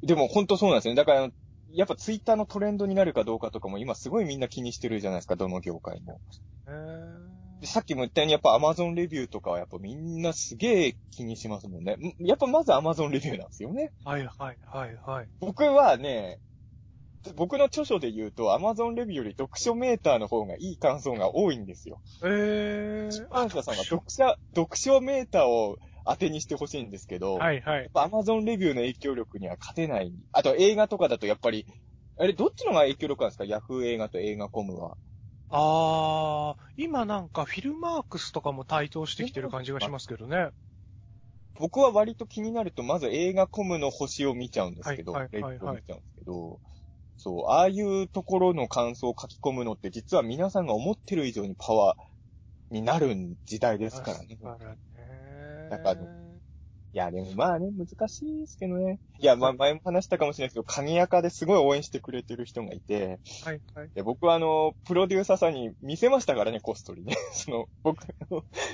[0.04, 0.96] でも本当そうなんですよね。
[0.96, 1.30] だから、
[1.72, 6.20] やっぱツイッターのトレンドになるかどうかとかも今すごいみんな気にしてるじゃないですか、どの業界も。
[7.60, 11.96] でさっきも言ったように、やっぱ Amazon レビューとかはやっぱみんなすげえ気にしますもんね。
[11.96, 13.92] んやっぱまず Amazon レビューなんですよね。
[14.06, 15.28] はいはいはいはい。
[15.40, 16.40] 僕はね、
[17.36, 22.00] 僕の著書で言うと Amazon レビューより読書メーターの方がいい感想が多いんですよ。
[22.24, 23.12] えー。
[23.12, 25.78] 出版社さんは読者、読書メーターを
[26.08, 27.92] 当てにしてほしいんですけど、はいはいやっ。
[27.94, 30.14] ぱ Amazon レビューの影響力には勝てない。
[30.32, 31.66] あと映画とかだとやっぱり、
[32.20, 34.98] あれ、どっちのが影響力なんですか ?Yahoo 映画と映画コムは。
[35.50, 40.50] あー、今なんかフィルマークスとかも台頭してきてる感じがしますけどね。
[41.60, 46.60] 僕は割と気になると、まず映画コムの星を見ちゃうんですけど、はいはいはいはいレビューを見ちゃうんですけど、
[47.18, 53.16] そう、ああいうところの感想を書き込むのって、実は皆さんが思ってる以上にパワーになる
[53.46, 54.38] 時代ですからね。
[54.42, 54.76] だから
[55.70, 55.78] ね。
[55.78, 56.28] だから
[56.94, 59.00] いや、でもまあね、難しいですけどね。
[59.20, 63.90] いや、まあ前も話したかもしれないですけど、鍵垢ですごい応援してくれてる人がいて、はいはい。
[63.94, 67.16] で僕はあの、プロデューサーさんに見せましたからね、コストリね。
[67.34, 68.04] その、僕、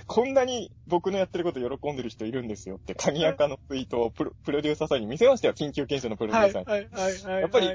[0.07, 6.69] こんなに僕のやってること喜んでる人いるんですよって、鍵垢のツイートをプロプロデューサーさんに見せましたよ、緊急検証のプロデュはいーサーに。
[6.71, 7.41] はいはいはい。
[7.41, 7.67] やっぱり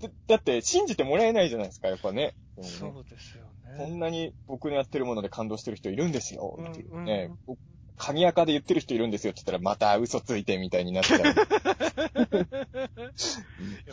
[0.00, 2.34] だだって、信じてもらえないじゃないですか、やっぱね。
[2.62, 3.76] そうですよね。
[3.76, 7.26] こんなに僕のやってるもので感動してる人いるんですよ、っていうね。
[7.26, 7.58] うんうん僕
[8.02, 11.20] 鍵垢で言ってる人いるんですよって言ったら、また嘘ついてみたいになっちゃう。
[11.20, 11.28] いや、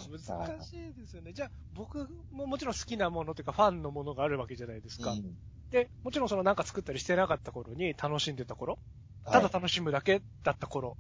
[0.02, 1.32] 難しいですよね。
[1.32, 5.12] じゃあ、僕ももちろん好きなものというか、ファンのものがあるわけじゃないですか。
[5.12, 5.38] うん
[5.70, 8.80] で、もちろんそのなんか作ったりしてなかった頃に楽しんでた頃、
[9.24, 10.98] はいただ楽しむだけだった頃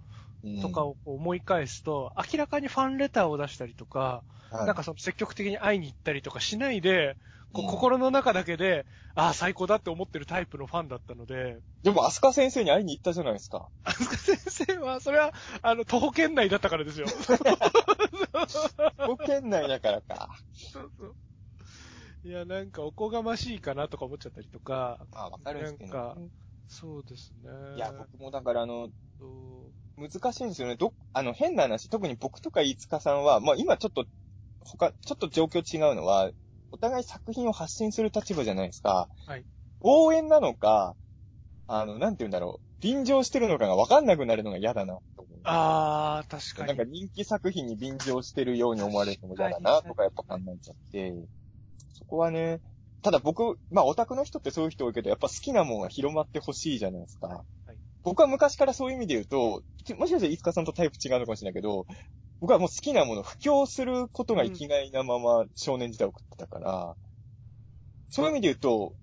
[0.61, 4.21] とかを思い返すと、明らかにファンレターを出したりとか、
[4.51, 7.17] はいなんかその積極的に会いに行ったりとかしないで、
[7.53, 8.85] 心の中だけで、
[9.15, 13.69] ああ、最高だって思ってるタイプのファンだったので、でも、アスカ先生に会いに行ったじゃないですか。
[13.83, 17.07] あすか先生は、それは、あの、徒歩圏内だったからですよ。
[18.97, 20.29] 保県内だからか。
[20.53, 21.15] そうそう
[22.23, 26.21] いや、なんかおこがましいかなとか思っちゃったりとか、まあ、わかるんですけど、なんか
[26.67, 27.49] そうですね。
[27.77, 28.89] いや、僕もだから、あの、
[29.97, 30.75] 難しいんですよね。
[30.75, 34.05] ど、あの、変な話、特に僕とか飯塚さんは、まあ今ちょっと、
[34.59, 36.31] 他、ちょっと状況違うのは、
[36.71, 39.09] お互い作品を発信する立場じゃないですか。
[39.25, 39.45] はい。
[39.81, 40.95] 応援なのか、
[41.67, 42.65] あの、なんて言うんだろう。
[42.81, 45.39] 便乗してるのかがわかんなくなるのが嫌だな、と思う。
[45.43, 46.67] あー、確かに。
[46.67, 51.13] なんか人気作品に便乗してるように思われるのも嫌だな、とかやっぱ考えちゃって、
[51.93, 52.61] そこはね、
[53.01, 57.43] ただ僕、まあオタクの人ってそういう人多いけど、やっぱ好きなもんが広まってほしいじゃないですか。
[58.03, 59.61] 僕は昔からそういう意味で言うと、
[59.97, 61.85] もしかしたら飯塚さんとタイプ違うのかもしれないけど、
[62.39, 66.95] 僕はもう好きなものを布教することが生きがいなまま少年時代を送ってたから、
[68.09, 68.95] そういう意味で言うと、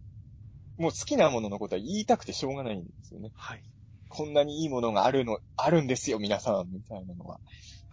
[0.78, 3.30] もう好きなもののことは言いたくてしょうがないんですよね。
[3.34, 3.62] はい。
[4.08, 7.40] こんなにいいものがあるの、あるんですよ、皆さん、みたいなのは。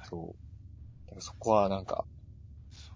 [0.05, 1.07] そう。
[1.07, 2.05] だからそこはなんか、
[2.71, 2.93] そ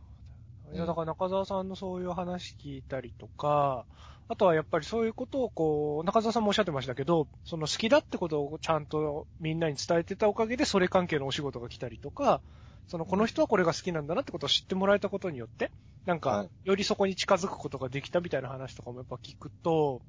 [0.65, 0.75] うだ。
[0.75, 3.85] いや、だから中澤さんのそういう話聞いたりとか、
[4.29, 12.41] あとはやっぱりそういうことをこう、中澤さんもおっしゃってましたけど、その好きだってことをちゃんとみんなに伝えてたおかげで、それ関係のお仕事が来たりとか、
[12.87, 15.71] その、この人はこれが好きなんだなってことを知ってもらえたことによって、
[16.05, 20.01] なんか、よりそこに近づくことができたみたいな話とかもやっぱ聞くと、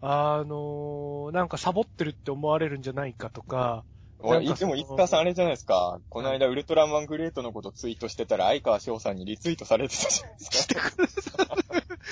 [0.00, 3.84] あのなんかサボってるって思われるんじゃないかとか、
[4.20, 6.00] 俺、なんかそのでも、いつかさんあれじゃないですか。
[6.08, 11.46] この間、ウルトラマングレートのことツイートしてたら、相川翔さんにリツイートされてたじゃないですか。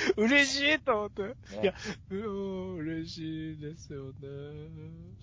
[0.17, 1.23] 嬉しいと思って。
[1.23, 1.75] ねいや
[2.11, 4.19] うーん、嬉しいですよね。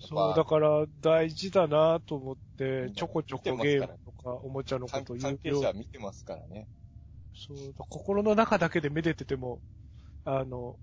[0.00, 5.72] ぱそう、だから大事だなと思ってう、んちょこちょこゲームとかおもちゃのこ関と言関係者。
[5.72, 6.68] 見てますからね。
[7.34, 9.60] そう、心の中だけでめでてても、
[10.24, 10.78] あの、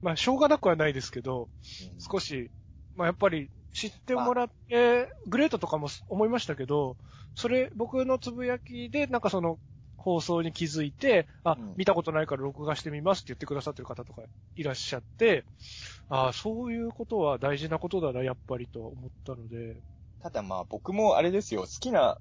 [0.00, 1.48] まあ、しょうがなくはないですけど、
[1.82, 2.50] うん少し、
[2.94, 6.96] まあ、やっぱり知ってもらって、グレートとかも思いましたけど、
[7.34, 9.58] それ、僕のつぶやきで、なんかその、
[9.96, 14.22] 放送に気づいて、あ、うん見たことないから録画してみますって言ってくださってる方とか
[14.54, 15.44] いらっしゃって、
[16.08, 19.76] あそういうことは大事なことだな、やっぱりと思ったので、
[20.20, 22.18] ただまあ、僕もあれですよ、好きな、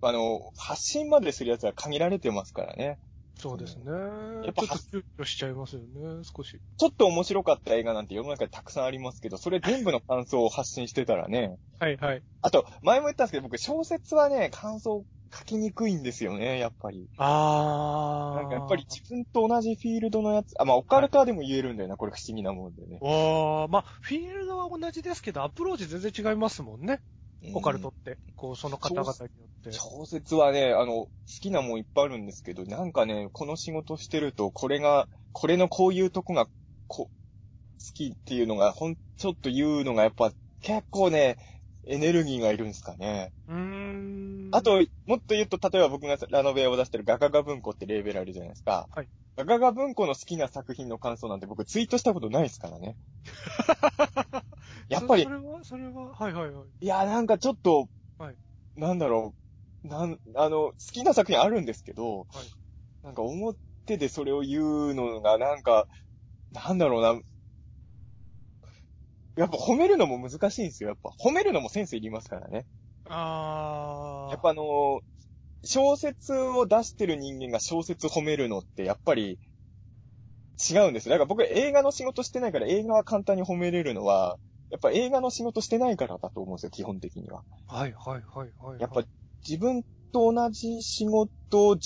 [0.00, 2.98] あの、発信までするやつは限られてますからね。
[3.38, 3.84] そうですね。
[4.44, 6.60] やっぱちょっと躊躇しちゃいますよね、少し。
[6.76, 11.56] ちょっと面白かった映画なんて世の中でたくさんありますけど、それ全部の感想を発信してたらね。
[11.78, 12.22] はいはい。
[12.42, 17.08] あと、前も言ったんですけど、僕小説はね、感想書きにくいんですよね、やっぱり。
[17.16, 18.40] あー。
[18.42, 22.98] なんかやっぱり自分と同じフィールドのやつ、あ、まあ、オカルタでも言えるんだよな、これ不思議なもんでね。
[23.00, 27.00] わー、まあ、フィールドは同じですけど、アプローチ全然違いますもんね。
[27.54, 28.18] オカルトって。
[28.34, 29.72] こう、その方々によって。
[29.72, 36.48] 小説はね、あの、好きなもんいっぱいあるんですけど、なんかね、この仕事してると、これが、これのこういうとこが、
[36.86, 37.10] こ、好
[37.94, 41.38] きっていうのが、ほん、ちょっと言うのがやっぱ、結構ね、
[41.86, 43.32] エネルギーがいるんですかね。
[43.46, 44.50] うーん。
[44.52, 48.88] あ、と、もっと言うと、例えば僕がラノベを出してるガガガ文庫ってレーベルあるじゃないですか。
[48.94, 49.08] はい。
[49.36, 52.96] ガガガ文庫の好きな作品の感想なんて僕ツイートしたことないですからね。
[54.88, 56.66] やっぱりそ、それは、それは、はいはいはい。
[56.80, 57.88] いや、なんかちょっと、
[58.18, 58.36] はい
[58.76, 59.34] なんだろ
[59.84, 62.26] う、なん、あの、好きな作品あるんですけど、はい
[63.02, 63.58] なんか表
[63.96, 65.86] でそれを言うのが、なんか、
[66.52, 67.20] なんだろうな、
[69.36, 71.10] やっぱ褒めるのも難しいんですよ、やっぱ。
[71.22, 72.66] 褒めるのもセンスいりますからね。
[73.08, 74.30] あー。
[74.32, 75.00] やっぱあの、
[75.64, 79.38] 小説を出してる人間が小説褒めるのって、やっぱり、
[80.70, 81.10] 違うんですよ。
[81.10, 84.38] だから僕映画の仕事してないから映画は簡単に褒めれるのは、
[84.70, 87.42] やっぱ映画の仕事してないからだと思うんですよ、基本的には。
[87.66, 88.80] はいはいはいはい。
[88.80, 89.02] やっぱ
[89.46, 89.82] 自分
[90.12, 91.78] と同じ仕事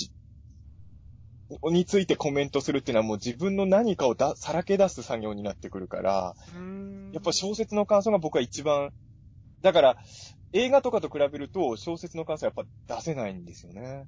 [1.71, 8.91] についてコメントするっていうのはもう自分の何かをださらけ出す作業になってくるから、うーん、やっぱ小説の感想が僕は一番、
[9.63, 9.97] だから
[10.53, 14.07] 映画とかと比べると小説の感想はやっぱ出せないんですよね。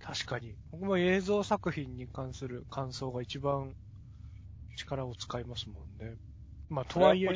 [0.00, 0.54] 確かに。
[0.72, 3.74] 僕も映像作品に関する感想が一番
[4.76, 6.16] 力を使いますもんね。
[6.70, 7.28] まあ、とはいえ、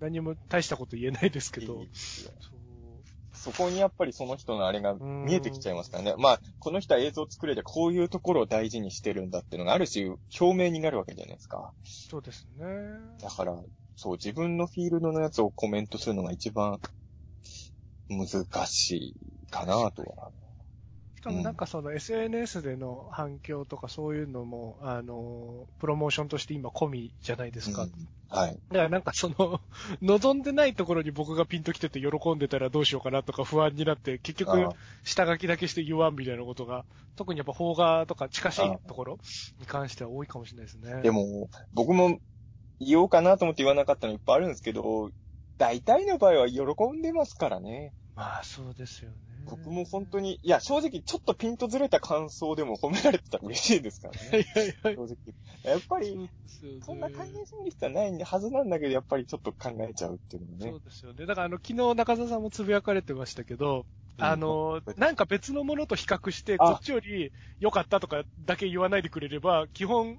[0.00, 1.84] 何も大したこと言えないですけど。
[3.32, 6.14] そこにやっぱりその人のあれがん見えてきちゃいますからね。
[6.18, 11.72] まあ、この人は映像作れでこういうところを大事にしてるんだっていうのがある種表明になるわけじゃないですか。
[11.84, 12.66] そうですね。
[13.22, 13.56] だから、
[13.94, 16.80] そう、自分のフィールドのやつをコメントするのが一番
[18.08, 20.32] 難しいかなとは。
[21.18, 27.82] しかもなんかその SNS での反響とかそういうのも、あの、プロモーションとして今込みじゃないですか。
[27.82, 27.90] うん
[28.30, 28.58] はい。
[28.70, 29.60] だからなんかその、
[30.00, 36.84] 望んでないところに僕がピンと来てて喜んでたらどうしようかなとか不安になって、結局あ、下書きだけして言わんみたいなことが、
[37.16, 39.18] 特にやっぱ邦画とか近しいところ
[39.58, 41.02] に関しては多いかもしれないですね。
[41.02, 42.20] で、も、僕も
[42.78, 45.10] 言おうかなと思って言わなかったのいっぱいあるんですけど、
[45.56, 46.62] 大体の場合は喜
[46.96, 47.92] んでますからね。
[48.18, 49.16] まあそうですよね。
[49.44, 54.46] 僕も本当に、いや、正直ちょっとピンとずれた感想でも褒められてたら嬉しいですからはいね。
[54.54, 54.96] はいはい。
[54.96, 55.72] 正直。
[55.72, 56.30] やっぱり、
[56.84, 60.80] そんな考えすぎる必要はないはずなんだけど、やっぱりちょっと考えちゃうっていうのがねそう。
[60.84, 61.26] ですよね。
[61.26, 63.86] だからあの、昨日中澤さんもつぶやかれてましたけど、
[64.18, 70.18] うんあの、なんか別のものと比較して、あこっちより良かったとかだけ言わないでくれれば、基本、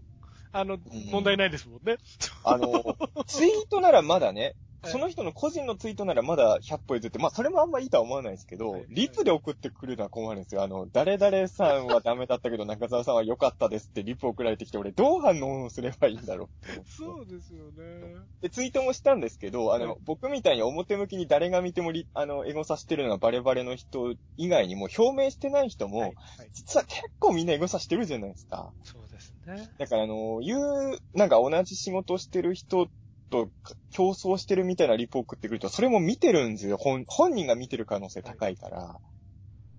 [0.54, 0.78] あの、
[1.12, 1.98] 問題ないですもんね。
[2.46, 2.98] あの、
[3.28, 10.64] ツイートならまだね、はいその人の個人のツイートならまだ100歩譲って、まあそれもあんまいいとは思わないですけど、はいリプで送ってくるのは困るんですよ。
[10.64, 18.16] あの、誰々さんはダメだったけど 中澤さんは良かったですってリプ送られてきて、俺どう反応すればいいんだろうそうですよね。
[18.42, 28.72] で、ツイートもしたんですけど、あの、はい僕みたいに表向きに誰が見てもリ、あの、エゴサしてるのがバレバレの人以外にも、表明してない人も、はいはい実は結構みんなエゴサしてるじゃないですか。
[28.84, 29.70] そうですね。
[29.78, 32.90] だからあの、言う、なんか同じ仕事をしてる人
[33.30, 33.50] と
[33.92, 36.78] 競争してるみたいなリポを送ってくると、それも見てるんですよ。
[36.78, 38.78] 本、本人が見てる可能性高いから。
[38.78, 39.02] だか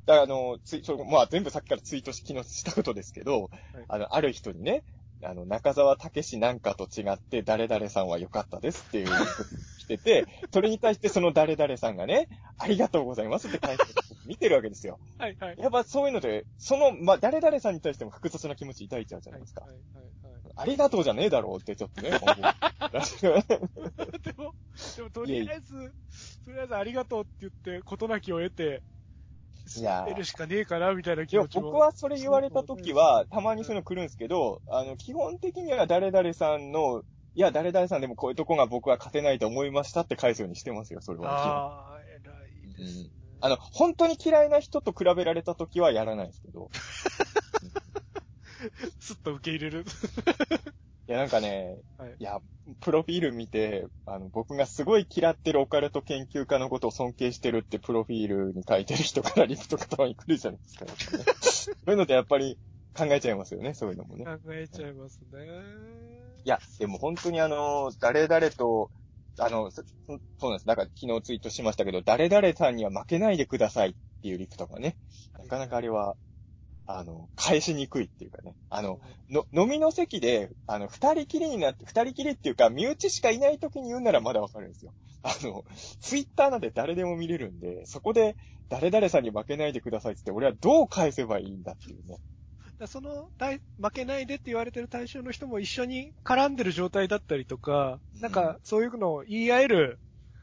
[0.06, 3.50] らあの、ツイそまあ全部さっきからツイートし、昨日したことですけど、
[3.88, 4.82] あの、ある人にね、
[5.22, 9.08] あの、中沢武史なんかと違って、誰々さんは良かったですっていう
[9.78, 12.28] 来てて、 それに対してその誰々さんがね、
[12.58, 14.98] ありがとうございますって返して見てるわけですよ。
[15.18, 15.58] はいはい。
[15.58, 19.62] やっぱそういうので、その、まあ、誰々さんに対しても複雑な気持ち抱いちゃうじゃないですか。
[19.62, 20.10] はいはいはい
[20.56, 22.36] ありがとうじゃねえだろうってちょっとね、 思う
[24.22, 24.54] でも、
[24.96, 25.94] でもとりあえず、
[26.44, 28.82] とりあえずありがとうって言って、事なきを得て、
[29.78, 31.70] いやるしかねえかな、みたいな気持ちも。
[31.70, 41.30] 僕はそれ言われた時は、たまにそういうの来るんですけど、あの、基本的には誰々さんの、いや、誰々さんでもこういうとこが僕は勝てないと思いましたって返すようにしてますよ、それは。
[41.30, 43.10] ああ、偉いですね。
[43.40, 46.70] あの、本当に嫌いな人と比べられた時はやらないですけど。
[49.00, 49.84] すっと受け入れる。
[51.10, 52.38] いや、なんかね、はいいや、
[52.78, 60.86] プロフィール見て、あの、僕がすごい嫌ってるオカルト研究家のことを尊敬してるってプロフィールに書いてる人からリプとかたまに来るじゃないですか。
[61.42, 62.60] そういうのでやっぱり
[62.96, 64.24] 考えちゃいますよね、そういうのもね。
[64.24, 65.40] 考えちゃいますね。
[66.44, 68.92] いや、でも本当にあの、誰々と、
[69.36, 70.66] あの、そそうなんです。
[70.66, 74.96] だから昨日ツイートしましたけど、誰々さんには負けないでくださいっていうリプとかね。
[75.36, 76.14] なかなかあれは、
[76.98, 78.54] あの、返しにくいっていうかね。
[78.68, 84.92] あの、の、飲みの席で、あの、二人きりになって、二人きりっていうか、身内しかいない時に言うならまだわかるんですよ。
[85.22, 85.64] あの、
[86.00, 88.36] ツイッターなんて誰でも見れるんで、そこで、
[88.68, 92.18] 誰々さんに負けないでくださいって言って、俺はどう返せばいいんだっていうね。
[92.78, 100.00] だその対、負けないでって言われてる対象の人も一緒に絡んでる状態だったりとか、なんかそういうのを言い合える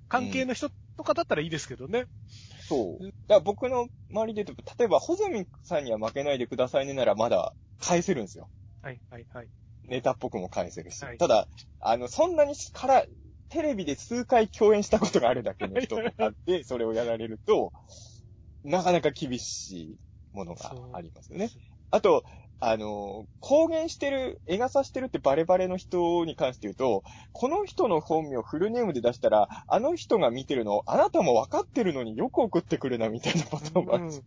[0.08, 2.06] 関係の人とかだったらいいですけどね。
[2.68, 3.04] そう。
[3.04, 8.50] だから僕の周りで言うと、例えば、ホゼミさんには負けないでくださいねならまだ返せるんですよ。
[8.82, 9.50] はい、はい、はい。
[9.86, 11.04] ネタっぽくも返せるし。
[11.04, 11.48] はいただ、
[11.80, 13.06] あの、そんなにから、
[13.50, 17.72] テレビで数回共演したことがあるだけの人とかで、それをやられると、
[18.64, 19.96] なかなか厳しい
[20.34, 21.50] ものがありますよね。
[21.90, 22.26] あと、
[22.60, 34.24] あの、公言してる、絵傘してるってバレバレの人に関して言うと、この人の本名フルネームで出したら、あの人が見てるの、あなたも分かってるのによく送ってくるな、みたいなパターンもある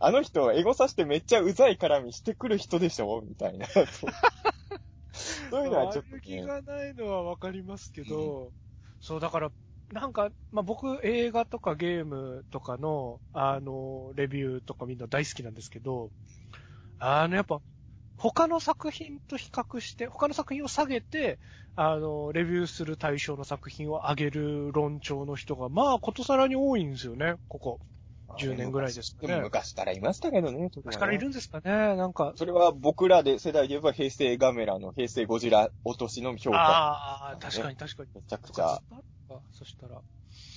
[0.00, 3.66] あの人、エゴさしてめっちゃうざい絡みしてくる人でしょみたいな。
[5.50, 6.42] そういうのはちょっと、悪気ね。
[6.42, 8.52] がないのはわかりますけど、
[9.00, 9.52] そう、だから、
[9.92, 16.10] なんか、まあ、僕、映画とかゲームとかの、あの、レビューとかみんな大好きなんですけど、
[17.00, 17.60] あの、やっぱ、
[18.16, 21.40] 他の作品と比較して、他の作品を下げて、
[21.74, 27.80] あの、レビューする対象の作品を上げる論調の人が、まあ、ことさらに多いんですよね、ここ。
[28.38, 32.32] 10年ぐらいですかねでも昔からいましたけどね、昔からいるんですかね、なんか。
[32.36, 36.58] それは僕らで世代で言えば平成ガメラの平成ゴジラ落としの評価。
[36.58, 38.08] ああ、確かに確かに。
[38.14, 38.80] めちゃくちゃ。
[39.52, 40.00] そしたら。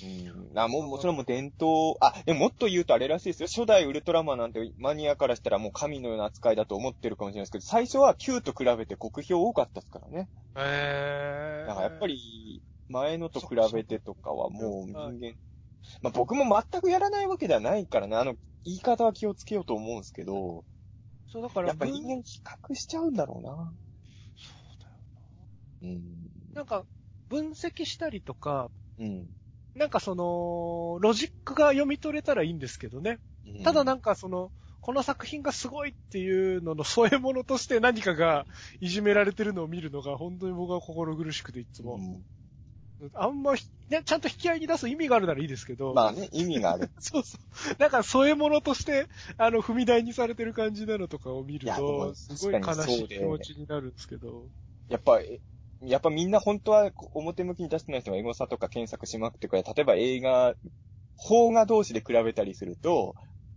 [0.03, 0.59] うん。
[0.59, 3.47] あ、もう、もちろんもう伝統、あ、でももっと言うとあれらしいですよ。
[3.47, 10.29] 初代ウルトラマンなんてマニアからしたらもう神のような扱いだと思ってるかもしれないですけど、最初は Q と比べて国評多かったですからね。
[10.55, 11.65] へえ。
[11.67, 15.35] だからやっぱり、前のと比べてとかはもう人はい間、
[16.01, 18.35] まあ僕も全くやらないわけではないからね、あの、
[18.65, 20.65] 言い方は気をつけようと思うんですけど、
[21.27, 23.73] そうだから、やっぱ分人間比較しちゃうんだろうな。
[24.35, 24.93] そうだよ
[25.81, 26.01] うん。
[26.53, 26.61] な。
[26.61, 26.85] なんか、
[27.29, 28.69] 分析したりとか、
[28.99, 29.27] うん。
[29.75, 33.19] なんかその、ロジックが読み取れたらいいんですけどね。
[33.63, 34.51] ただなんかその、
[34.81, 38.45] この作品がすごいっていうのの添え物として何かが
[38.81, 41.95] いじめられてるのを見るのが本当に僕は心苦しくていつも。
[41.95, 42.23] うん
[43.15, 45.93] あんまひ、ね、ちゃんと引き合いに出す意味があるならいいですけど。
[45.93, 46.89] まあね、意味がある。
[46.99, 47.75] そうそう。
[47.77, 54.47] なんか添え物として、あの、踏み台にされてる感じなのとかを見ると、すごい悲しい気持ちになるんですけど。
[54.87, 55.41] やっぱ、え
[55.85, 60.55] やっぱみんな本当は表向きに出してない人がエゴサとか検索しまくってくれ、例えば映画、
[61.27, 63.15] 邦画同士で比べたりすると、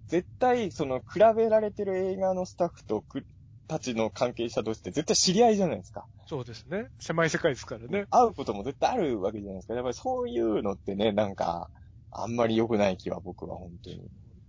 [0.09, 3.27] 絶対その比べられてる映画のスタッフとく
[3.67, 6.07] たちの関係者同士って絶対知り合いじゃないですか。
[6.27, 6.89] そうですね。
[6.99, 8.07] 狭い世界ですからね。
[8.11, 9.75] 会うことも絶対あるわけじゃないですか。
[9.75, 11.71] やっぱりそういうのってね、なんか、
[12.11, 14.03] あんまり良くない気は僕は本当にで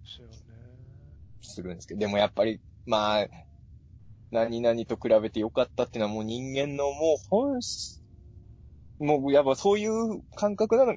[0.06, 0.38] すよね。
[1.42, 3.28] するんですけど、でもやっぱり、まあ、
[4.32, 8.02] 何々と比べて良かったっていうのはもう人間のもう本質、
[9.00, 10.96] もうやっぱそういう感覚なの。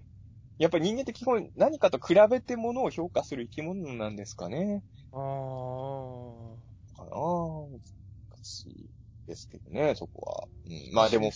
[0.58, 4.82] やっぱり人間って基本何かと比べてものを評価する生き物なんですかね。
[5.12, 6.60] ああ。
[6.96, 7.80] かな難
[8.42, 8.90] しい
[9.26, 10.48] ですけどね、そこは。
[10.66, 11.30] うん、まあでも、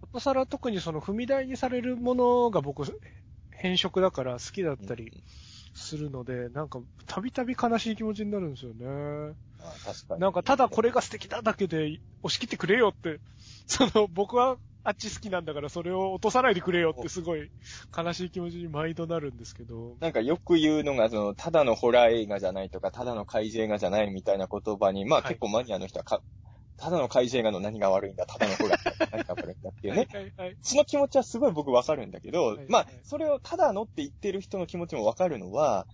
[0.00, 2.84] ことさら特にその踏み台にされるものが僕、
[3.50, 5.22] 変色だから好きだったり
[5.74, 9.36] するので、なんか、たびたび悲しい気持ちになるんですよね。
[9.60, 10.20] あ確かに。
[10.20, 13.20] なんか、ただこれが素敵だだけで押し切ってくれよって、
[13.66, 17.50] その、僕はあっち好きなんだからそれを落とさないでくれよってすごい
[17.96, 19.96] 悲しい気持ちに毎度なるんですけど。
[20.00, 26.22] なんかよく言うのが、その、ただのホラー映画じゃないとか、ただの怪獣映画じゃないみたいな言葉に、まあはい結構マニアの人はか、
[26.80, 30.08] ただの怪獣映画の何が悪いんだ、ただのホラー何が悪いんだっていうね。
[30.10, 30.56] はいはいはい。
[30.62, 35.86] その気持ちはすごい僕わかるんだけど、はいまあはい、それをただのって言ってる人の気持ちもわかるのは、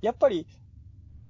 [0.00, 0.46] やっぱり、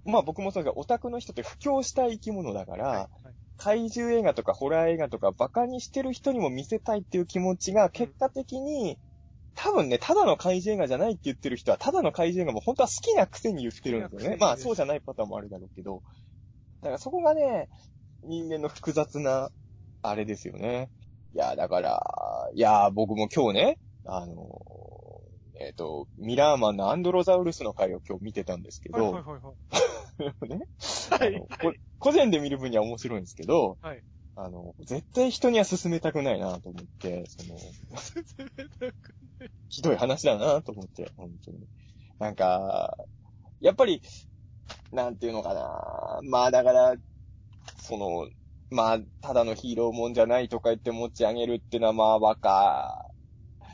[0.05, 3.31] まあ僕もそうですが、オタクの人って布教したい生き物だから、はい
[3.63, 8.99] 怪獣映画とかホラー映画とかバカにしてる人にも見せたいっていう気持ちが結果的に、
[9.55, 14.39] 多分ね、ただの怪獣映画じゃないって言ってる人は、ただの怪獣映画も本当は好きなくせに言ってるんですよね。
[14.41, 16.03] まあそうじゃないパターンもあるだろうけど。
[16.81, 17.69] だからそこがね、
[18.25, 19.51] 人間の複雑な、
[20.03, 20.91] あれですよね。
[21.35, 22.01] いや、だから、
[22.55, 24.61] いや、僕も今日ね、あの、
[25.61, 29.55] えっ、と、ミラーマンのアンドロザウルスの回を今日見てたんですけど、はいはいはいはい。
[30.49, 30.61] ね、
[31.11, 34.03] はいあのこ個人で見る分には面白いんですけど、はい
[34.37, 37.59] あの、絶対人には勧めたくないなと思って、その、
[39.69, 41.67] ひどい話だなと思って、本当に。
[42.19, 42.97] なんか、
[43.61, 44.01] やっぱり、
[44.93, 46.21] なんていうのかな。
[46.23, 46.95] まあだから、
[47.91, 48.29] その、
[48.71, 53.05] まあ、ただのヒーローもんじゃないとか言って持ち上げるっていうのはまあバカ。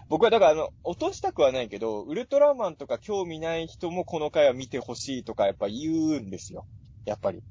[0.09, 6.66] 僕はだからあの、落としたくはないけど、ウルトラマンとか興味ない人もこの回は見てほしいとかやっぱ言うんですよ。
[7.05, 7.43] やっぱり。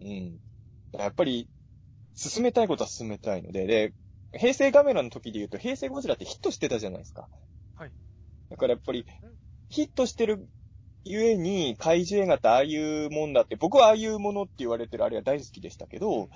[0.00, 0.40] うん。
[0.98, 1.48] やっぱり、
[2.14, 3.92] 進めたいことは進めたいので、で、
[4.36, 7.28] 平成ガメラの時で言うと、平成ゴジラってヒットしてたじゃないですか。
[7.76, 7.92] はい。
[8.50, 9.06] だからやっぱり、
[9.68, 10.48] ヒットしてる
[11.04, 16.30] ゆえに、怪獣映画ってああいうもんだって、僕はああいうものって言われてるあれは大好きでしたけど、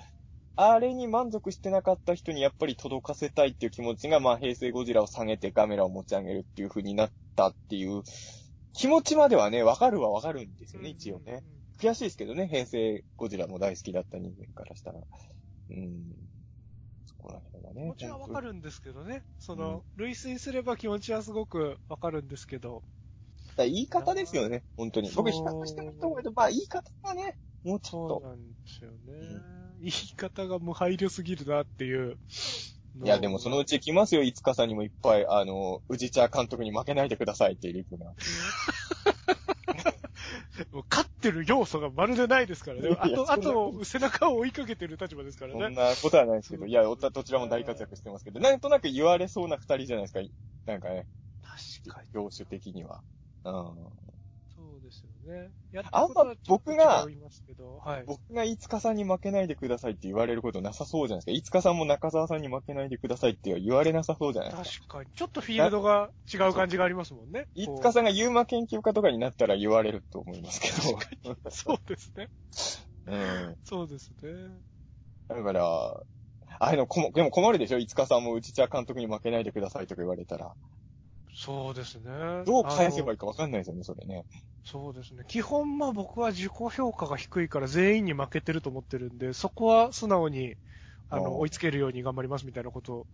[0.55, 8.03] あれに満足してなかった人にやっぱり届かせたいっていう気持ちが、まあ平成ゴジラを下げてガメラを持ち上げるっていう風になったっていう
[8.73, 11.43] 気持ちまではね、わかるはわかるんですよね、一応ね。。
[11.79, 14.99] 悔しいですけどね、平成ゴジラも大好きだった人間からしたら。
[14.99, 16.13] うん。
[17.05, 17.81] そこら辺はね。
[17.83, 18.47] 気持ちはわかる。
[18.49, 19.23] るんですけどね。
[19.39, 22.83] その、類推すれば気持ちはすごくわかるんですけど。
[23.59, 25.11] だから言い方ですよね、本当に。
[25.11, 28.21] 僕比較してもいいと思うけど、まあ言い方がね、もうちょっと。
[28.21, 28.97] そうなんですよね。
[29.81, 32.17] 言い方が無配慮すぎるなっていう。
[33.03, 38.05] いや、でもそのうち来ますよ、いつかさんにもいっぱい、あの、宇治茶監督に負けないでくださいっていうリプが。
[40.71, 42.97] もう勝ってる要素がまるでないですからね。
[42.99, 45.61] あと、あと、背中を追いかけてる立場ですからね。
[45.61, 50.19] そんなことはないですけど、いや、おたどちらも大活躍してますけど、なんとなく言われそうな二人じゃないですか。
[50.65, 51.07] なんかね、
[51.41, 52.09] 確かに。
[52.13, 53.01] 業種的には。
[53.45, 53.89] うん。
[54.55, 55.51] そうですよね。
[55.71, 58.03] やあんま僕が違いますけど、はい。
[58.05, 61.37] 僕がいつかさんに負けないでくださいって言われることなさそうじゃないですか。
[61.39, 64.87] いつかさんも中澤さんに負けないでくださいって言われなさそうじゃないですか。
[64.87, 65.09] 確かに。
[65.15, 67.47] ちょっとフィールドが違う感じがありますもんね。
[67.55, 70.99] いつかさんがユーマ研究家とかになったら言われると思いますけど。
[71.49, 72.29] そうですね。
[73.05, 73.57] うん。
[73.63, 74.29] そうですね。
[75.29, 76.03] だから、あ
[76.59, 77.77] あいうのでも困るでしょ？
[77.77, 80.51] いつかさんもうちちゃ監督に負けないでくださいとか言われたら。
[81.41, 82.09] そうですね。
[82.45, 84.25] どう返せばいいいかわかんないですよね、それね。
[84.63, 85.23] そうですね。
[85.27, 90.55] 基本、まあ僕は自己評価が低いから全員に負けてると思ってるんで、そこは素直に、
[91.09, 93.07] あの、追いつけるように頑張りますみたいなこと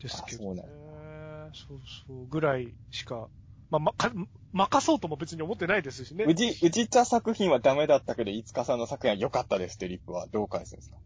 [0.00, 0.62] ですけどね。
[0.64, 3.28] あそうそう、ぐらいしか、
[3.70, 4.12] まあ、ま、か、
[4.52, 6.24] 任そうとも別に思ってないですしね。
[6.24, 10.98] うじ、うじちゃ作品はダメだったけど、いつかさんの作品は良かったですってリップはどう返すんですか？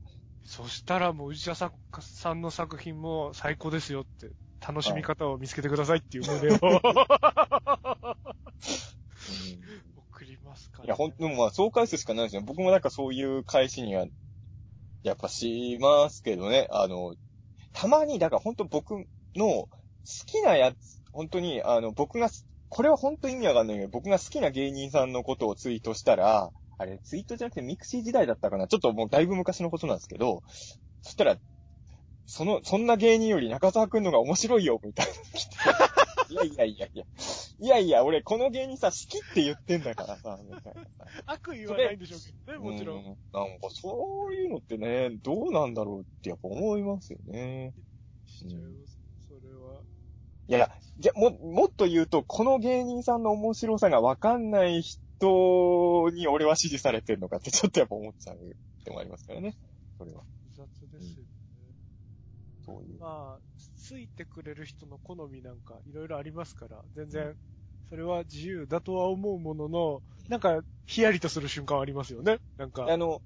[0.44, 4.32] そしたらもう、内田作家さんの作品も最高ですよって、
[4.66, 6.58] 楽しみ方を見つけてくださいっていう胸を
[9.96, 12.42] 送りますから、いや、ほんと、まあ、そう返すしかないですよ。
[12.42, 14.06] 僕もなんかそういう返しには、
[15.02, 16.68] やっぱしますけどね。
[16.70, 17.16] あの、
[17.72, 18.92] たまに、だから本当僕
[19.34, 19.68] の好
[20.26, 22.30] きなやつ、本当に、あの、僕が、
[22.68, 30.42] これは本当意味わかんないけど、僕が好きな芸人さんのことをツイートしたら、あれ、ツイートじゃなくて mixi 時代だったかなちょっともうだいぶ昔のことなんですけど、
[31.02, 31.36] そしたら、
[32.26, 35.56] その、そんな芸人より中澤くんのが面白いよ、みたいなの来て。
[36.32, 37.04] いやいやいやいや。
[37.58, 41.04] いやいや、俺この芸人さ、好きって言ってんだからさ、みたいなさ。
[41.26, 43.00] 悪意はないんでしょうけどね、もちろん。
[43.00, 43.14] うなん
[43.60, 47.74] かそういうのってね、どうなんだろうってやっぱ思いますよね。
[48.26, 48.98] しちゃいます。
[49.28, 49.80] それは。
[50.48, 59.54] いや、じゃ、も、もっと言うと、この芸人さんの面白さがわかんない人に俺は支持されてるのかってちょっとやっぱ思っちゃうってもありますからね。
[59.98, 60.22] それは。
[60.56, 61.31] 雑ですよね。
[62.72, 63.00] そういう。
[63.00, 63.40] まあ、
[63.76, 67.34] ついてくれる人の好みなんかいろいろありますから、全然、
[67.88, 72.38] それは自由だとは思うものの、なんか、ヒヤリとする瞬間はありますよね。
[72.56, 72.86] なんか。
[72.90, 73.20] あの、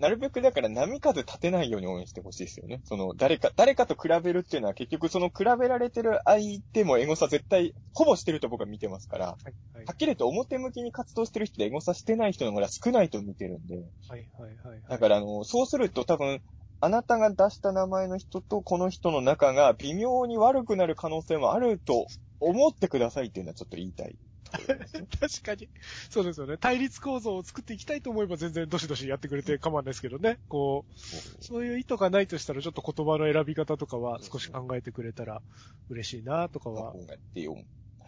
[0.00, 2.80] なるべくだから波風立てないように応援してほしいですよね。
[2.84, 9.84] その、誰か、誰かと比べるっていうのは結局その比べられてる相手もエゴサ絶対、ほぼしてると僕は見てますから、ははい、はい。
[9.92, 13.76] っきり言って表向きに活動してる人でエゴサしてない人の方が少ないと見てるんで、
[14.08, 14.82] はい、はい、はい。
[14.88, 16.40] だからあの、そうすると多分、
[16.84, 22.06] あなたが出した名前の人とこの人の仲が微妙に悪くなる可能性もあると
[22.40, 24.16] 思ってくださいっていうのはちょっと言いたい。
[24.52, 25.68] 確かに。
[26.10, 26.58] そうですよね。
[26.58, 30.40] 対立構造を作っていきたいと思えば全然どしどしやってくれて構わないですけどね。
[30.48, 31.00] こう、
[31.44, 35.40] そういう意図がないとしたらちょっと言葉の選び方とかは少し考えてくれたら
[35.88, 36.92] 嬉しいなとかは。
[36.92, 36.96] っ
[37.32, 37.64] ていう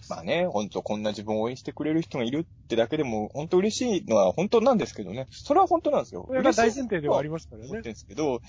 [0.09, 5.26] まあね、ほんとこんな自分を応援してくれる人がいるってだけでも、本当嬉しいのは本当なんですけどね。
[5.31, 6.24] それは本当なんですよ。
[6.24, 7.89] これが大前提ではありますからね思って。
[7.89, 8.40] るんですけど、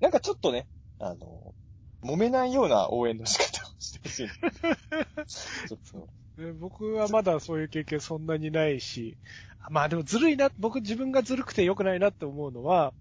[0.00, 0.66] なんかちょっとね、
[0.98, 1.54] あの、
[2.02, 4.28] 揉めないような応援の仕方をしてほしい。
[5.68, 6.08] ちょっと。
[6.42, 9.18] ね僕はまだそういう経験そんなにないし、
[9.70, 12.94] まあでもずるいな、僕自分がずるくて良くないなって思うのは、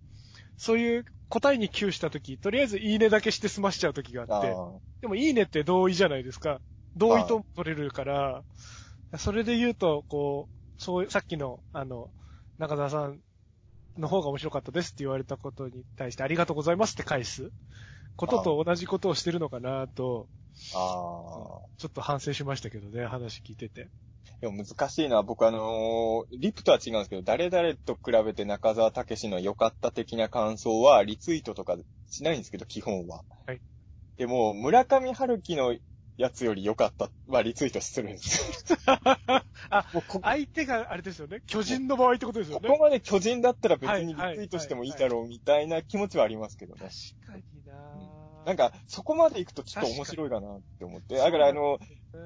[0.58, 6.62] そういう答えに窮した時、とりあえずいいねだけして済ましちゃう時があって、あでもいいねって同意じゃないですか。
[6.96, 8.44] 同意と取れるから、
[9.18, 12.10] それで言うと、こう、そう、さっきの、あの、
[12.58, 13.20] 中澤さん
[13.98, 17.52] の方が面白かったですって言われたことに対してありがとうございますって返す
[18.16, 20.28] ことと同じことをしてるのかなと、
[20.76, 20.80] ああ。
[21.78, 23.90] ちょっと反省しましたけどね、話聞いてて。
[24.42, 31.78] でも難しいのは、僕あのーリップとは違うんですけど、誰々と比べて中澤武史の良かった的な感想は、リツイートとか
[32.10, 33.24] しないんですけど、基本は。
[33.46, 33.62] はい。
[34.18, 35.76] でも、村上春樹の
[36.18, 38.78] やつより良かったはリツイートするんですよ。
[39.70, 41.42] あ、もうここ相手があれですよね。
[41.48, 42.68] 巨人の場合ってことですよね。
[42.68, 46.82] ここまで巨人だったら別はいにリツイートしてもいいだろうみたいな気持ちはありますけどね。
[46.82, 51.16] 確かになぁなんか、そこまで行くとちょっと面白いかなって思って。
[51.16, 51.80] だからあの、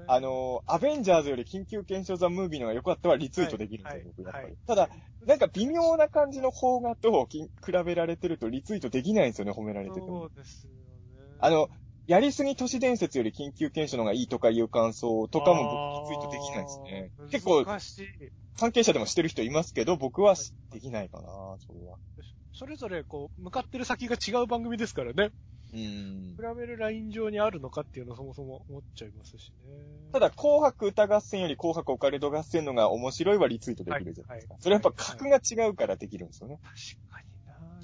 [0.07, 4.45] あ、の、アベンジャーズより緊急検証ザ・ムービーの方が良かったはリツイートできるんですよ、はい僕やっぱり。
[4.45, 4.90] はいただ、
[5.26, 7.49] なんか微妙な感じの邦画とき比
[7.86, 10.26] べられてるとリツイートできないんですよね、褒められててそも。
[10.28, 10.78] うですよね。
[11.40, 11.70] あの、
[12.07, 17.11] やりすぎ都市伝説より緊急検証の方がいいとかいう感想とかも僕リツイートできないですね。
[17.32, 17.65] 結構。
[18.57, 20.36] 関係者でもしてる人いますけど、僕は
[20.72, 21.27] できないかな、
[21.60, 21.98] それは。
[22.53, 25.32] それぞれ、こう、向かってる先が違う番組ですからね。
[25.73, 26.41] うーん比。
[26.57, 30.11] べるライン上にあるのかっていうのをそもそも思っちゃいますしね。
[30.14, 34.53] ただ、紅白歌合戦より紅白オカルト合戦のが面白いはリツイートできるじゃないですか。
[34.53, 36.60] はいはいそれやっぱ格が違うからできるんですよね。
[36.64, 36.73] 確
[37.11, 37.35] かにな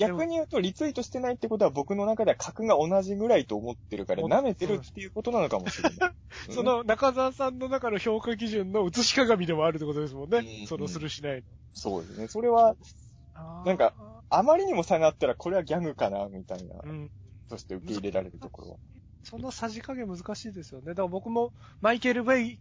[0.07, 6.11] 逆に言うと、リツイートしてないってことは僕の中では格が同じぐらいと思ってるから、お舐めてるっていうことなのかもしれない。
[6.49, 10.39] その中澤さんの中の評価基準の映し鏡でもあるってことですもんね。
[10.39, 11.43] うんそのするしないの。
[11.73, 12.27] そうですね。
[12.27, 12.75] それは、
[13.65, 13.93] なんか、
[14.29, 17.11] あまりにも差があったら、これはギャグかな、みたいな、うん。
[17.49, 18.77] として受け入れられるところは。
[19.23, 20.87] そのさじ加減難しいですよね。
[20.87, 22.59] だから僕もマイケル・ベイ、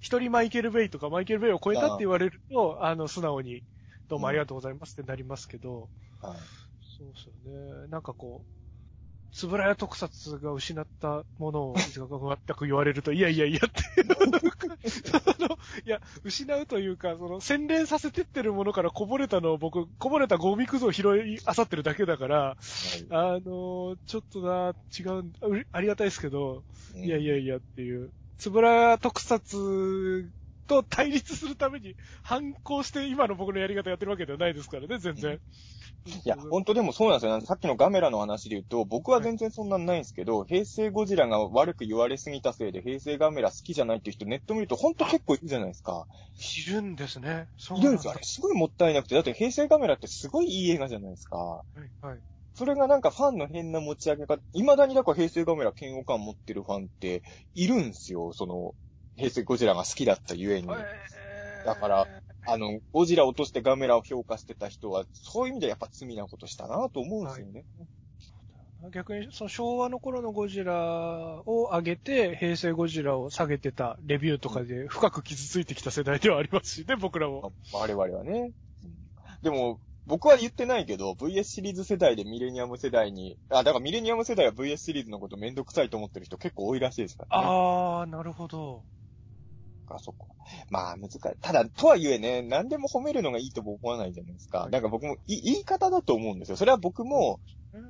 [0.00, 3.62] 一人マイケル・ベイとかマイケル・ベイを超えたって言われると、あの、素直に、
[4.08, 5.88] どうもありがとうございますってなりますけど、
[6.20, 6.38] はい。
[7.00, 7.88] そうですよね。
[7.88, 14.26] なんかこう、つぶらや特撮が失ったものを全く言われると、いやいやいやっていうあ
[15.38, 15.58] の。
[15.86, 22.56] いや、失うというか、その、洗練させてってるものからこぼれたのを僕、こぼれたゴミくずを拾い漁ってるだけだから、は
[23.00, 26.64] いあのちょっとな、違う、ありがたいですけど、
[26.96, 30.30] いやいやいやっていう、つぶら特撮
[30.70, 35.40] と対立するために反抗して今の僕のやり方やってるわけではないですからね、全然。
[36.24, 37.40] いや、本当でもそうなんですよ。
[37.40, 46.06] さっきのガメラの話で言うと、僕は全然そんなんないんですけど、平成ゴジラが悪く言われすぎたせいで、平成ガメラ好きじゃないっていう人ネット見ると本当結構いるじゃないですか。
[46.68, 47.48] いるんですね。
[47.58, 48.12] そういるんですよ。
[48.12, 51.36] あれすごいもったいなくて、だって平成ガメラってすごいいい映画じゃないですか。
[51.36, 52.18] はい、はい。
[52.54, 57.22] それがなんかファンの変な持ち上げ方、未だにだから平成ガメラ嫌悪感持ってるファンって
[57.54, 58.32] いるんですよ。
[58.32, 58.74] その、
[59.20, 60.68] 平成ゴジラが好きだったゆえに。
[61.64, 62.08] だから、
[62.46, 67.64] あの、ゴジラ落としてガメラを評価してた人は、そういう意味でやっぱ罪なことしたなと思うんですよね。
[68.92, 70.74] 逆に、その昭和の頃のゴジラ
[71.44, 77.52] を上げて、平成ゴジラを下げてたレビューとかで深く傷ついてきた世代ではありますしね、僕らも。
[77.74, 78.52] 我々はね。
[79.42, 87.46] でも、僕は言ってないけど、VS シリーズ世代でミレニアム世代に、あ、だからミレニアム世代は VS シリーズのことめんどくさいと思ってる人結構多いらしいですからね。
[87.46, 88.82] あー、なるほど。
[89.96, 90.26] あ、そっか。
[90.68, 91.20] まあ、難しい。
[91.40, 94.68] ただ、とはいえね、何でも褒めるのがいいとも思わないじゃないですか。
[94.70, 96.56] なんか僕も、い言い方だと思うんですよ。
[96.56, 97.40] それは僕も、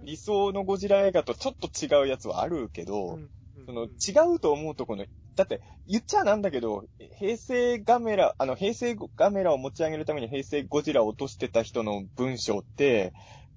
[0.05, 3.31] 理想のゴジラ映画とちょっと違うやつはあるけど、うん
[3.67, 5.07] その、違うと思うとこの、
[5.37, 6.85] だって、言っちゃなんだけど、
[7.19, 13.13] 平成ガメラ、あの、平成ガメラを持ち上げるために平成ゴジラを落としてた人の文章って、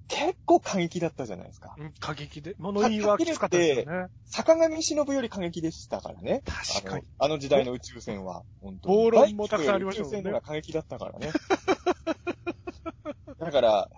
[0.08, 1.74] 結構過激だったじゃないですか。
[1.78, 4.08] うん過激で、物言いはきつかったですよね。
[4.24, 6.42] 坂上忍より過激でしたからね。
[6.44, 7.04] 確かに。
[7.18, 8.44] あの時代の宇宙船は。
[8.60, 11.32] 本当に暴論もたくさんありましたもんね宇宙船が過激だったからね。
[13.38, 13.90] だから、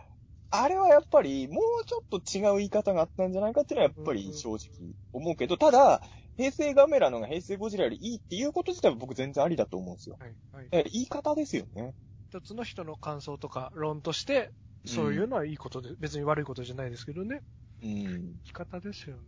[0.50, 6.02] あれはやっぱり、もうちょっと違う言い方があったんじゃないかっていうのはやっぱり正直思うけど、ただ、
[6.36, 10.18] 平成ガメラのが平成ゴジラよりいいっていうこと自体は僕全然ありだと思うんですよ。
[10.20, 10.36] はい。
[10.52, 10.90] はい。
[10.92, 11.94] 言い方ですよね。
[12.28, 14.52] 一つの人の感想とか論として、
[14.86, 17.42] そういうのはいいことで、別に悪いことじゃないですけどね。
[17.82, 18.38] うん。
[18.44, 19.22] 生き方ですよね。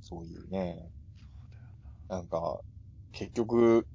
[0.00, 0.90] そういうね。
[1.18, 2.60] そうだよなんか、
[3.12, 3.86] 結局、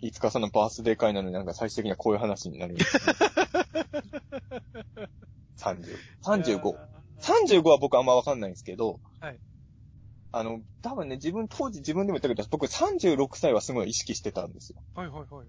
[0.00, 3.18] いつかさんのバースデー会なのになんか最終的にはこういう話になるんですよ、ね。
[5.58, 5.92] 30。
[5.92, 6.38] な。
[6.38, 6.90] 35。
[7.20, 9.38] 35は僕あんまわかんないんですけど、はい。
[10.32, 14.82] あの、多分ね、自分、当時自分でも言ったけど、僕36歳はすごい意識してたんですよ。
[14.94, 15.46] はいはいはい。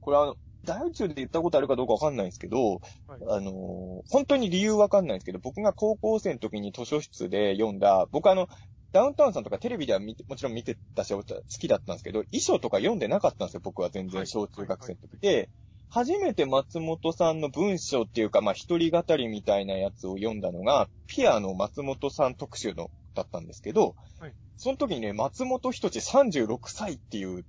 [0.00, 2.80] これあの、大宇宙で言ったことあるかどうかわかんないんですけど、はい。
[3.28, 8.48] あのー本当に理由わかんないんですけど、僕が高校生の時に図書室で読んだ、僕あの、
[8.92, 14.26] ダウンタウンさんとかテレビでは見てもちろん見てたし、好きだったんですけど、遺書とか読んでなかったんですよ、僕は全然はい。
[14.26, 15.50] 小中学生の時で、
[15.88, 24.34] 初めて松本さんの文章っていうか、まあ、一人語りみたいなやつを読んだのが、ピアの松本さん特集の、だったんですけど、はい。
[24.56, 27.44] その時にね、松本人志36歳っていう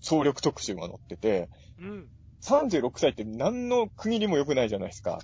[0.00, 1.48] 総力特集が載ってて、
[1.78, 2.08] うん。
[2.46, 5.18] 36歳って何の区切りも良くないじゃないですか。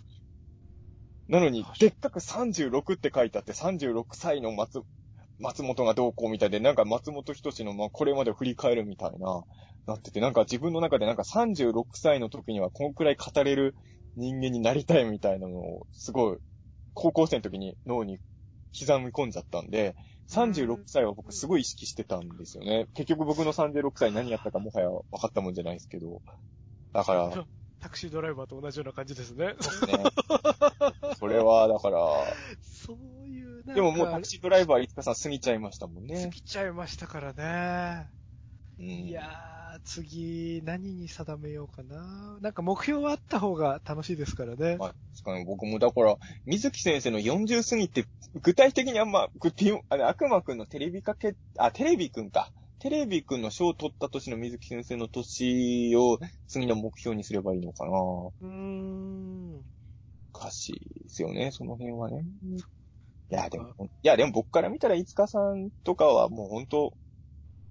[1.29, 4.83] なのに、でっかく36って書いてあって、36歳の松、
[5.39, 9.45] 松本がどうこうみたいで、なんか松本人志の、まあ、これまでを振り返るみたいな、
[9.87, 13.77] なってて、なんか自分の中でなんか36歳の時にはこのくらい語れる
[14.17, 16.39] 人間になりたいみたいなのを、すごい、
[16.93, 18.19] 高校生の時に脳に
[18.79, 19.95] 刻み込んじゃったんで、
[20.27, 22.89] 36歳は僕すごい意識してたんですよね。
[22.95, 26.21] 結局僕の36歳何やったかもはや分かったもんじゃないですけど。
[26.93, 27.47] だから、
[27.81, 29.55] タクシードライバーと同じような感じですね。
[29.61, 30.05] そうですね。
[31.19, 31.99] それは、だから、
[32.61, 36.31] そういう、でももうタクシードライバー、いつかさん過ぎちゃいましたもん過ね。
[36.33, 38.11] ぎちゃいましたからね。
[38.79, 42.39] うん、いやー、次、何に定めようかな。
[42.41, 44.77] なんか目標はあった方が楽しいですからね。
[44.79, 48.05] まあ、確かに僕もだから、水木先生の40過ぎって、
[48.43, 52.51] 具体的にあんま、あの、悪魔くんのテレビかけ、あ、テレビくんか。
[52.83, 56.19] テレビくんの賞を取った年の水木先生の年を
[56.49, 59.63] 次の目標にすればいいのかなうーん。
[60.33, 62.25] 難しいですよね、その辺はね。
[63.31, 66.93] いや、でも、いや、でも僕から見たら、いつかさんとかはもう本当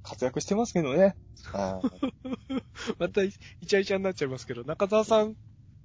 [0.02, 1.18] 活躍してますけどね。
[1.52, 5.36] はいまたイチャイチャになっちゃいますけど、中澤さん、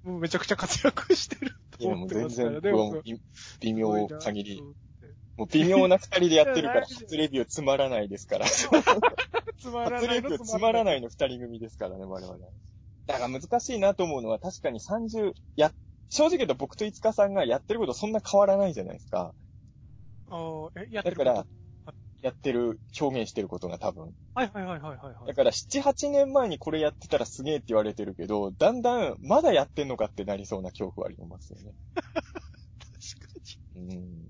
[0.04, 2.72] もうめちゃくちゃ活躍してるいや、と思ってもう全然、ますからね、僕。
[2.72, 3.20] 僕はもう微
[3.60, 4.62] 微妙限り
[5.36, 8.46] もう微妙な二人でやってるから、初レビューつまらないですから。
[9.58, 12.38] つまら初ないのレビューつまらないいの二人組ですからね、我々。
[13.06, 15.72] だから難しいなと思うのは確かに30、や、
[16.08, 19.34] 正直言うと僕といつかさんがやってることそんな変わらないじゃないですか。
[20.28, 21.46] あーえ、やってるだから、
[22.22, 24.12] やってる、表現してることが多分。
[24.34, 25.26] はいはいはいはいはいはい。
[25.28, 31.74] だから7、8年前にこれやってたらすげえって言われてるけど、だんだんまだやってんのかってなりそうな恐怖はありますよね。
[31.94, 32.14] 確
[33.20, 33.40] か
[33.74, 33.94] に。
[33.94, 34.25] うん。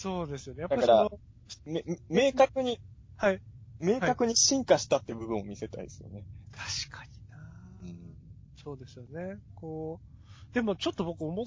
[0.00, 0.62] そうですよね。
[0.62, 1.20] やっぱりだからその、
[1.66, 2.80] め、明確に、
[3.16, 3.40] はい。
[3.78, 6.24] 明確に進化したって部分を見せたいですよね。
[6.52, 7.38] 確かにな、
[7.82, 8.14] うん。
[8.56, 9.38] そうですよね。
[9.54, 10.00] こ
[10.52, 11.46] う、でもちょっと僕思っ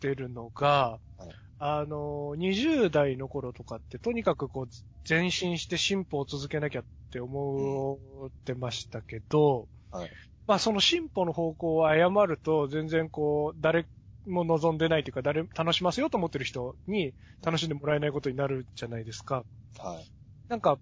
[0.00, 4.68] てるのが、はいあの、20代の頃とかって、とにかくこう、
[5.08, 10.10] 前進して進歩を続けなきゃって思ってましたけど、はい
[10.46, 13.86] まあその進歩の方向を誤ると、全然こう、誰
[14.26, 19.44] も望んでないというか、誰、楽しませようと思ってる人に楽しんでもらえないことになるじゃないですか。
[19.78, 20.10] はい。
[20.48, 20.78] なんか、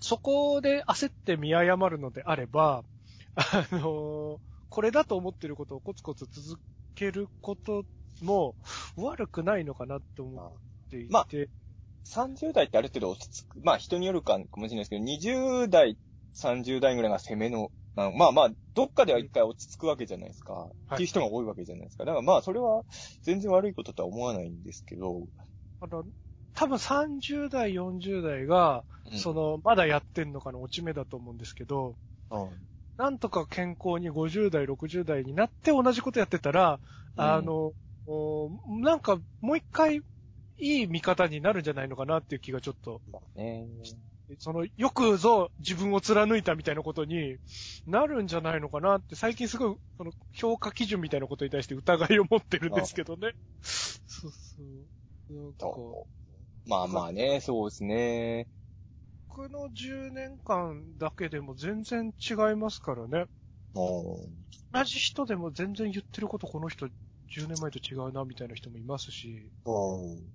[0.00, 2.84] そこで焦って見誤るのであれば、
[3.34, 6.60] あのこれだと思ってることをコツコツ続
[6.94, 7.84] けること
[8.22, 8.54] も
[8.96, 10.50] 悪くないのかなって思っ
[10.90, 11.26] ていて、まあ
[12.04, 13.60] 30代ってある程度落ち着く。
[13.62, 15.98] まあ人によるかもしれないですけど、20代、
[16.34, 20.68] 30代ぐらいが攻めの、まあまあまあ、どっかでは一回落ち着くわけじゃないですか。
[20.94, 22.04] っていう人が多いわけじゃないですか。
[22.04, 22.84] だからまあそれは
[23.22, 25.26] 全然悪いこととは思わないんですけど。
[25.80, 26.04] あの
[26.54, 31.96] 多分30代、40代が、うんそ、の、まだやってんのかの落ち目だと思うんですけど、
[32.30, 32.48] うん
[32.96, 36.80] なんとか健康に50代、60代になって同じことやってたら、
[37.14, 37.72] あの、
[38.06, 38.50] お
[38.80, 40.00] なんかもう一回
[40.58, 43.66] いい見方になるんじゃないのかなっていう気がちょっと、まあね。
[44.38, 47.36] その、よくぞ自分を貫いたみたいなことに
[47.86, 53.32] なるんじゃないのかなって、最近すごい、その、評価基準みたいなことに対して疑いを持ってるんですけどね。
[53.62, 55.32] そうそう。
[55.32, 56.06] なんか、そ
[56.66, 58.48] うまあまあね、そうですね。
[59.28, 63.26] 僕の10年間だけでも全然違いますからね。
[63.74, 66.88] うん同じ人でも全然言ってることこの人
[67.28, 70.30] 10年前と違うな、みたいな人もいますし、うん。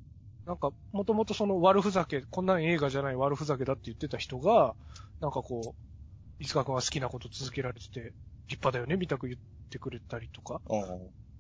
[0.46, 4.76] なんか、もともとその悪ふざけ、こんなん映画じゃない悪ふざけだって言ってた人が、
[5.20, 8.14] なんかこう、いつか君は好きなこと続けられてて、
[8.48, 9.40] 立派だよね、みたく言っ
[9.70, 10.82] てくれたりとか、うん。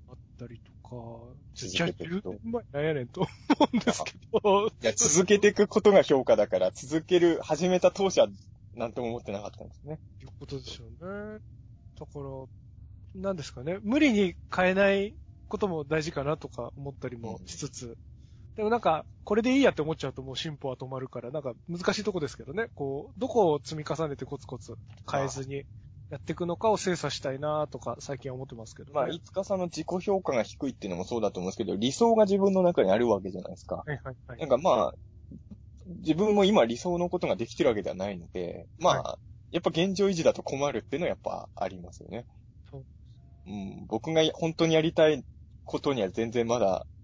[0.07, 0.95] あったりとか、
[1.55, 2.21] 続じゃあ10けてい
[2.73, 3.29] なんやねんと思
[3.73, 4.13] うんですけ
[4.43, 8.27] ど、いや、続けていくことが評価だから、続ける、始めた当初は、
[8.73, 9.99] なんとも思ってなかったんですね。
[10.21, 11.39] いうことですよね。
[11.99, 15.15] だから、なんですかね、無理に変えない
[15.47, 17.97] ことも大事かなとか思ったりもしつつ、
[18.55, 24.75] でもなんか、これでいいやって思っちゃうともう進歩は止まるから、なんか難しいとこですけどね、こう、どこを積み重ねてコツコツ
[25.09, 25.63] 変えずに
[26.09, 28.93] やっていくのかを精査したいなとか最近は思ってますけどね。
[28.93, 33.77] まあ、いつかさんの自己評価が低いっていうのもそうだと思うんですけど、理想が自分の中にあるわけじゃないですか。
[33.77, 34.39] はいはいはい。
[34.39, 34.93] なんかまあ、
[35.85, 39.19] 自分も今理想のことができてるわけではないので、まあ、
[39.51, 42.25] やっぱ現状維持だと困るっていうのはやっぱありますよね。
[42.69, 42.85] そう
[43.47, 45.23] うん、僕が本当にやりたい
[45.65, 47.00] ことには全然まだうん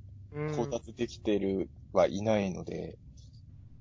[0.53, 2.97] 到達できてるはいないので、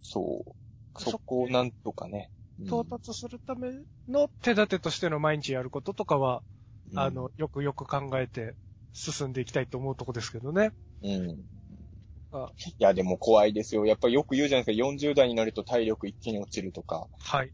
[0.03, 2.31] そう、そこをなんとかね。
[2.59, 3.71] うん到達するため
[4.09, 6.43] の手立てとしての毎日やることとかは、
[6.91, 8.57] うんあの、よくよく考えて
[8.93, 10.73] 進んでいきたいと思うとこですけどね。
[11.03, 11.47] うん。
[12.33, 13.87] あいや、でも怖いですよ。
[13.87, 14.79] やっぱよく言うじゃないですか。
[14.79, 17.09] 40代になると体力一気に落ちるとか。
[17.19, 17.53] はい。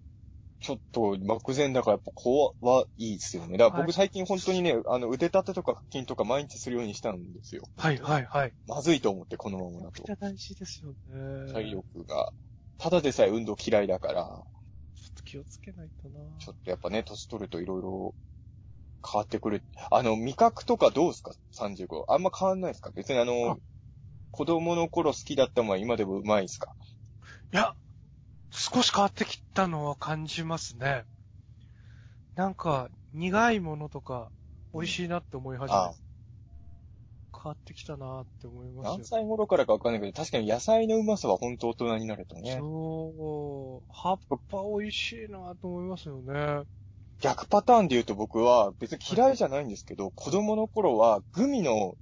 [0.62, 2.52] ちょっと漠然だからやっぱ怖
[2.96, 3.58] いですよね。
[3.58, 7.64] だからはい僕最近本当にね、あの腕立てとか腹筋とか毎日するようにしたんですよ。
[7.76, 8.52] はい、はい、はい。
[8.66, 10.24] まずいと思ってこのままだとめちゃくち。
[10.24, 11.52] ゃ大事ですよね。
[11.52, 12.32] 体力が。
[12.78, 14.42] ただでさえ運動嫌いだから、ちょ
[15.10, 16.20] っと気をつけないとな。
[16.38, 18.14] ちょっとやっぱね、年取るといろいろ
[19.10, 19.64] 変わってくる。
[19.90, 22.04] あの、味覚とかどうですか ?35。
[22.08, 22.90] あんま変わんないですか？
[22.94, 23.56] 別にあのあ、
[24.30, 26.72] 子供の頃好きだったものは今でもうまいですか？
[27.52, 27.74] いや、
[28.52, 31.04] 少し変わってきたのは感じますね。
[32.34, 34.30] なんか、苦いものとか、
[34.72, 35.92] 美味しいなって思い始め、あ
[37.34, 38.92] 変わってきたなって思いますよ。
[38.94, 42.58] 何歳頃からかわかんないけど、確かに野菜のうまさは本当大人になるとね。
[42.58, 44.18] そう、葉っ
[44.48, 46.64] ぱ美味しいなと思いますよね。
[47.20, 51.94] 逆パターンで言うと僕は別に嫌いじゃないんですけど、子供の頃はグミの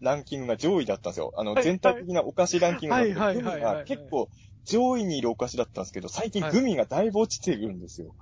[0.00, 1.32] ランキングが上位だったんですよ。
[1.36, 1.64] あの、はい。
[1.64, 4.28] 全体的なお菓子ランキングが結構
[4.68, 8.14] 上位にいるお菓子だったんですけど、最近はいグミがだいぶ落ちてるんですよ。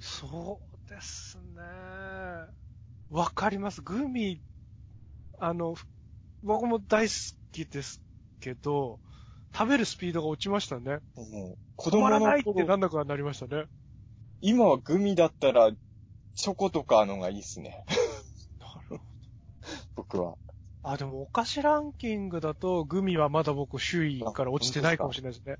[0.00, 1.62] そうですね。
[3.10, 3.80] わかります。
[3.80, 4.42] グミ、
[5.38, 5.76] あの、
[6.42, 7.14] 僕も大好
[7.52, 8.02] きです
[8.40, 8.98] けど、
[9.56, 10.98] 食べるスピードが落ちましたね。
[11.16, 13.66] もう子止ま供らないっての頃、なんだかなりましたね。
[14.40, 15.70] 今はグミだったら、
[16.34, 17.84] チョコとかのがいいっすね。
[18.58, 19.00] なるほど。
[19.94, 20.36] 僕は。
[20.82, 25.56] あ、でもお菓子ランキングだと、グミはまだ僕首位から落ちてないかもしれないですね。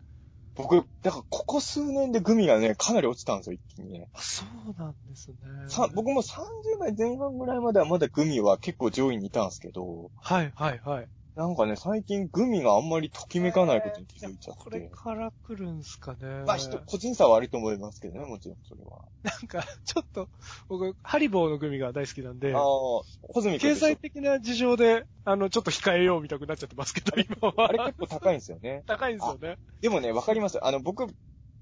[0.57, 4.09] 僕、だからここ数年でグミがね、かなり落ちたんですよ、一気にね。
[4.15, 5.37] あそうなんですね。
[5.69, 6.39] さ僕も30
[6.81, 11.09] 代前半ぐらいまではまだグミは結構上位にいたんですけど、はいはいはい。
[11.37, 14.91] なんかね、最近グミがあんまりときめかないことに気づいちゃっこれて。
[14.95, 16.45] から来るんすかね。
[16.47, 19.03] まあ、人、個人差はあると思いますけどね、もちろんそれは。
[19.25, 20.29] なんか、ちょっと、
[20.69, 23.07] 僕、ハリボーのグミが大好きなんでああ、、ホ
[23.41, 27.69] ズミ君経済的な事情で、あの、ちょっと控えようみたくなっちゃってますけど、今は。
[27.69, 28.85] あれ結構高いんですよね。
[28.87, 29.59] 高いんですよね。
[29.81, 30.65] でもね、わかります。
[30.65, 31.07] あの、僕、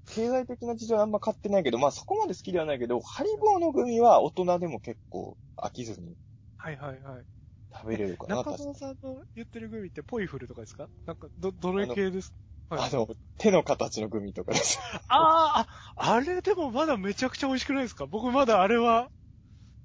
[0.05, 6.15] 経済的な事情あんま買ってないけど、まあそこまで好きではないけど、ハリボーのグミは大人でも結構飽きずに
[6.57, 7.25] はいはいはい。
[7.73, 8.63] 食べれるかな、中確かに。
[8.63, 10.89] 澤さんの言ってるグミってポイフルとかですか？
[11.05, 12.33] なんか、ど、どれ系です？
[12.69, 14.79] かはいあの、手の形のグミとかです。
[15.07, 18.05] あーあ、あれでもまだめちゃくちゃ美味しくないですか？
[18.05, 19.09] 僕まだあれは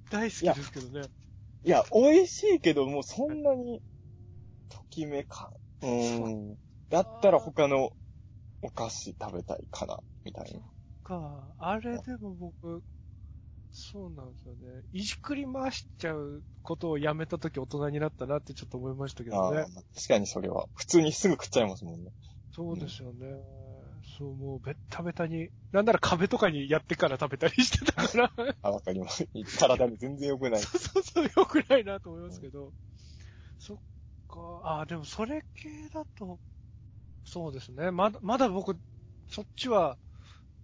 [0.09, 1.09] 大好きですけどね。
[1.63, 3.81] いや、美味しいけど、もうそんなに、
[4.69, 6.57] ときめか、うーん。
[6.89, 7.91] だったら他の
[8.61, 10.61] お菓子食べたいかな、みたいな。
[11.03, 12.83] か、あれでも僕、
[13.71, 14.81] そうなんですよね。
[14.91, 19.65] いじくり回しちゃうことをやめたとき大人になったなってちょっと思いましたけどね。
[19.95, 20.67] 確かにそれは。
[20.75, 22.11] 普通にすぐ食っちゃいますもんね。
[22.51, 23.27] そうですよね。
[24.17, 28.33] そう、もうベッタベタに、なんなら壁とかにやってから食べたりしてたから、
[28.63, 29.27] あ、わかります。
[29.59, 30.61] 体に全然良くない。
[30.61, 32.73] そうそうそう、良くないなと思いますけど。
[33.59, 33.77] そっ
[34.27, 36.39] か、あ、でもそれ系だと、
[37.23, 37.91] そうですね。
[37.91, 38.75] まだ、まだ僕、
[39.29, 39.97] そっちは、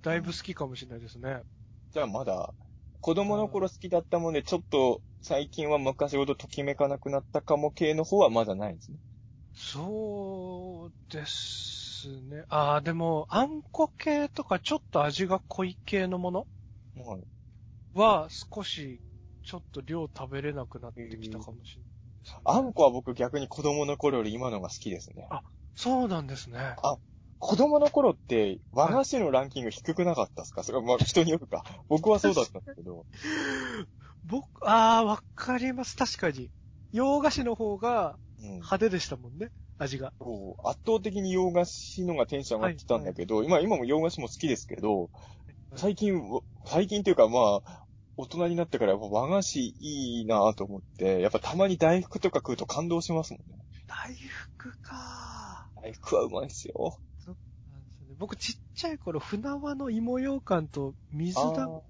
[0.02, 1.44] だいぶ好きかもしれないですね。
[1.91, 2.53] じゃあまだ、
[3.06, 8.98] 子供の頃好きだったもんで、ちょっと最近は昔ほどときめかなくなったかも系の方はまだないんですね。
[9.53, 12.45] そうですね。
[12.49, 16.48] ああ、でも、あんこ系とかちょっと味が濃い系のもの？
[16.95, 17.27] はい。
[17.94, 19.02] は少し、
[19.41, 25.30] ちょっと量食べれなくなってきたかもしれないですね、あんこは僕逆に子供の頃より今のが好きですね。
[25.30, 25.44] あ
[25.76, 26.80] そうなんですね。
[27.40, 30.64] 子供の頃って和菓子のランキング低くなかったですか？
[30.64, 31.64] それはまあ人によるか。
[31.88, 33.06] 僕はそうだったんですけど。
[34.24, 35.95] 僕、ああ、わかります。
[35.95, 36.49] 確かに。
[36.91, 38.49] 洋菓子の方がうん。
[38.56, 40.14] 派手でしたもんね、味が。
[40.20, 45.10] そう圧倒的に洋菓子のがテンション上がってたんだけど、今、今も洋菓子も好きですけど、
[45.76, 46.20] 最近、
[46.66, 47.86] 最近っていうかまあ、
[48.18, 53.57] 大人になってからやっぱ和菓子いいなと思って、やっぱたまに大福とか食うと感動しますもんね。
[53.88, 56.98] 大福か大福はうまいですよ。
[58.18, 61.82] 僕ちっちゃい頃、船輪の芋羊羹と水あだん、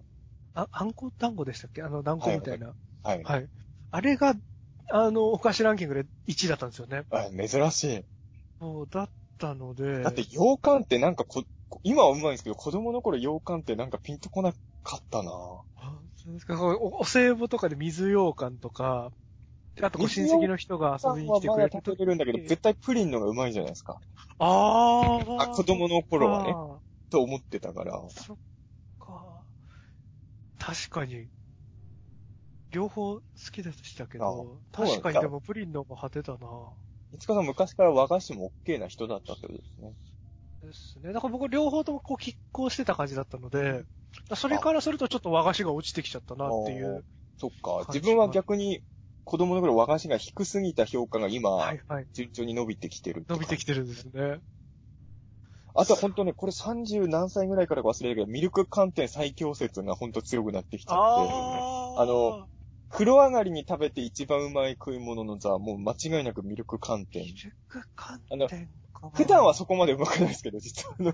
[0.53, 1.81] あ、あんこ団子でしたっけ？
[1.83, 2.73] あの団子みたいな。
[3.03, 3.23] はい。
[3.23, 3.49] はい。
[3.91, 4.35] あれが、
[4.91, 7.03] あの、お菓子ランキングで1位だったんですよね。
[7.09, 8.03] あ珍しい。
[8.59, 9.83] そう、だったので。
[10.03, 11.43] だって、羊羹ってなんかこ、
[11.83, 14.53] 今はうまいんですけど、子供の頃羊羹ってなんかピンとこな
[14.83, 15.31] かったな
[15.75, 19.11] あそうですかこうおお歳暮とかで水羊羹とか、
[19.81, 23.99] あとご親戚の人が遊びに来てくれる食べれるんだけど、絶対プリンのがうまいじゃないですか。
[24.39, 26.53] あーあ子供の頃はね
[27.09, 28.01] と思ってたから。
[28.09, 28.37] そっ
[28.99, 29.43] か。
[30.59, 31.27] 確かに。
[32.71, 33.21] 両方好
[33.51, 36.47] きでしたけど、確かにでもプリンの方が派手だな。
[37.13, 39.93] いつかさん昔から和菓子も OK な人だったってことですね。
[40.63, 41.13] ですね。
[41.13, 43.83] だから僕両方ともこう拮抗してた感じだったので、
[44.35, 47.05] それからするとちょっと和菓子が落ちてきちゃったなっていう。
[47.37, 47.85] そっか。
[47.93, 48.81] 自分は逆に
[49.25, 52.07] 子供の頃和菓子が低すぎた評価が今、はいはい。
[52.13, 53.73] 順調に伸びてきてる伸びてきて。
[53.73, 54.39] てるんですね。
[55.77, 61.01] あとは本当ね、これ30何歳ぐらいからか忘れたけど、ミルク寒天最強説が本当強くなってきちゃって。
[61.97, 62.47] あの、
[62.89, 67.33] 風呂上がりに食べて一番うまい食い物の座、もう間違いなくミルク寒天ミ。
[67.33, 68.47] ルク寒あの。
[69.13, 71.13] 普段はそこまでうまくないですけど、実はあの、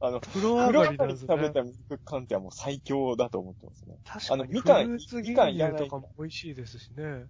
[0.00, 1.50] あの、風呂上がりなん上がりに食べ。
[1.50, 3.96] たミルク寒天はもう最強だと思ってますね。
[4.04, 4.42] 確かに。
[4.42, 7.26] あのみかんみかんいらない乳とかも美味しいですしね。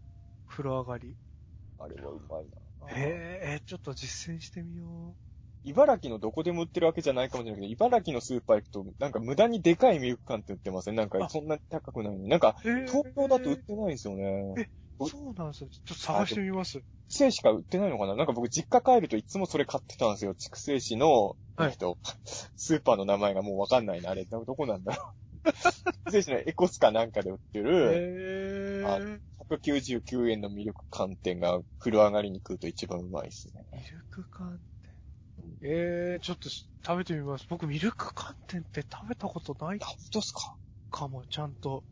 [0.47, 1.17] 風呂上がり。
[1.79, 2.89] あれはうまいな。
[2.89, 5.15] へえ、ちょっと実践してみよ
[5.65, 10.95] 茨城のどこでも売ってるわけじゃないかもしれないけど、茨城のスーパー行くと、なんか無駄にでかいミルク缶って売ってません？
[10.95, 12.29] なんかあそんなに高くないのに。
[12.29, 12.57] なんか。
[12.63, 14.55] 東京だと売ってないんですよね。
[14.57, 14.69] え
[15.07, 15.69] そうなんですよ。
[15.71, 16.73] ちょっと探してみます。
[16.73, 18.15] 筑西しか売ってないのかな？
[18.15, 20.35] なんか僕実家帰るといつもそれ買ってたんですよ。
[20.35, 21.99] 筑西市の、はいえっと、
[22.57, 24.11] スーパーの名前がもうわかんないな。
[24.11, 25.03] あれ、どこなんだろ
[25.45, 25.51] う。
[26.11, 29.21] 筑西市のエコスかなんかで売ってる、え。
[29.39, 33.65] 199円のミルク寒天が風呂上がりに食うと一番うまいですね。
[33.73, 34.91] ミルク寒天。
[35.63, 37.47] ええ、ちょっとし食べてみます。
[37.49, 40.57] 僕、ミルク寒天って食べたことないあ、本当ですか？
[40.91, 41.85] かも、ちゃんと。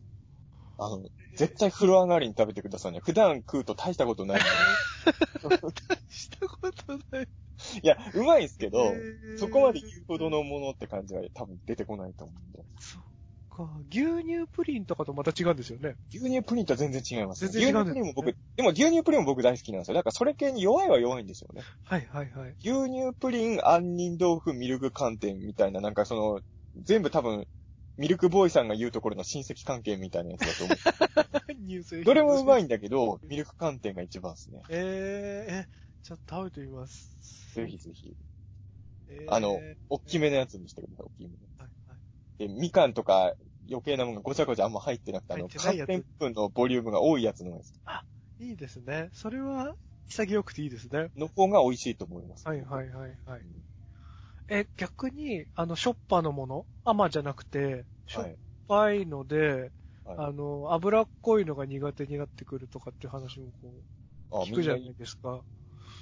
[0.79, 1.03] あの、
[1.37, 3.01] 絶対風呂上がりに食べてくださいね。
[3.01, 4.49] 普段食うと大したことないんで。
[6.09, 7.29] したことない。
[7.83, 12.65] いや、うまいですけど、へーそこまで言うほどのものって感じは多分出てこないと思うんで。
[12.79, 13.03] そっ
[13.51, 13.69] か。
[13.91, 15.97] 牛乳プリンとかとまた違うんですよね。
[16.13, 17.51] 牛乳プリンとは全然違います、ね。
[17.51, 19.95] 全然違うんです牛乳プリンも僕、でも牛乳プリンも僕大好きなんですよ。
[19.95, 21.63] だからそれ系に弱いは弱いんですよね。
[21.83, 22.57] はいはいはい。
[22.63, 26.41] 牛乳プリン、杏仁豆腐、ミルク寒天みたいな、なんかその、
[26.77, 27.47] 全部多分、
[27.99, 30.79] ミルクボーイさんが言うところの親戚関係みたいなやつだと思う。
[32.05, 32.63] どれもうまい。
[32.63, 34.63] いんだけど、ミルク寒天が一番ですね。
[34.69, 35.69] えー、え、
[36.03, 37.55] ちょっと食べてみます。
[37.55, 38.17] ぜひぜひ。
[39.09, 41.35] えーあの、大きめのやつにしてください、大きめの。
[41.59, 41.99] はいはい
[42.39, 43.35] で、みかんとか
[43.69, 47.73] 余計なものがごちゃごちゃあんま入ってなくて、あの、寒天分のボリュームが多いやつのやつ
[48.39, 49.11] いいですね。
[49.13, 49.75] それは、
[50.09, 51.11] 潔くていいですね。
[51.17, 52.47] の方が美味しいと思います。
[52.47, 53.41] はいはいはいはい。
[54.49, 56.67] え、逆に、あの、しょっぱのもの？
[56.85, 58.39] 甘じゃなくて、しょっはい。
[58.67, 59.73] ぱいので、
[60.05, 60.25] はい。
[60.25, 63.85] あの、脂っこいのが苦手になってくるとかっていう話もこう、
[64.31, 65.45] あ聞くじゃないですか。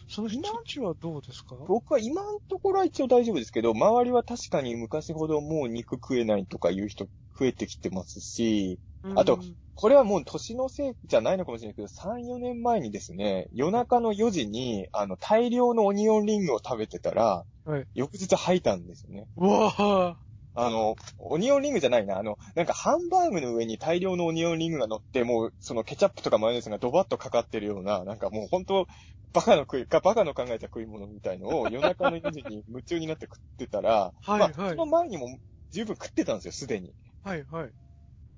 [0.09, 1.57] その人たちはどうですか？
[1.67, 7.07] 僕は今のところは一応大丈夫ですけど、周りは確かに昔ほどもう肉食えないとかいう人
[7.39, 8.81] 増えてきてますし、
[9.15, 19.29] あとうんこれはもう年のせいじゃないのかもしれないけど、3、4年前にですね、夜中の4時に、あの、大量のオニオンリングを食べてたら、はい翌日吐いたんですよね。
[19.37, 20.17] うわぁ。
[20.55, 22.19] あの、オニオンリングじゃないな。
[22.19, 28.87] あの、なんかハンバーグの上に大量のオニオンリングが乗って、もう、そのケチャップとかマヨネーズがドバッとかかってるような、なんかもう本当
[29.35, 35.39] バカの食い、かバカの考えた食い物みたいのを 夜中の4時に夢中になって食ってたら、はいまあ、はいその前にも
[35.73, 36.95] 十分食ってたんですよ、すでに。
[37.23, 37.73] はいはい。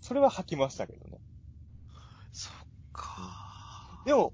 [0.01, 1.19] それは吐きましたけどね。
[2.33, 2.53] そっ
[2.93, 4.33] かでも、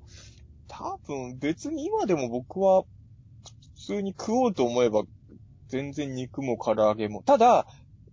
[0.68, 2.84] 多分別に今でも僕は
[3.76, 5.04] 普通に食おうと思えば
[5.68, 7.22] 全然肉も唐揚げも。
[7.22, 7.66] ただ、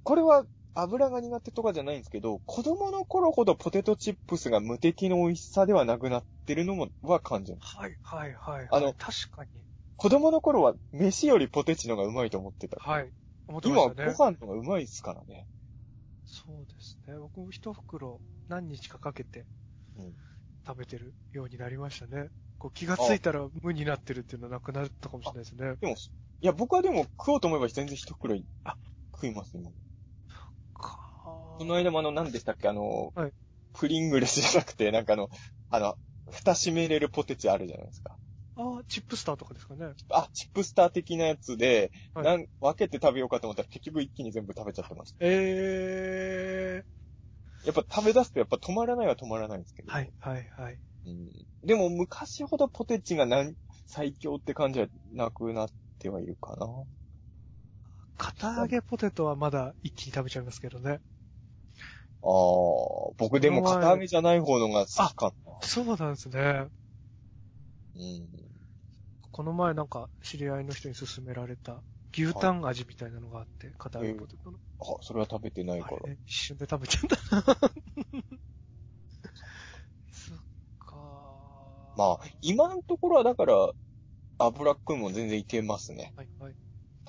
[0.03, 7.57] これは油が苦手とかじゃないんですけど、子供の頃ほどポテトチップスが無敵の美味しさではなくなってるのも、は感じる。
[7.61, 8.68] はいはいはい。
[8.72, 9.49] あの確かに。
[9.98, 12.78] 子供の頃は飯よりポテチのがうまいと思ってた。
[12.80, 13.11] はい。
[13.48, 14.14] 思って今はましたね。
[14.18, 15.45] ご飯のがうまいですからね。
[16.26, 17.18] そうですね。
[17.18, 19.45] 僕も一袋何日かかけて
[19.98, 20.14] うん
[20.68, 22.30] 食べてるようになりましたね。
[22.60, 25.76] こう気がついたら無になってるっていうのはなくなったかもしれないですね。
[25.82, 28.76] でも、いや、僕はでも食おうと思えば全然一袋いあ
[29.14, 29.72] 食います、今。
[30.73, 30.99] か
[31.57, 32.68] この間もあの、何でしたっけ？
[32.68, 33.32] あの、はい
[33.73, 35.30] プリングレスじゃなくて、なんかあの、
[35.69, 35.95] あの、
[36.30, 38.18] 蓋閉めれるポテチあるじゃないですか。
[38.56, 39.94] ああ、チップスターとかですかね。
[40.10, 45.18] あ、チップスター的なやつで、はいなん分けて食べようかと思ったら結局一気に全部食べちゃってました。
[45.19, 46.84] え
[47.64, 49.91] やっぱ食べ出すとやっぱ止まらないは止まらないんですけー、ど。
[49.91, 50.80] はい、はい、はい。
[51.06, 51.32] うん
[51.64, 53.56] でも昔ほどポテチがなん
[53.86, 55.69] 最強って感じはなくなっ
[55.99, 56.68] てはいるかな。
[58.18, 61.02] 片揚げポテトはまだ一気に食べちゃいますけどね。
[62.23, 66.68] ああ、僕でも片揚げじゃない方のが好きかそうなんですね。
[68.02, 68.07] な。
[68.07, 68.28] うん。
[69.32, 71.82] この前なんか知り合いの人に勧められた
[72.14, 74.57] 牛タン味みたいなのがあって、片揚げポテトの。
[74.82, 76.10] あ、それは食べてないから。
[76.10, 77.44] ね一瞬で食べちゃったな。
[80.11, 80.38] そっ
[80.80, 83.72] かまあ、今のところはだから、
[84.40, 86.14] 油っこいもん全然いけますね。
[86.18, 86.56] はいはい。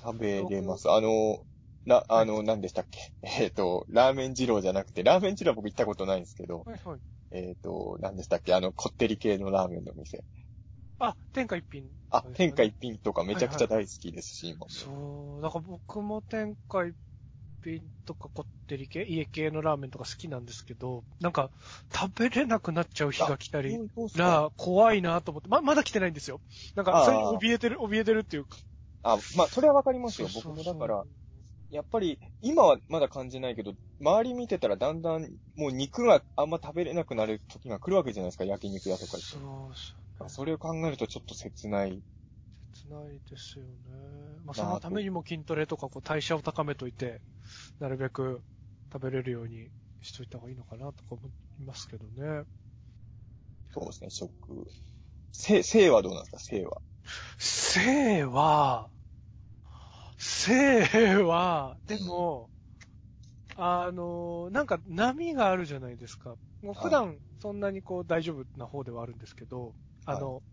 [0.01, 0.89] 食べれます。
[0.89, 1.39] あの、
[1.85, 3.11] な、あの、何でしたっけ？
[3.43, 6.99] えっ、と、ラーメン二郎じゃなくて、ラーメン二郎は僕行ったことないんですけど、はいはい。
[7.31, 8.53] えっ、と、何でしたっけ？
[8.53, 10.23] あの、こってり系のラーメンの店。
[11.05, 14.67] あ、天下一品、あ、天下一品とかめちゃくちゃ大好きですし、今も。
[14.69, 16.95] そう、だから僕も天下一
[17.63, 21.51] 品とかこってり系、家系のラーメンとか好きなんですけど、なんか
[21.93, 24.23] 食べれなくなっちゃう日が来たり、どうですか？
[24.23, 26.41] ら怖いなと思って、ま、まだ来てないんですよ。
[26.75, 28.57] なんか、それに怯えてる、怯えてるっていうか。
[29.03, 30.29] あ、まあ、それはわかりますよ。
[30.29, 31.05] 僕もだから、
[31.69, 35.23] やっぱり、今はまだ感じないけど、周り見てたらだんだん、
[35.55, 40.03] もう肉があんま食べれなくなる時が来るわけじゃないですか、焼肉屋とかそうそう。
[40.29, 42.01] それを考えるとちょっと切ない。
[42.73, 43.71] 切ないですよね。
[43.91, 47.21] まあ、まあそのためにも筋トレとか、こう、代謝を高めといて、
[47.79, 48.41] なるべく
[48.91, 49.69] 食べれるように
[50.01, 51.21] しといた方がいいのかなとか思
[51.59, 52.45] いますけどね。
[53.73, 54.31] そうですね、食。
[55.31, 56.81] 性、性はどうなんですか、性は。
[57.37, 58.89] 性は、
[60.17, 62.49] 性は、でも、
[63.55, 66.35] あの、なんか波があるじゃないですか。
[66.61, 69.75] もう普段そんなにこう大丈夫な方ではあるんですけど、
[70.05, 70.43] あの、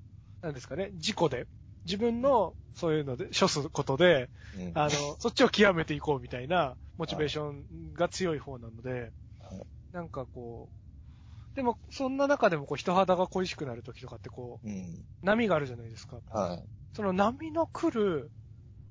[0.43, 1.47] なんですかね、事故で、
[1.85, 4.72] 自分のそういうので、処すことで、うん。
[4.74, 9.62] あの、そっちを極めていこうみたいな、モチベーションが強い方なので、はい
[9.93, 15.05] なんかこう、でも、そんな中でもこう人肌が恋しくなる時とかってこう、うん。
[15.22, 16.20] 波があるじゃないですか。
[16.31, 16.70] はい。
[16.94, 18.32] その波の来る、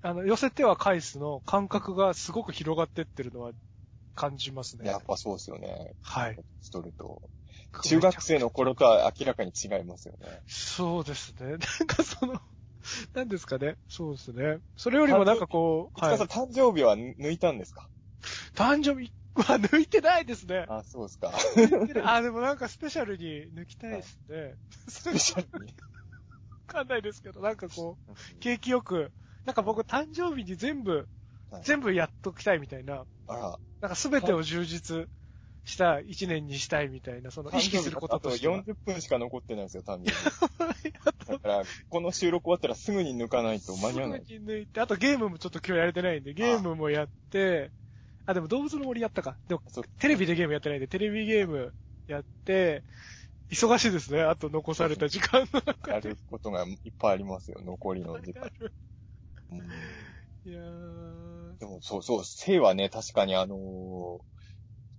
[0.02, 3.54] あの、寄せては返すの感覚がすごく広がってってるのは
[4.16, 4.88] 感じますね。
[4.88, 5.94] やっぱそうですよね。
[6.02, 6.40] はい。
[6.62, 7.22] しとると。
[7.84, 10.42] 中学生の頃とは明らかに違いますよね。
[10.48, 11.46] そうですね。
[11.50, 12.42] なんかその、
[13.14, 13.78] なんですかね。
[13.88, 14.60] そうですね。
[14.76, 17.88] それよりもなんかこう、いつかさん、誕生日は抜いたんですか？
[18.56, 20.66] 誕生日は抜いてないですね。
[20.68, 21.32] あ、そうですか。
[22.04, 24.56] あ、でもなんかスペシャルに抜きたいですね。
[24.90, 25.68] スペシャルに？
[25.68, 25.74] わ
[26.68, 29.12] かんないですけど、なんかこう、景気よく、
[29.46, 31.08] なんか僕誕生日に全部、
[31.50, 35.10] はい全部やっときたいみたいな、あら、なんかすべてを充実
[35.70, 38.64] した一年にしたいみたいな、その意識することとしてはあ。
[38.64, 40.14] と40分しか残ってないんですよ、誕生日。
[41.28, 44.26] だから、この収録終わったらすぐに抜かないと間に合わない。
[44.26, 47.72] すぐに抜いて、あとゲームもちょっと今日やれてないんで、ゲームもやって、
[48.26, 49.38] あ、でも動物の森やったか。
[49.48, 49.62] でも、
[50.00, 51.74] テレビでゲームやってないんで、テレビゲーム
[52.08, 52.84] やって、
[53.52, 54.22] 忙しいですね。
[54.22, 56.10] あと残された時間の中で。
[56.10, 58.52] やることがいっぱいありますよ、残りの時間。
[59.52, 59.60] うん
[60.46, 64.39] いやー、でも、そうそう、性はね、確かにあのー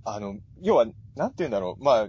[0.05, 2.09] あの、要は、なんて言うんだろう、まあ、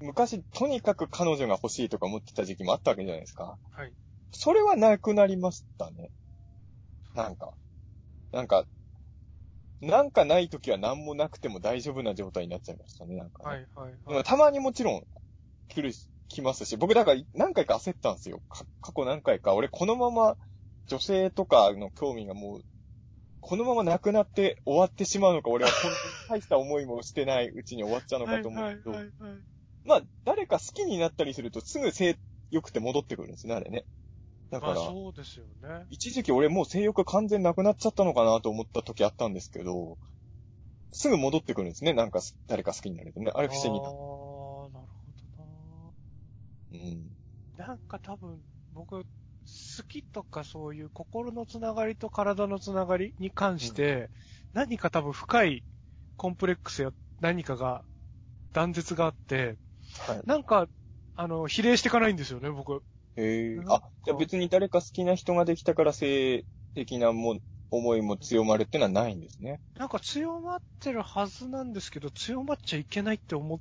[0.00, 3.58] 昔、とにかく彼女が欲しいとか思ってた時期もあったわけじゃないですか。
[3.70, 3.92] はい。
[4.32, 6.10] それはなくなりましたね。
[7.14, 7.52] なんか、
[8.32, 8.64] なんか、
[9.80, 14.24] なんかない時は何もなくても大丈夫な状態になっちゃいましたね、なんかね、はい、はい、はい。
[14.24, 15.02] たまにもちろん
[15.68, 18.40] 来るし、来ますし、僕だから何回か焦ったんですよ。
[18.48, 19.54] か過去何回か。
[19.54, 20.36] 俺このまま
[20.86, 22.64] 女性とかの興味がもう、
[23.40, 25.90] このままなくなって終わってしまうのか、俺は本
[26.28, 28.94] 当に大した思いもしてないうちに終わっちゃうのかと思うけど。
[29.84, 32.18] まあ、誰か好きになったりするとすぐ性
[32.50, 33.84] 欲って戻ってくるんですね、あれね。
[34.50, 35.86] だかまあら、そうですよね。
[35.90, 39.96] 一時期俺もう性欲完全なくなっちゃったのかなと思った時あったんですけど、
[40.92, 43.30] すぐ戻ってくるんですね、なんか誰か好きになるとね。
[43.34, 44.80] あれ不思議ああ、な。
[44.80, 44.92] なる
[45.36, 45.92] ほ
[46.72, 47.16] どうん。
[47.56, 47.66] な。
[47.68, 48.42] なんか多分、
[48.72, 49.06] 僕、
[49.78, 54.10] 好きとかそういう心のつながりと体のつながりに関して、
[54.52, 55.64] 何か多分深い
[56.16, 57.84] コンプレックスや何かが、
[58.52, 59.56] 断絶があって、
[60.06, 60.22] はい。
[60.26, 60.68] なんか、
[61.14, 62.82] あの、比例していかないんですよね、僕。
[63.16, 66.44] へえあ、じゃあ別に誰か好きな人ができたから性
[66.74, 67.38] 的なも
[67.70, 69.60] 思いも強まるってのはないんですね。
[69.74, 73.60] なんか強まってるはずなんですけど、強まっちゃいけないって思っ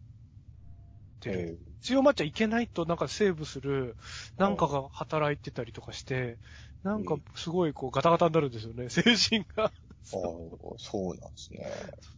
[1.20, 1.69] てる。
[1.82, 3.98] 強まっちゃいけないとなんかセーブする、
[4.38, 6.40] なんかが働いてたりとかして、
[6.84, 9.66] なんかすごいこうガタガタになるんですよね、 精神が。
[9.66, 11.60] ああ、そうなんですね。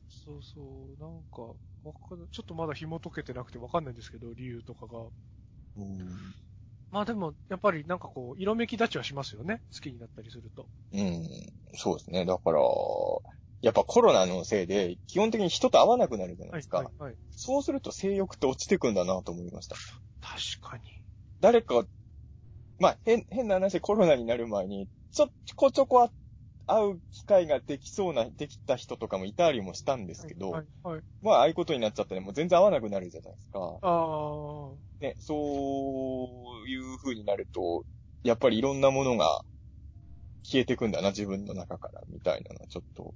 [0.10, 0.62] そうそ
[0.98, 1.42] う、なんか、
[1.84, 5.00] わかちょっとまだ紐解けてなくてわかんないんですけど、理由とかが。
[5.76, 6.36] うん。
[6.92, 9.62] まあでも、やっぱりなんかこう、色めき立ちはしますよね。
[9.74, 10.68] 好きになったりすると。
[10.92, 11.24] うん。
[11.76, 12.26] そうですね。
[12.26, 12.60] だから、
[13.62, 16.80] やっぱコロナのせいで、基本的に人と会わなくなるじゃないですか。
[16.80, 17.16] はい、はい。
[17.30, 19.76] そうすると性欲って落ちてくんだなと思いました。
[20.22, 20.84] 確かに。
[21.40, 21.86] 誰か、
[22.80, 26.10] まあ、変、変な話でコロナになる前に、ちょ、ちょこちょこ
[26.68, 31.02] 会う機会ができそうな、できた人とかもいたりもしたんですけど、はい、はい。
[31.22, 33.60] まあ、ああいうことになっちゃったらもう全然会わなくなるじゃないですか。
[33.60, 34.72] ああ。
[35.00, 37.84] ね、そういう風になると、
[38.24, 39.42] やっぱりいろんなものが
[40.44, 43.14] 消えてくんだな、自分の中から、みたいなのはちょっと。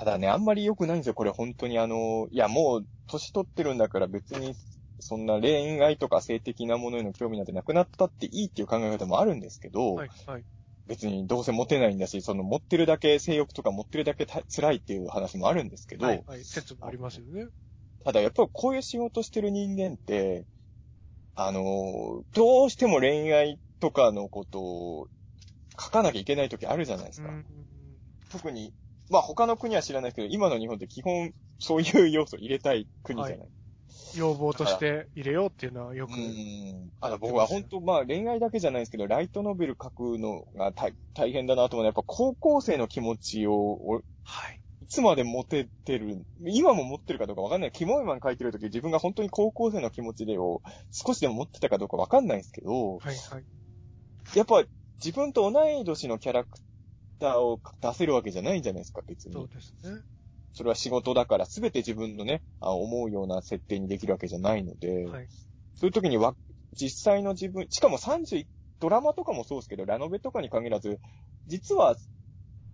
[0.00, 4.54] ただね、あんまり良くないんですよ、これ本当にあの、いやもう、年取ってるんだから別に、
[4.98, 10.44] そんな恋愛とか性的なものへの興味なんてなくなったっていいっていう考え方もあるんですけど、はい、はい。
[10.86, 16.44] 別にどうせモテないんだし、その持ってるだけ性欲とか持ってるだけた辛いっていう話もあるんですけど、はい、はい。
[16.44, 17.48] 説もありますよね。
[18.02, 20.46] ただやっぱりこういう仕事してる人間って、
[21.34, 25.08] あの、どうしても恋愛とかのことを
[25.78, 27.28] 書かなきゃいけない時あるじゃないですか。
[27.28, 27.44] うん。
[28.30, 28.72] 特に、
[29.10, 33.48] まあ他の国は知らないけど、今の日本って基本そういう要素入れたい国じゃない。
[34.14, 36.12] 要望として入れようっていうのはよく。
[36.12, 36.90] うん。
[37.00, 44.00] あの、僕は本当まあ恋愛だけじゃないですけど、ライトノベル書くのが大大変だなと思うのは、やっぱ高校生の気持ちを、おは
[44.50, 44.60] い。
[44.82, 47.72] いつまで持ててる、今も持ってるかどうかわかんない。
[47.72, 53.44] キモイマン書いてる時自分が本当に高校生の気持ちでを少しでも持ってたかどうかわかんないんですけど、はい、はい。
[54.36, 54.64] やっぱ
[55.04, 56.58] 自分と同い年のキャラク
[57.20, 59.34] ターを出せるわけじゃないんじゃないですか、別に。
[59.34, 60.02] そうですね。
[60.52, 65.28] それは仕事だから全て自分のね、あ思うような設定にできるわけじゃないので、はい。
[65.74, 66.34] そういう時にわ、
[66.72, 68.46] 実際の自分、しかも30、
[68.80, 70.98] ドラマとかもそうですけど、ラノベとかに限らず、
[71.46, 71.96] 実は、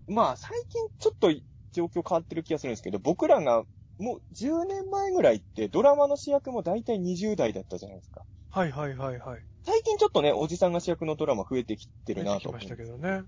[0.06, 1.30] まあ最近ちょっと
[1.72, 3.64] 状況変わってる気がするんですけど、僕らが
[3.98, 8.22] もう10年前ぐらいってドラマの主役も大体20代だったじゃないですか。
[8.50, 9.42] はい、はい、はい、はい。
[9.64, 12.68] 最近ちょっとね、おじさんが主役のドラマ増えてきてる出てきましなと思う。
[12.68, 13.22] たけどね。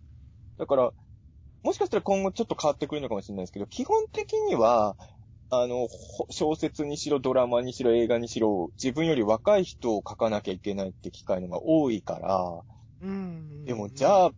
[0.56, 0.92] だから、
[1.62, 4.96] もしかしたら今後ちょっと変わってくるのかもしれないですけど、基本的には、
[5.50, 12.62] あの、ほ小説にしろ、ドラマにしろ、映画にしろ、自分より若い人を書かなきゃいけないって機会のが多いから、
[13.00, 13.64] うん。
[13.64, 14.32] でもじゃあ、っ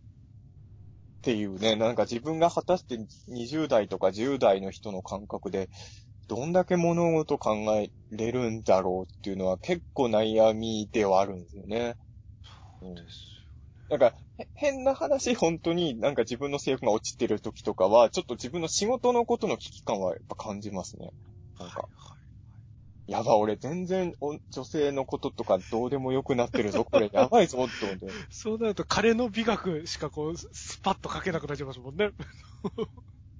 [1.21, 5.69] ていうね、なんか自分が果たして20代とか10代の人の感覚で、
[6.27, 11.95] どんだけ物事考えれるんだろうっていうのは結構悩みではあるんですよね。
[12.81, 13.30] うんです
[13.91, 21.11] なんか、へ変な話、本当になんか自分の性欲が落ちてる時とかは、ちょっと自分の仕事のことの危機感はやっぱ感じますね。
[21.59, 21.89] なんか、
[23.05, 28.07] やば、俺全然お女性のこととかどうでもよくなってるぞ、これ やばいぞ、って思って。
[28.29, 32.11] そうなると、彼の美学しかこう、スパッと書けなくなっちゃいますもんね。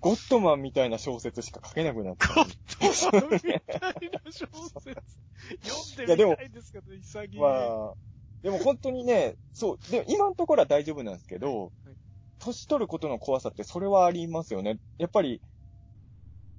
[0.01, 2.45] ゴッドマンみたいな小説しか書けなくなっちゃう。
[2.45, 4.99] みたいな小説。
[5.63, 7.39] 読んでみたいんですけど、潔い。
[7.39, 7.93] まあ、
[8.43, 11.95] でも本当にね、そう、でも今のところは大丈夫なんですけど、はい
[12.41, 14.79] 年取ることの怖さってそれはありますよね。
[14.97, 15.39] やっぱり、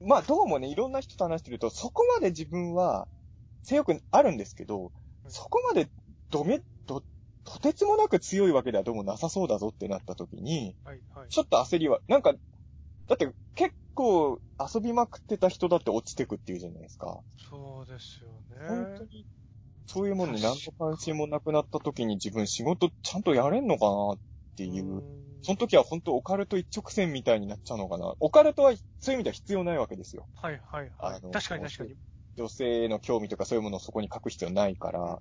[0.00, 3.08] まあどうもね、いろんな人と話してると、そこまで自分は
[3.64, 4.92] 強くあるんですけど、
[5.28, 5.88] そこまで
[6.30, 7.02] どめ、ど、
[7.44, 11.28] とてつもなく強いわけではどうもなさそうだぞってなった時に、はい、はい。
[11.28, 12.32] ちょっと焦りは、なんか、
[13.08, 17.20] だって結構遊びまくってた人だって落ちてくっていうじゃないですか。
[17.50, 19.04] そうですよね本当。
[19.04, 19.26] に、
[19.86, 24.18] そういうものに何の関心もなくなった時に自分仕事ちゃんとやれんのかなっ
[24.56, 24.84] ていう。
[24.84, 28.14] うんその時は本当オカルト一直線みたいになっちゃうのかな。
[28.20, 30.28] オカルトはそういう意味では必要ないわけですよ。
[30.36, 31.96] はい、はい、はい確かに確かに。
[32.36, 35.20] 女性の興味とかそういうものをそこに書く必要ないから。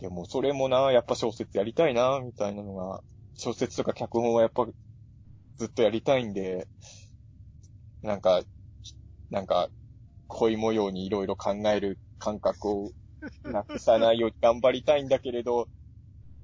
[0.00, 3.00] でもそれもな、やっぱ小説やりたいな、みたいなのが、
[3.34, 4.66] 小説とか脚本はやっぱ
[5.58, 6.68] ずっとやりたいんで、
[8.02, 8.42] なんか、
[9.30, 9.68] なんか、
[10.26, 12.90] 恋模様にいろいろ考える感覚を
[13.42, 15.68] なくさないように頑張りたいんだけれど、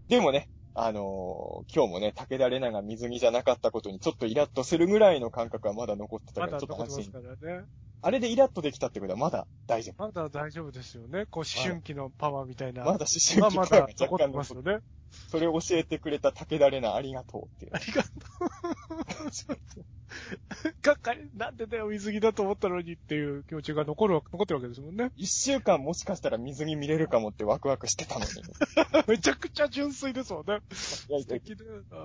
[0.09, 7.13] でもね、あのー今日もね、武田玲奈が水着じゃなかったことにちょっとイラッとするぐらいの感覚はまだ残ってたまから、ちょっとだ残ってます安心。
[7.13, 7.67] からね。
[8.01, 10.03] あれでイラッとできたってことはまだ大丈夫。
[10.03, 11.27] まだ大丈夫ですよね。
[11.27, 12.85] こう、思春期のパワーみたいな。
[12.85, 14.83] まだ思春まあま期感がだ残って若干残ってますよね。
[15.31, 17.79] それを教えてくれた武田玲奈ありがとうっていうあ。
[17.79, 18.13] りがとう。
[20.83, 25.11] がっかり、なんでだよ、水着だと思ったのにっていう気持ちが残るわ、残ってるわけですもんね。
[25.17, 28.31] 一週間もしかしたら水着見れるかもってワクワクしてたのに。
[29.09, 30.61] めちゃくちゃ純粋ですもんね。
[30.73, 31.97] 素敵だよな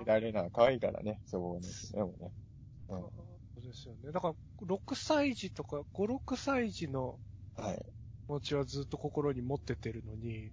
[0.00, 2.30] 武田玲奈可愛いからね、そうですね、もうね。
[2.88, 3.31] うん
[3.72, 4.12] ですよね。
[4.12, 4.34] だから、
[4.66, 7.20] 6歳児とか、5、6歳児の
[7.56, 7.92] はい。
[8.26, 10.50] 気持ちはずっと心に持っててるのに、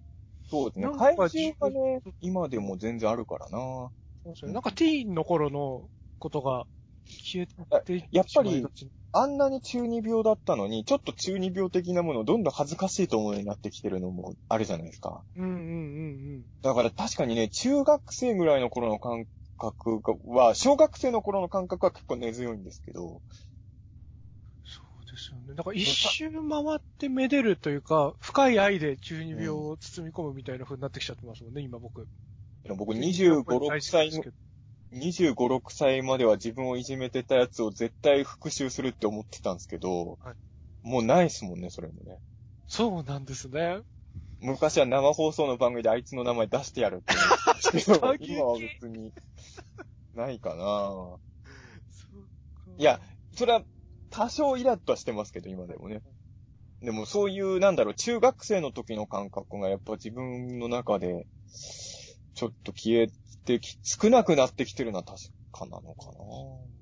[0.50, 0.92] そうですねなん。
[0.92, 3.90] か怪獣がね、今でも全然あるからな。
[4.24, 6.66] そうですねなんかティーンの頃のことが
[7.04, 7.46] 消え
[7.84, 8.64] ていやっぱり
[9.12, 15.24] あんなに中二病だったのに、ちょっと中二病的なものをどんどん恥ずかしいと思うようになってきてるのもあるじゃないですか。
[15.36, 16.46] うんうんうんうん。
[16.62, 19.26] だから確かにね、中学生ぐらいの頃の感
[19.60, 23.22] 覚がは、小学生の頃の感覚は結構根強いんですけど、
[24.64, 25.54] そうですよね。
[25.54, 26.40] だから一周回
[26.76, 32.08] ってめでるというか、深い愛で中二病を包み込むみたいな風になってきちゃってますもんね、今僕。
[32.64, 34.24] でも僕25、6歳の、
[34.92, 40.34] 25、6歳までは自分をいじめてたやつを絶対復讐するって思ってたんですけど、はい
[40.82, 42.18] もうないっすもんね、それもね。
[42.66, 43.80] そうなんですね。
[44.40, 49.12] 昔は生放送の番組であいつの名前出してやるって言ってたんですけど過、激今は別に、
[50.14, 51.18] ないかなそ
[52.12, 53.00] うかいや、
[53.32, 53.62] それは
[54.10, 56.02] 多少イラッとはしてますけど、今でもね。
[56.82, 61.26] でもそういう、なんだろう、中学生の時の感覚がやっぱ自分の中で、
[62.34, 63.08] ちょっと消え
[63.44, 65.18] てき、少なくなってきてるのは確
[65.52, 66.06] かなのか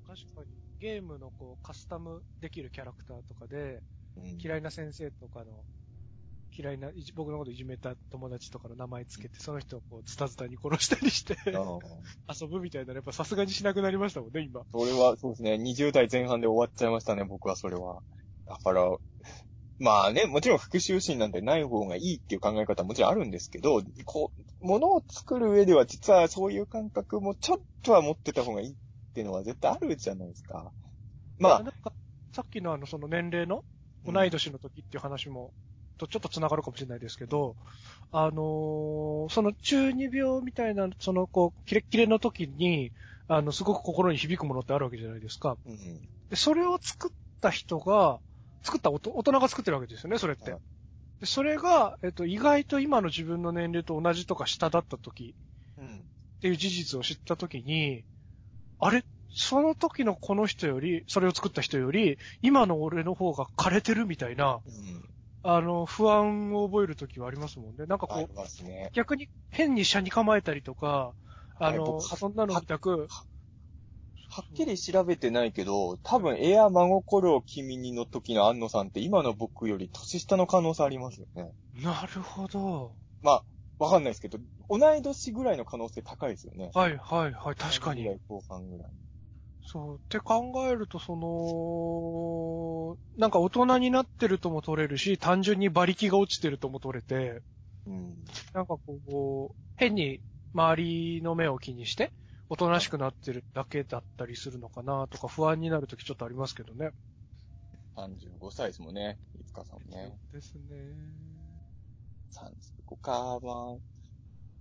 [0.07, 0.47] 確かに、
[0.79, 3.81] ゲームのこう、カスタムできるキャラクターとかで、
[4.15, 4.23] な。
[4.23, 5.65] うん、嫌いな先生とかの、
[6.59, 11.37] 嫌いな、僕のこといじめた友達とかの名前つけて、その人をこう、ズタズタに殺したりして、
[12.29, 14.65] 遊ぶみたいなのやっぱさすがにしなくなりましたもんね、今。
[14.71, 18.01] それは、そうですね、20代前半で終わっちゃいましたね、僕はそれは。
[18.45, 18.97] だから、
[19.79, 28.75] まあね、もちろん復讐心なんてない方がいいっていう考え方はもちろんあるんですけど、こう、物を作る上では実はそういう感覚もちょっとは持ってた方がいいっ
[29.13, 30.73] ていうのは絶対あるじゃないですか。
[31.39, 31.93] まあなん、か、
[32.33, 33.63] さっきのあの、その年齢の、
[34.05, 35.53] 同い年の時っていう話も、
[35.99, 37.55] とちょっと繋がるかもしれないですけど、
[38.11, 42.91] あのーその中二病みたいな、そのこう、キレッキレの時に、
[43.27, 45.57] あの、すごく心に響くものってあるわけじゃないですか。
[45.65, 45.75] うん
[46.29, 48.19] で、それを作った人が、
[48.63, 50.61] 作ったおと大人が作ってるわけですよね、それってはい。
[51.21, 55.35] でそれが、えっと、意外と今の自分の年齢と同じとか下だった時
[55.77, 55.85] うん。
[55.85, 56.01] っ
[56.41, 58.03] ていう事実を知った時に、
[58.79, 59.03] あれ？
[59.31, 65.03] その時のこの人より、それを作った人より、今の俺の方が枯れてるみたいな、うん。
[65.41, 67.85] あの、不安を覚える時はありますもんね。
[67.85, 68.89] なんかこう、ね。
[68.93, 71.13] 逆に変に車に構えたりとか、
[71.59, 73.07] あの、そんなの見たく、
[74.31, 81.51] はっきり調べてないけど、多分エア真心を君にの時の安野さんって今の僕より年下の可能性ありますよね。
[81.73, 82.95] なるほど。
[83.21, 83.43] まあ、
[83.79, 84.37] わかんないですけど、
[84.69, 86.71] 同い年ぐらいの可能性高いですよね。
[86.73, 88.05] はいはいはい、確かに。
[88.27, 88.87] 後半ぐらい。
[89.71, 89.95] そう。
[89.97, 97.43] って考えると、その、なんか大人になってるとも取れるし、単純に馬力が落ちてるとも取れて、
[97.85, 98.15] うん。
[98.51, 100.21] なんかこう、変に
[100.55, 102.11] 周りの目を気にして、
[102.49, 106.89] おとなしくなってるだけだったりするのかなとか不安になるときちょっとありますけどね。
[107.95, 109.19] 35歳ですもんね。
[109.39, 110.17] いつかさんもね。
[110.33, 110.63] ですね。
[112.31, 113.77] 35か、まあ、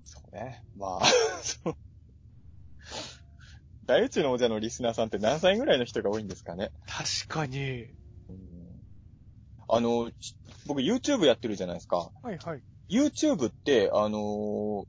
[0.04, 0.62] そうね。
[0.76, 1.06] まあ、
[1.42, 1.74] そう。
[3.88, 6.70] 大宇宙の王者のリスナーさんって何歳ぐらいの人が多いんですかね？
[6.86, 7.86] 確かに。
[8.28, 8.38] うん
[9.70, 10.34] あの、ち
[10.66, 12.10] 僕 YouTube やってるじゃないですか。
[12.22, 12.62] はいはい。
[12.90, 14.84] YouTube って、あのー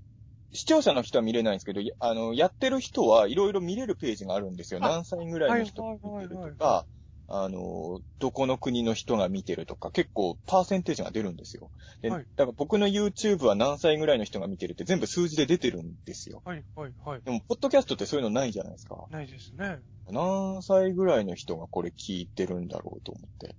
[0.51, 4.79] 視聴者の人は見れないんですけど、やあの、やってる人はいろいろ見れるページがあるんですよ。
[4.81, 6.87] あ何歳ぐらいの人が見てるとか、
[7.31, 11.69] あのーどこの国の人が見てるとか、結構パーセンテージが出るんですよ。
[12.01, 16.41] で、はいだから僕の YouTube は何歳ぐらいの人が見てるって全部数字で出てるんですよ。
[16.43, 17.21] はいはいはい。
[17.21, 19.05] でも、ポッドキャストってそういうのないじゃないですか。
[19.09, 19.79] ないですね。
[20.09, 23.55] 何歳ぐらいの人がこれ聞いてるんだろうと思って。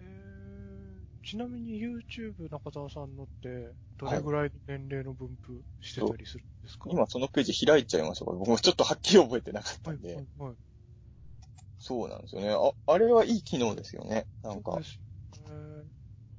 [0.00, 10.14] えー、ちなみに YouTube 中澤さんのって、どれぐらいの年齢の分布してたりするんですか、今そのページ開いちゃいましたから、僕もちょっとはっきり覚えてなかったはいんで。
[10.14, 10.54] はいはい。
[11.80, 12.50] そうなんですよね。
[12.50, 14.26] あ、あれはいい機能ですよね。
[14.42, 14.78] なんか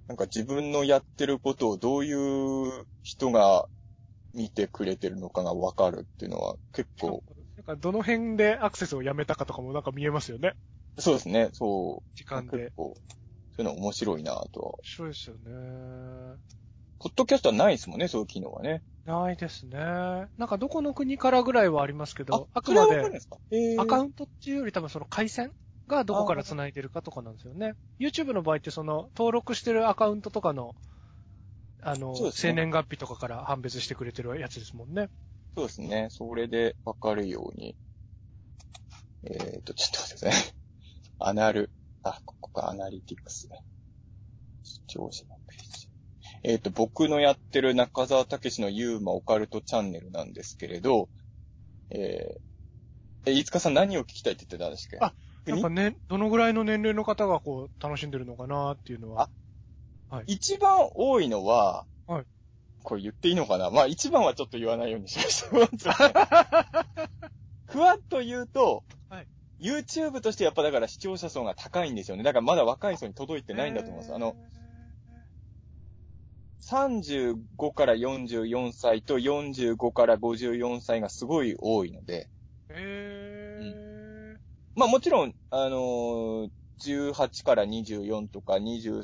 [0.07, 3.67] なんか自分のやってることをどういう人が
[4.33, 7.23] 見てくれてるのかがわかるっていうのは結構、
[7.57, 10.53] なんかどの辺でアクセスをやめたかとかもなんか見えますよね。
[10.97, 11.49] そうですね。
[11.53, 12.15] そう。
[12.15, 12.73] 時間で結。
[12.75, 12.93] 構、
[13.55, 14.67] そういうの面白いなとは。
[14.67, 16.37] 面白いですよね。
[17.01, 18.83] ポッドキャストはないですもんね、そういう機能はね。
[19.05, 19.79] ないですね。
[19.79, 23.19] なんかどこの国からぐらいはありますけど、あくまで
[23.79, 25.51] アカウントっていうより多分その回線
[25.87, 27.73] がどこから繋いでるかとかなんですよね。
[27.99, 30.75] YouTube の場合ってその登録してるアカウントとかの、
[31.81, 35.09] あの、ね生年月日とかから判別してくれてるやつですもんね。
[35.57, 36.07] そうですね。
[36.11, 37.75] それでわかるように。
[39.23, 40.53] えっ、と、ちょっと待ってくださいね。
[41.17, 41.71] アナル、
[42.03, 43.63] あ、ここか、アナリティクスね。
[44.61, 45.80] 視聴者のページ。
[46.43, 51.07] えっ、と、僕のやってる中沢武史のユーマオカルトチャンネルなんですけれど、
[51.89, 55.13] えー、え、飯塚さん何を聞きたいって言ってたんですかあ
[55.45, 59.29] なんかね、どのぐらいの年齢の方がこう楽しんでるのかなっていうのは。
[60.27, 62.25] 一番多いのは、はい
[62.83, 63.69] これ言っていいのかな？
[63.69, 65.43] まあ一番はちょっと言わないようにしまし
[65.83, 65.93] た。
[67.67, 69.27] ふわっと言うと、はい
[69.59, 72.23] YouTube としてやっぱだから視聴者層が高いんですよね。
[72.23, 74.15] だからまだ若い層に届いてないんだと思います。
[74.15, 74.35] あの、
[76.61, 82.29] 35から44歳と45から54歳がすごい多いので、
[82.69, 84.37] えー。
[84.75, 86.49] まあもちろん、あのー
[86.81, 89.03] 18から24とか25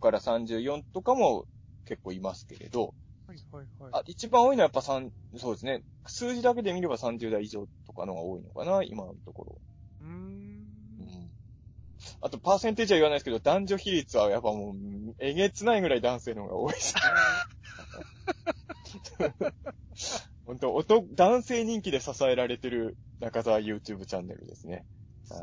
[0.00, 1.44] から34とかも
[1.84, 2.94] 結構いますけれど、
[3.26, 3.90] はいはいはい。
[3.92, 5.82] あ一番多いのはやっぱ3、そうですね。
[6.06, 9.60] 数字だけで見れば30代以上とかのが多いのかな、今のところ。
[12.20, 16.94] あと、パーセンテージは言わないですけど、男女比率はやっぱもう、えげつないぐらい男性の方が多いです。
[20.44, 24.84] 本当おと、男性人気で支えられてる中澤 YouTube チャンネルですね。
[25.30, 25.38] うん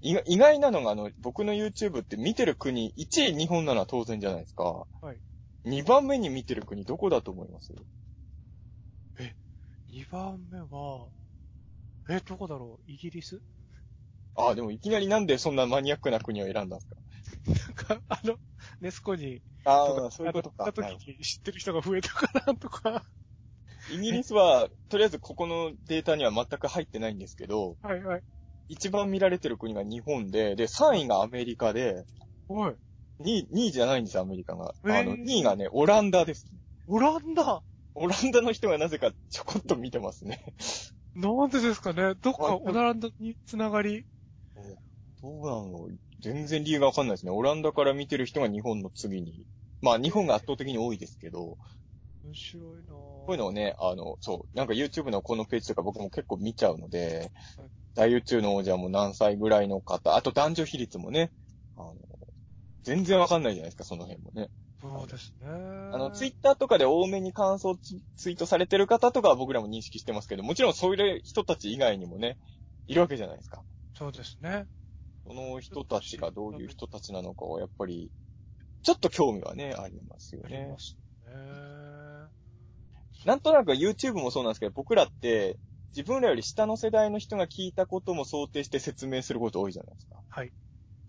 [0.00, 4.86] 意外なのが、あの、僕の YouTube って見てる国、1位日本なのは当然じゃないですか。
[5.00, 5.20] はい。
[5.64, 7.74] 2番目に見てる国どこだと思います
[9.90, 11.08] ？2番目は、
[12.08, 12.90] え、どこだろう？
[12.90, 13.42] イギリス？
[14.38, 16.96] ああ、でもいきなりなんでそんなマニアックな国を選んだんですか？
[17.46, 18.36] なんか、あの、
[18.80, 20.64] ネスコに、ああ、そういうことか。
[20.64, 23.04] 行った時に知ってる人が増えたかなとか。
[23.90, 28.22] イギリスは、とりあえずここのデータには全く入ってないんですけど、はいはい。
[28.68, 32.04] 一番見られてる国が日本で、で、3位がアメリカで、
[32.48, 32.76] おい、
[33.18, 34.74] 2位、2位じゃないんですよ、アメリカが。
[34.84, 36.46] あの、2位がね、オランダです。
[36.86, 37.62] オランダ？
[37.94, 40.40] オランダの人がなぜかちょこっと見てますね。
[41.14, 42.14] なんでですかね？
[42.22, 44.06] どっかオランダにつながり。
[45.22, 45.88] どうなの
[46.20, 47.32] 全然理由がわかんないですね。
[47.32, 49.46] オランダから見てる人が日本の次に。
[49.80, 51.56] まあ、日本が圧倒的に多いですけど、
[52.24, 61.32] 面白いなぁこういうのをね、あの、そう、なんか YouTube のこのページとか僕も結構見ちゃうのではい、大宇宙の王者も何歳ぐらいの方、あと男女比率もね、
[61.76, 61.94] あの、
[62.84, 64.50] 全然わかんないじゃないですか、その辺もね。
[64.80, 65.48] そうですね。
[65.48, 72.38] あの、ツイッターとかで多めに感想ツツイートされてる方とかは僕らも認識してますけど、もちろんそういう人たち以外にもね、
[72.86, 73.62] いるわけじゃないですか。
[73.94, 74.66] そうですね。
[75.28, 78.10] その人たちがどういう人たちなのかは、やっぱり、
[78.82, 80.74] ちょっと興味はね、ありますよね。
[83.26, 85.58] なんとなく YouTube もそうなんですけど、僕らって、
[85.94, 90.16] 自分らより下の世代の人が聞いたことも想定して説明すること多いじゃないですか。
[90.28, 90.52] はい。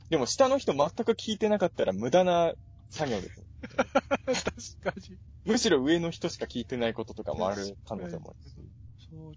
[0.09, 2.53] でも下の人全く聞いてなかったら無駄な
[2.89, 3.45] 作業です。
[4.83, 5.17] 確かに。
[5.45, 8.55] むしろ上の人しか聞いてないこととかもある可能性もあるし。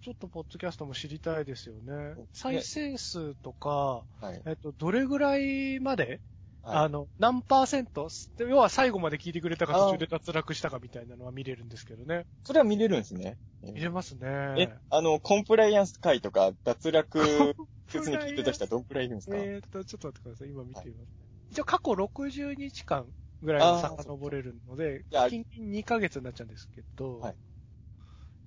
[0.00, 2.14] ちょっとポッドキャストも知りたいですよね。
[2.32, 4.42] 再生数とか、はい。
[4.46, 6.20] えっと、どれぐらいまで、はい
[6.64, 8.08] あの、何パーセント、
[8.38, 12.24] 要は最後まで聞いてくれたか途中で脱落したかみたいなのは見れるんですけどね。
[12.44, 13.36] それは見れるんですね。
[13.62, 17.18] 見れますえね。、あの、コンプライアンス会とか脱落
[17.92, 19.36] 別に聞いてた人はどんくらいいるんですか？
[19.36, 20.48] えーっと、ちょっと待ってください。
[20.48, 21.08] 今見てみます、
[21.50, 23.06] 一応過去60日間
[23.42, 27.34] ぐらいは遡れるので近々2ヶ月になっちゃうんですけど、はい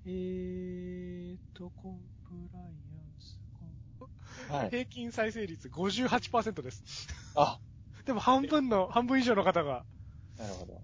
[0.08, 4.70] えーっと、コンプライアンス、コンはい。
[4.70, 6.84] 平均再生率58%です。
[7.34, 7.58] あ、
[8.06, 9.84] でも半分の、半分以上の方が
[10.38, 10.80] なるほど。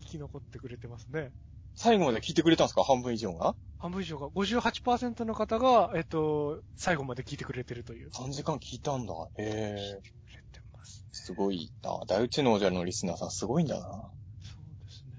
[0.00, 1.32] 生き残ってくれてますね。
[1.74, 2.84] 最後まで聞いてくれたんですか？
[2.84, 3.54] 半分以上が？
[3.78, 8.10] 半分以上が、58%の方が、えっと、最後まで聞いてくれてるという。
[8.12, 9.14] ?3 時間聞いたんだ。
[9.38, 10.00] へえ。
[10.26, 11.06] くれてます。
[11.10, 11.98] すごいな。
[12.06, 14.12] 大宇宙の王者のリスナーさんすごいんだな。
[14.42, 15.12] そうですね。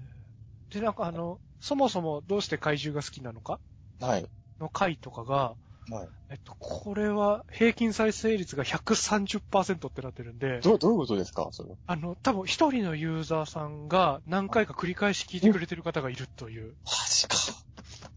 [0.70, 3.58] で、なんかあの、そもそもどうして怪獣が好きなのか？
[3.98, 4.26] はい。
[4.60, 5.54] の回とかが、
[5.90, 6.08] はい。
[6.28, 11.48] えっと、これは平均再生率が130%ってなってるんで、ど、どういうことですか？
[11.52, 11.70] それ。
[11.86, 17.36] あの、多分一人のユーザーさんが何回か繰り返し聞いてくれてる方がいるという、マジか。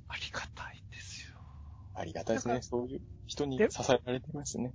[0.10, 1.40] ありがたいですよ。
[1.94, 2.62] ありがたいですね。
[2.62, 4.74] そういう人にで支えられてますね。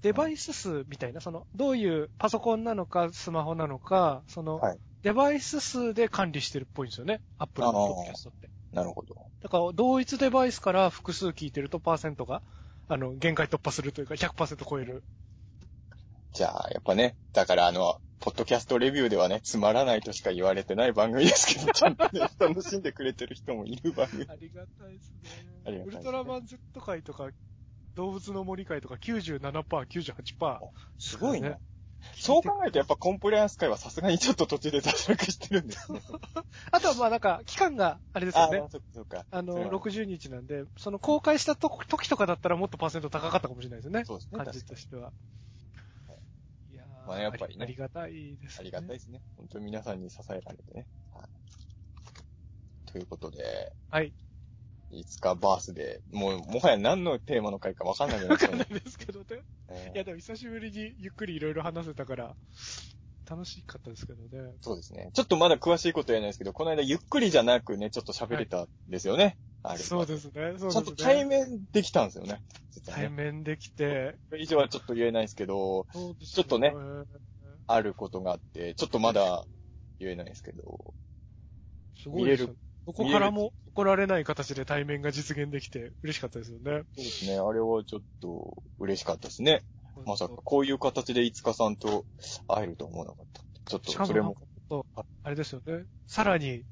[0.00, 7.20] デバイス数みたいな、その、どういうパソコンなのか、スマホなのか、その、はいデバイス数で管理してるっぽいんですよね。
[7.38, 8.48] アップルのポッドキャストって。
[8.72, 9.14] なるほど。
[9.42, 12.40] だから、同一デバイスから複数聞いてると、パーセントが、
[12.88, 15.04] あの、限界突破するというか、100%超える。
[16.32, 24.24] じゃあ、やっぱね、だからあの、ポッドキャストレビューではね、つまらないとしか言われてない番組ですけど、ちゃんとね、楽しんでくれてる人もいる番組。
[24.26, 25.12] ありがたいです
[25.66, 25.96] ありがたいねね。
[25.96, 27.28] ウルトラマン Z 界とか、
[27.94, 29.50] 動物の森界とか97%、
[29.86, 30.58] 98%。
[30.96, 31.58] すごいねね。
[32.16, 36.00] そう考えるとやっぱコンプライアンス会はさすがにちょっと途中で脱落してるんですね。
[36.70, 38.58] あとはまあなんか、期間があれですよね。
[38.58, 39.26] あ、そっか。
[39.30, 44.04] あの、それは60日なんで、その公開した時とかだったらもっとパーセント高かったかもしれないですね。
[44.04, 44.44] そうですね。
[44.44, 44.52] 感。
[44.52, 45.12] じとしては。
[46.70, 48.56] いやーまあやっぱりねありがたいですね。
[48.60, 49.22] ありがたいですね。
[49.36, 50.86] 本当に皆さんに支えられてね。
[51.12, 51.28] はい。
[52.90, 54.12] ということで、はい。
[54.90, 59.42] いつかバースデー、もう、もはや何のテーマの回かわかんなくなわかんないですけどね。
[59.68, 62.36] ねいや、でも久しぶりにゆっくりいろいろ話せたから、
[63.28, 64.52] 楽しかったですけどね。
[64.60, 65.10] そうですね。
[65.14, 69.38] ちょっとまだ詳しいこと言えないですけど、この間ゆっくりじゃなくね、ちょっと喋れたんですよね。
[69.62, 69.78] あれ。
[69.78, 70.32] そうですね。
[70.34, 70.70] そうですね。
[70.72, 72.42] ちゃんと対面できたんですよね。
[72.86, 73.08] 対ね。
[73.08, 76.76] 面できて、以上はちょっと言えないですけど、そうですちょっとねね。
[77.66, 79.44] あることがあって、ちょっとまだ
[79.98, 80.94] 言えないですけど、
[81.96, 86.84] すごいですよ見れるどこからも怒られない形で対面が実現できて嬉しかったですよね。
[86.94, 87.38] そうですね。
[87.38, 89.64] あれはちょっと嬉しかったですね。
[90.06, 92.04] まさかこういう形でいつかさんと
[92.46, 93.42] 会えるとは思わなかった。
[93.66, 94.36] ちょっとそれも
[94.68, 94.86] も
[95.24, 95.84] あれですよね。
[96.06, 96.64] さらに、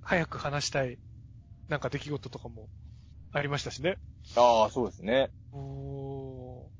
[0.00, 0.98] 早く話したい、
[1.68, 2.68] なんか出来事とかも
[3.32, 3.98] ありましたしね。
[4.36, 5.30] ああ、そうですね。
[5.52, 6.76] おー。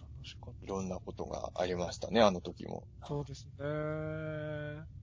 [0.00, 2.84] 楽しかっいろんなことがありましたね、あの時も。
[3.00, 3.08] た。
[3.08, 4.93] そうですね。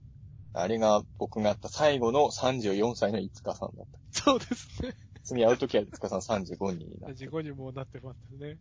[0.54, 4.22] あれが僕があった最後の34歳のいつかさんだった。
[4.22, 4.94] そうですね。
[5.24, 7.14] 次会う時はいつかさん35になって。
[7.16, 8.58] 事故にもなってますね。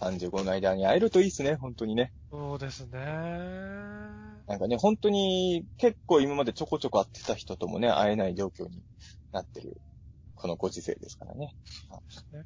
[0.00, 2.12] 35の間に会えるといいですね、本当にね。
[2.30, 2.98] そうですね。
[3.00, 8.82] なんかね、本当に結構今までちょこちょこ会ってた人ともね、会えない状況に
[9.32, 9.80] なってる、
[10.34, 11.54] このご時世ですからね。
[12.32, 12.44] ね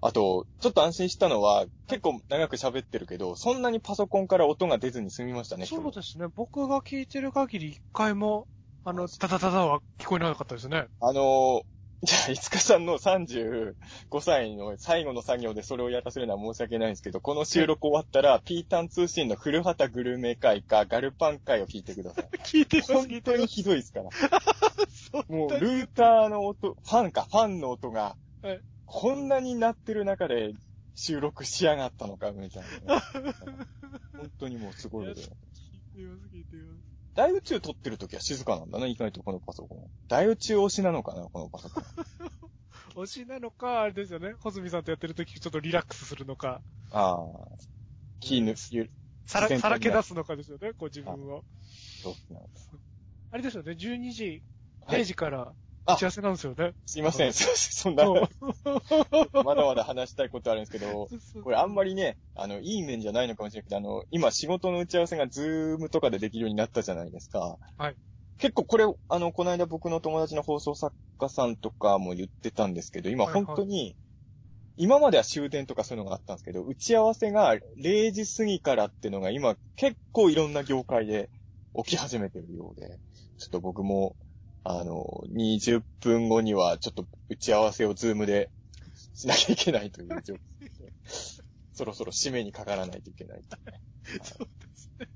[0.00, 5.66] あと、ちょっと安心したのは、結構長く喋ってるけど、そんなにパソコンから音が出ずに済みましたね。
[5.66, 6.26] そうですね。
[6.34, 8.46] 僕が聞いてる限り一回も、
[8.84, 10.86] あの、タタタタは聞こえなかったですね。
[11.00, 11.62] あのー、
[12.04, 13.74] じゃあ、いつかさんの35
[14.20, 22.28] 歳の最後の作業でそれをやらせるのは申し訳ないんですけど、この収録終わったら、ピータン通信の古畑グルメ会かガルパン会を聞いてください。
[22.44, 23.38] 聞いてます、本聞いてます。
[23.38, 24.10] 当にひどいですから。
[25.28, 28.60] もう、ルーターの音、ファンか、ファンの音がはい、
[28.90, 30.54] こんなに鳴ってる中で
[30.94, 33.02] 収録しやがったのか、みたいなね。
[34.16, 36.80] 本当にもうすごいことだ聞いてます、聞いてます。
[37.14, 39.78] 大宇宙撮ってる時は静かなんだな、意外とこのパソコン。
[40.08, 41.84] 大宇宙推しなのかな、このパソコン。
[43.04, 44.32] 推しなのか、あれですよね。
[44.40, 47.18] ホズミさんとやってる時ちょっとリラックスするのか、ああ。
[48.20, 48.90] 気抜き、ゆ
[49.26, 51.44] さら、さらけ出すのかですよね、こう自分を。
[52.02, 52.40] そうですね
[53.32, 54.42] あれですよね、12時、
[54.86, 55.52] はい0時からあ
[55.88, 56.74] 打ち合わせなんですよね。
[56.86, 58.04] すいません、そそんな、
[59.44, 61.08] まだまだ話したいことあるんですけど、
[61.42, 61.88] これあんまり。
[61.88, 67.58] りね、あの、いい面じゃないのかもしれないけど、あの、今仕事の打ち合わせがズームとかでできるようになったじゃないですか。
[67.76, 67.96] はい。
[68.38, 73.96] 結構これ、あの、この間僕の友達の放送作家さんとかも言ってたんですけど、今はいはい本当に、
[74.76, 81.30] 今までは終電とかそういうのがあったんですけど、打ち合わせが0時過ぎからっていうのが今結構いろんな業界で
[81.74, 83.00] 起き始めてるようで、
[83.38, 84.14] ちょっと僕も、
[84.70, 88.50] あの、20分後にはちょっと打ち合わせをズームで
[89.14, 90.92] しなきゃいけないという状況で、
[91.72, 93.42] そろそろ締めにかからないといけない。
[94.22, 95.08] そうですね。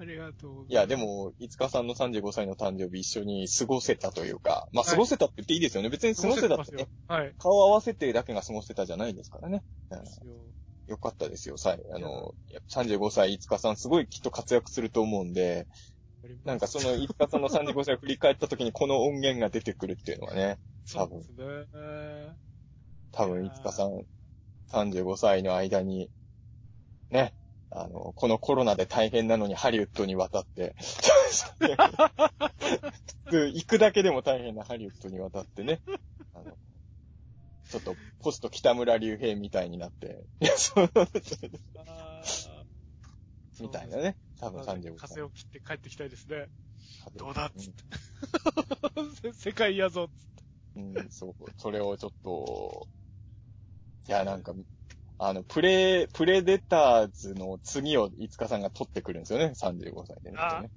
[0.00, 5.88] ありがとういや、で、も、いつかさんの35歳の誕生日一緒に過ごせたというか、まあ、はい過ごせたって言っていいですよね。
[5.88, 6.88] 別に過ごせたってね。
[7.06, 7.34] はい。
[7.38, 9.62] 顔合わせてだけが過ごせたじゃないですからね。
[9.90, 9.98] よ
[10.88, 12.34] よかったですよ、さあの、
[12.68, 15.68] 35歳、いつかさんすごいきっと活躍すると思うんで、
[16.44, 21.36] なんかその、いつかさんの35歳を振り返った時にこの音源が出てくるっていうのはね、そうですね。
[23.12, 24.04] 多分いつかさん
[24.72, 26.10] 35歳の間に、
[27.10, 27.34] ね、
[27.70, 30.74] あの、このコロナで大変なのにハリウッドに渡って、
[33.26, 35.80] 普通行くだけでも大変なハリウッドに渡ってね、
[36.34, 36.56] あの、
[37.70, 40.24] ちょっとポスト北村隆平みたいになって、
[43.60, 45.22] みたいなね、多分そうですね35歳風。
[45.22, 46.48] を切って帰ってきたいですね。
[47.16, 47.72] どうだっつっ
[49.24, 50.44] うん 世界やぞっつって。
[50.74, 51.34] うん、そう。
[51.56, 52.88] それをちょっと、
[54.08, 54.52] いや、なんか、
[55.18, 60.38] あの、プレ、プレデターズの次を、いつかさんが取ってくるんですよね、35歳でね。
[60.38, 60.70] あね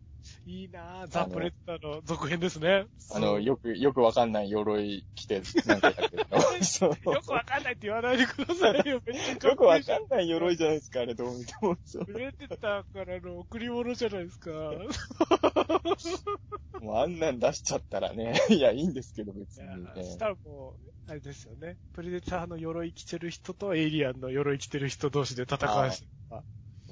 [0.45, 1.07] いいなぁ。
[1.07, 2.85] ザ・プレッターの続編ですね。
[3.13, 6.37] あの、よく、よくわかんない鎧着て、なんかやってるの。
[7.13, 9.01] よくわかんないって言わないでくださいよ。
[9.05, 9.81] めっちゃかよくわ。
[9.81, 11.75] かんない鎧じゃないですか、あれどう見ても。
[12.05, 14.51] プレデターからの贈り物じゃないですか。
[16.81, 20.03] もうあんなん出しちゃったらね、いや、いいんですけど、別にね。
[20.03, 20.75] したらもう、
[21.07, 21.77] あれですよね。
[21.93, 26.07] プレデターの鎧着てる人とエイリアンの鎧着てる人同士で戦わして。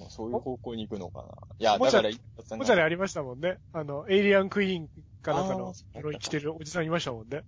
[0.03, 1.27] もうそういう方向に行くのかな。
[1.57, 2.09] いや、だから、
[2.51, 3.57] おもちゃでありましたもんね。
[3.71, 4.89] あの、エイリアンクイーン
[5.21, 7.43] かなんかのあーそうだった鎧着てるおじさんいましたもんね。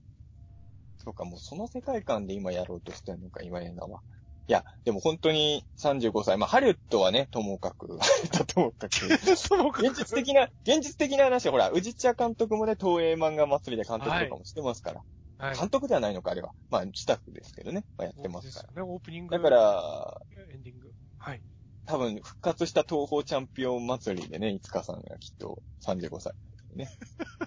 [0.97, 3.99] そうか、もうその世界観で今やろうとしてるのか、今やなは。
[4.47, 6.37] いや、でも本当に35歳。
[6.37, 9.35] まあ、ハリウッドはね、ともかく、ハリウッドともかく。
[9.35, 9.81] そうか。
[9.81, 15.01] 現実的な、現実的な話はほら、宇治茶監督もね、東映漫画祭りで監督とかもしてますから。
[15.37, 15.57] はい。
[15.57, 16.51] 監督ではないのか、あれは。
[16.69, 17.83] まあ、スタッフですけどね。
[17.97, 18.83] まあ、やってますから。
[18.83, 19.35] ね、オープニング。
[19.35, 20.21] だか、ら、
[20.53, 20.91] エンディング。
[21.17, 21.41] はい。
[21.85, 26.33] 多分、復活した東方チャンピオン祭りでね、いつかさんがきっと35歳
[26.71, 26.89] にね。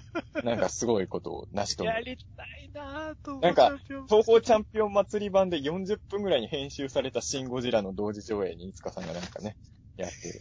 [0.45, 1.97] なんかすごいことを成し遂げる。
[1.97, 3.41] やりたいなぁと。
[3.41, 3.77] なんか、
[4.09, 9.57] 東方チャンンピオン祭り版で40分ぐらいに編集されたシン・ゴジラの同時上映にいつかさんがなんかね、
[9.97, 10.41] やってる。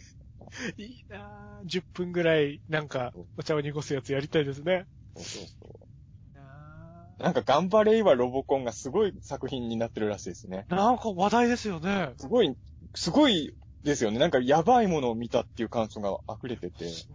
[0.76, 1.66] いいなぁ。
[1.66, 4.86] 10分ぐらい、なんか、お茶を濁すやつやりたいですね。
[5.16, 5.88] そうそうそ
[6.34, 10.66] ななんか頑張れいわロボコンがすごい作品になってるらしいですね。
[10.68, 12.12] なんか話題ですよね。
[12.18, 12.56] すごい、
[12.94, 14.18] すごいですよね。
[14.18, 17.06] なんかやばいものを見たっていう感想が溢れてて、ち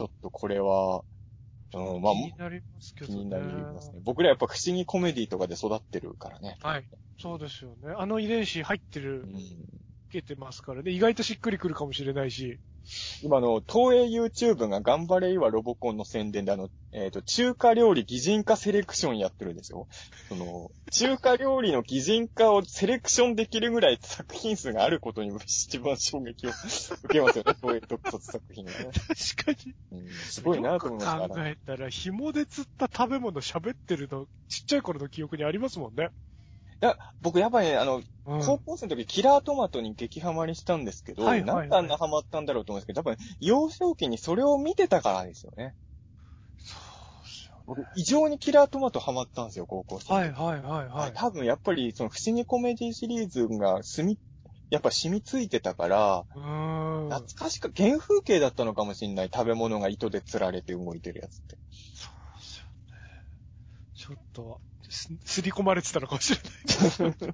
[0.00, 1.02] ょっとこれは、
[1.74, 3.18] うん、まあ、気になりますけどね。
[3.18, 4.00] 気になりますね。
[4.02, 6.56] 僕らやっぱ不思議コメディとかで育ってるからね。
[6.60, 6.88] はい。
[7.18, 7.94] そうですよね。
[7.96, 9.34] あの遺伝子入ってうる、ん、
[10.10, 10.90] 受けてますからね。
[10.90, 12.60] 意外としっくりくるかもしれないし。
[13.22, 19.86] 今の、東映 YouTube が頑張れいわロボコンの宣伝であの、えっ、と、中華料理擬人化セレクションやってるんですよ。
[20.28, 28.76] その、中華料理の擬人化をセレクションできるぐらい作品数があることに一番衝撃を受けますよね、 東映特撮作品がね。
[29.34, 29.74] 確かに。
[29.92, 36.10] うん、すごいなと思いますよく考えたら、紐で釣った食べ物喋ってるの、ちっちゃい頃の記憶にありますもんね。
[36.82, 45.74] いや、僕やっぱりね、あの、うん高校生の時キラートマトに激ハマりしたんですけど、はいはいはいなんであんなハマったんだろうと思うんですけど、多分、幼少期にそれを見てたからですよね。
[46.58, 50.12] そうですよ僕、異常にキラートマトハマったんですよ、高校生。
[50.12, 51.12] はいはいはいはい。
[51.14, 54.18] 多分やっぱり、その不思議コメディシリーズが住み、
[54.68, 57.08] やっぱ染みついてたから、うーん。
[57.08, 59.30] 懐かしか、原風景だったのかもしれない。
[59.32, 61.58] 食べ物が糸で釣られて動いてるやつって。
[61.70, 62.96] そうですよね。
[63.94, 66.88] ちょっと、す、すり込まれてたのかもしれない。
[66.88, 67.32] そうだよ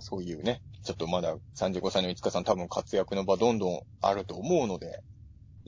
[0.00, 5.02] そういうね、ちょっとまだ35歳の五日さん多分活躍の場どんどんあると思うので。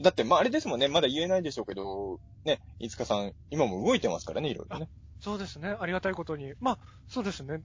[0.01, 4.89] だって、まああれですもんね、まだ言えないでしょうけど、ね、五日さん、今も動いてますからね、いろいろね。
[5.21, 5.77] そうですね。
[5.79, 6.55] ありがたいことに。
[6.61, 7.61] まあ、そうですね。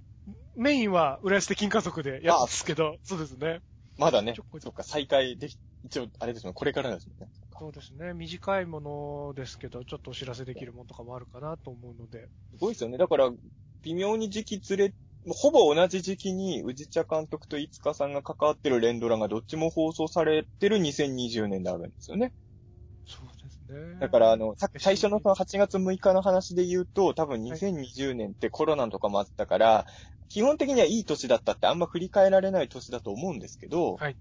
[0.58, 3.62] メインは、浦安的金家族でやってますけど、そうですね。
[3.98, 7.30] まだねそっか、再開でき、一応、あれですもん、これからですもんね。
[7.58, 8.14] そうですね。
[8.14, 12.28] 短いものですけど、ちょっとお知らせできるものとかもあるかなと思うので。
[12.52, 12.98] すごいですよね。
[12.98, 13.32] だから、
[13.84, 14.94] 微妙に時期ずれ、
[15.28, 22.34] ほぼ同じ時期に、宇治茶監督と五日さんが関わってる連ドラがどっちも放送されてる2020年であるんですよね。
[23.06, 23.98] そうですね。
[24.00, 29.86] だから、あの、さ最初のその8月6日の話で言うと、多分2020年ってコロナとかもあったから、
[30.28, 34.18] 基本的にはいい年だったってあんま振り返られない年だと思うんですけど、はい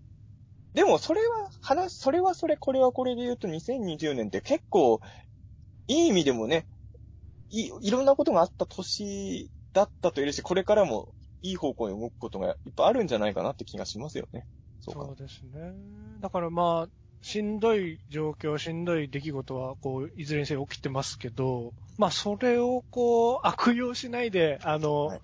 [0.75, 1.27] でもそれは
[1.61, 5.01] 話、それはそれ、これはこれで言うと2020年って結構、
[5.87, 6.67] いい意味でもね、
[7.51, 14.47] いいろんなことがあった年だったと言えるし、これからもいい方向に動くことがいっぱいあるんじゃないかなって気がしますよね。
[14.81, 15.73] そうかそうですね。
[16.21, 16.91] だからまあ、
[17.23, 25.21] しんどい状況、しんどい出来事は、こう、いずれにせよ起きてますけど、まあ、それをこう、悪用しないで、あの、はい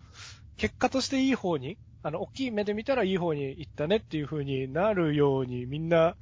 [0.61, 6.17] 結果としていい方に、あの、大きい目で見たらいい方に行ったねっていう風になるように、みんな、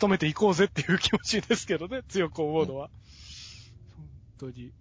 [0.00, 2.90] 努めていこうぜっていう気持ちですけどね、 強く思うのは。
[3.96, 4.08] 本
[4.38, 4.72] 当に。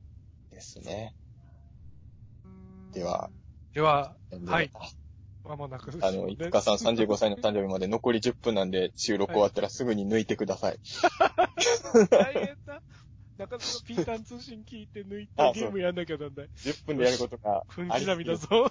[0.52, 1.16] ですね。
[2.94, 3.32] では。
[3.74, 4.72] では、はい
[5.46, 10.80] あまもなくですあの、ねいつかさん35歳の誕生日まで残り10分なんで収録終わったらすぐに抜いてください。
[12.12, 12.84] 大変だ。
[13.40, 16.50] なかなかピータン通信聞いて抜いてあゲームやんなきゃなんない。
[16.58, 18.70] 10分でやることが分刻みだぞ。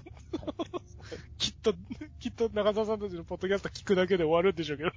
[1.38, 1.72] きっと、
[2.20, 4.90] きっと中澤さんたちのポッドキャスト聞くだけで終わるんでしょうけど、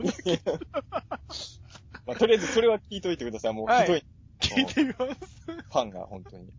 [2.06, 3.54] まあ、とりあえずそれは聞いといてください。
[3.54, 4.04] もうはいひどい
[4.42, 5.46] 聞いてみます。
[5.46, 6.52] ファンが本当に。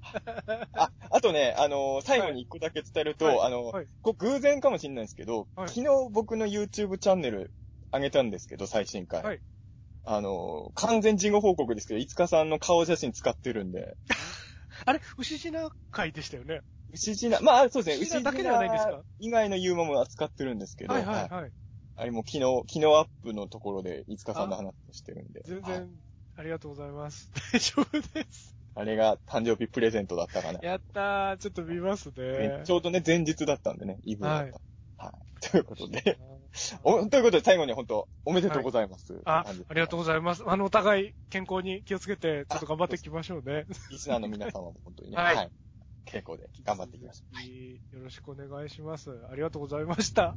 [0.73, 7.50] あ、あとね、あのー最後に一個だけ伝えると、はいあの、はいこれ偶然かもしれないんですけど、はい昨日僕の YouTube チャンネル
[7.92, 9.23] 上げたんですけど、最新回。
[9.23, 9.41] はい
[10.05, 13.97] あのー完全事後報告ですけど、いつかさんの顔写真使ってるんで、
[14.84, 16.60] あれ、牛品会でしたよね。
[16.92, 19.02] 牛島、まあそうですね、牛品だけではないんですか？
[19.20, 21.52] 以外のユーマも扱ってるんですけど、はいはいはい。
[21.94, 25.42] あれも昨日、昨日アップのところで、いつかさんの話をしてるんで。
[25.44, 25.89] 全はい然、
[26.36, 27.31] ありがとうございます。
[27.52, 28.56] 大丈夫です。
[28.74, 30.60] あれが誕生日プレゼントだったかな。
[30.62, 31.36] やったー。
[31.36, 32.62] ちょっと見ますね。
[32.64, 34.48] ちょうどね、前日だったんでね、イブだっ
[34.97, 35.05] た。
[35.05, 35.50] はい。
[35.50, 36.32] ということで、あ
[36.84, 39.20] お、ということで最後に本当おめでとうございます。
[39.24, 40.02] あ、ありがとうう。
[40.02, 40.42] ございます。
[40.47, 43.64] あの、お互い健康に気をつけて、ちょっと頑張っていきましょうね。
[43.90, 45.50] リスナーの皆様も本当にね、はいはい。
[46.05, 49.10] 稽古で頑張っていきましょよろしくお願いします。
[49.31, 50.36] ありがとうございました。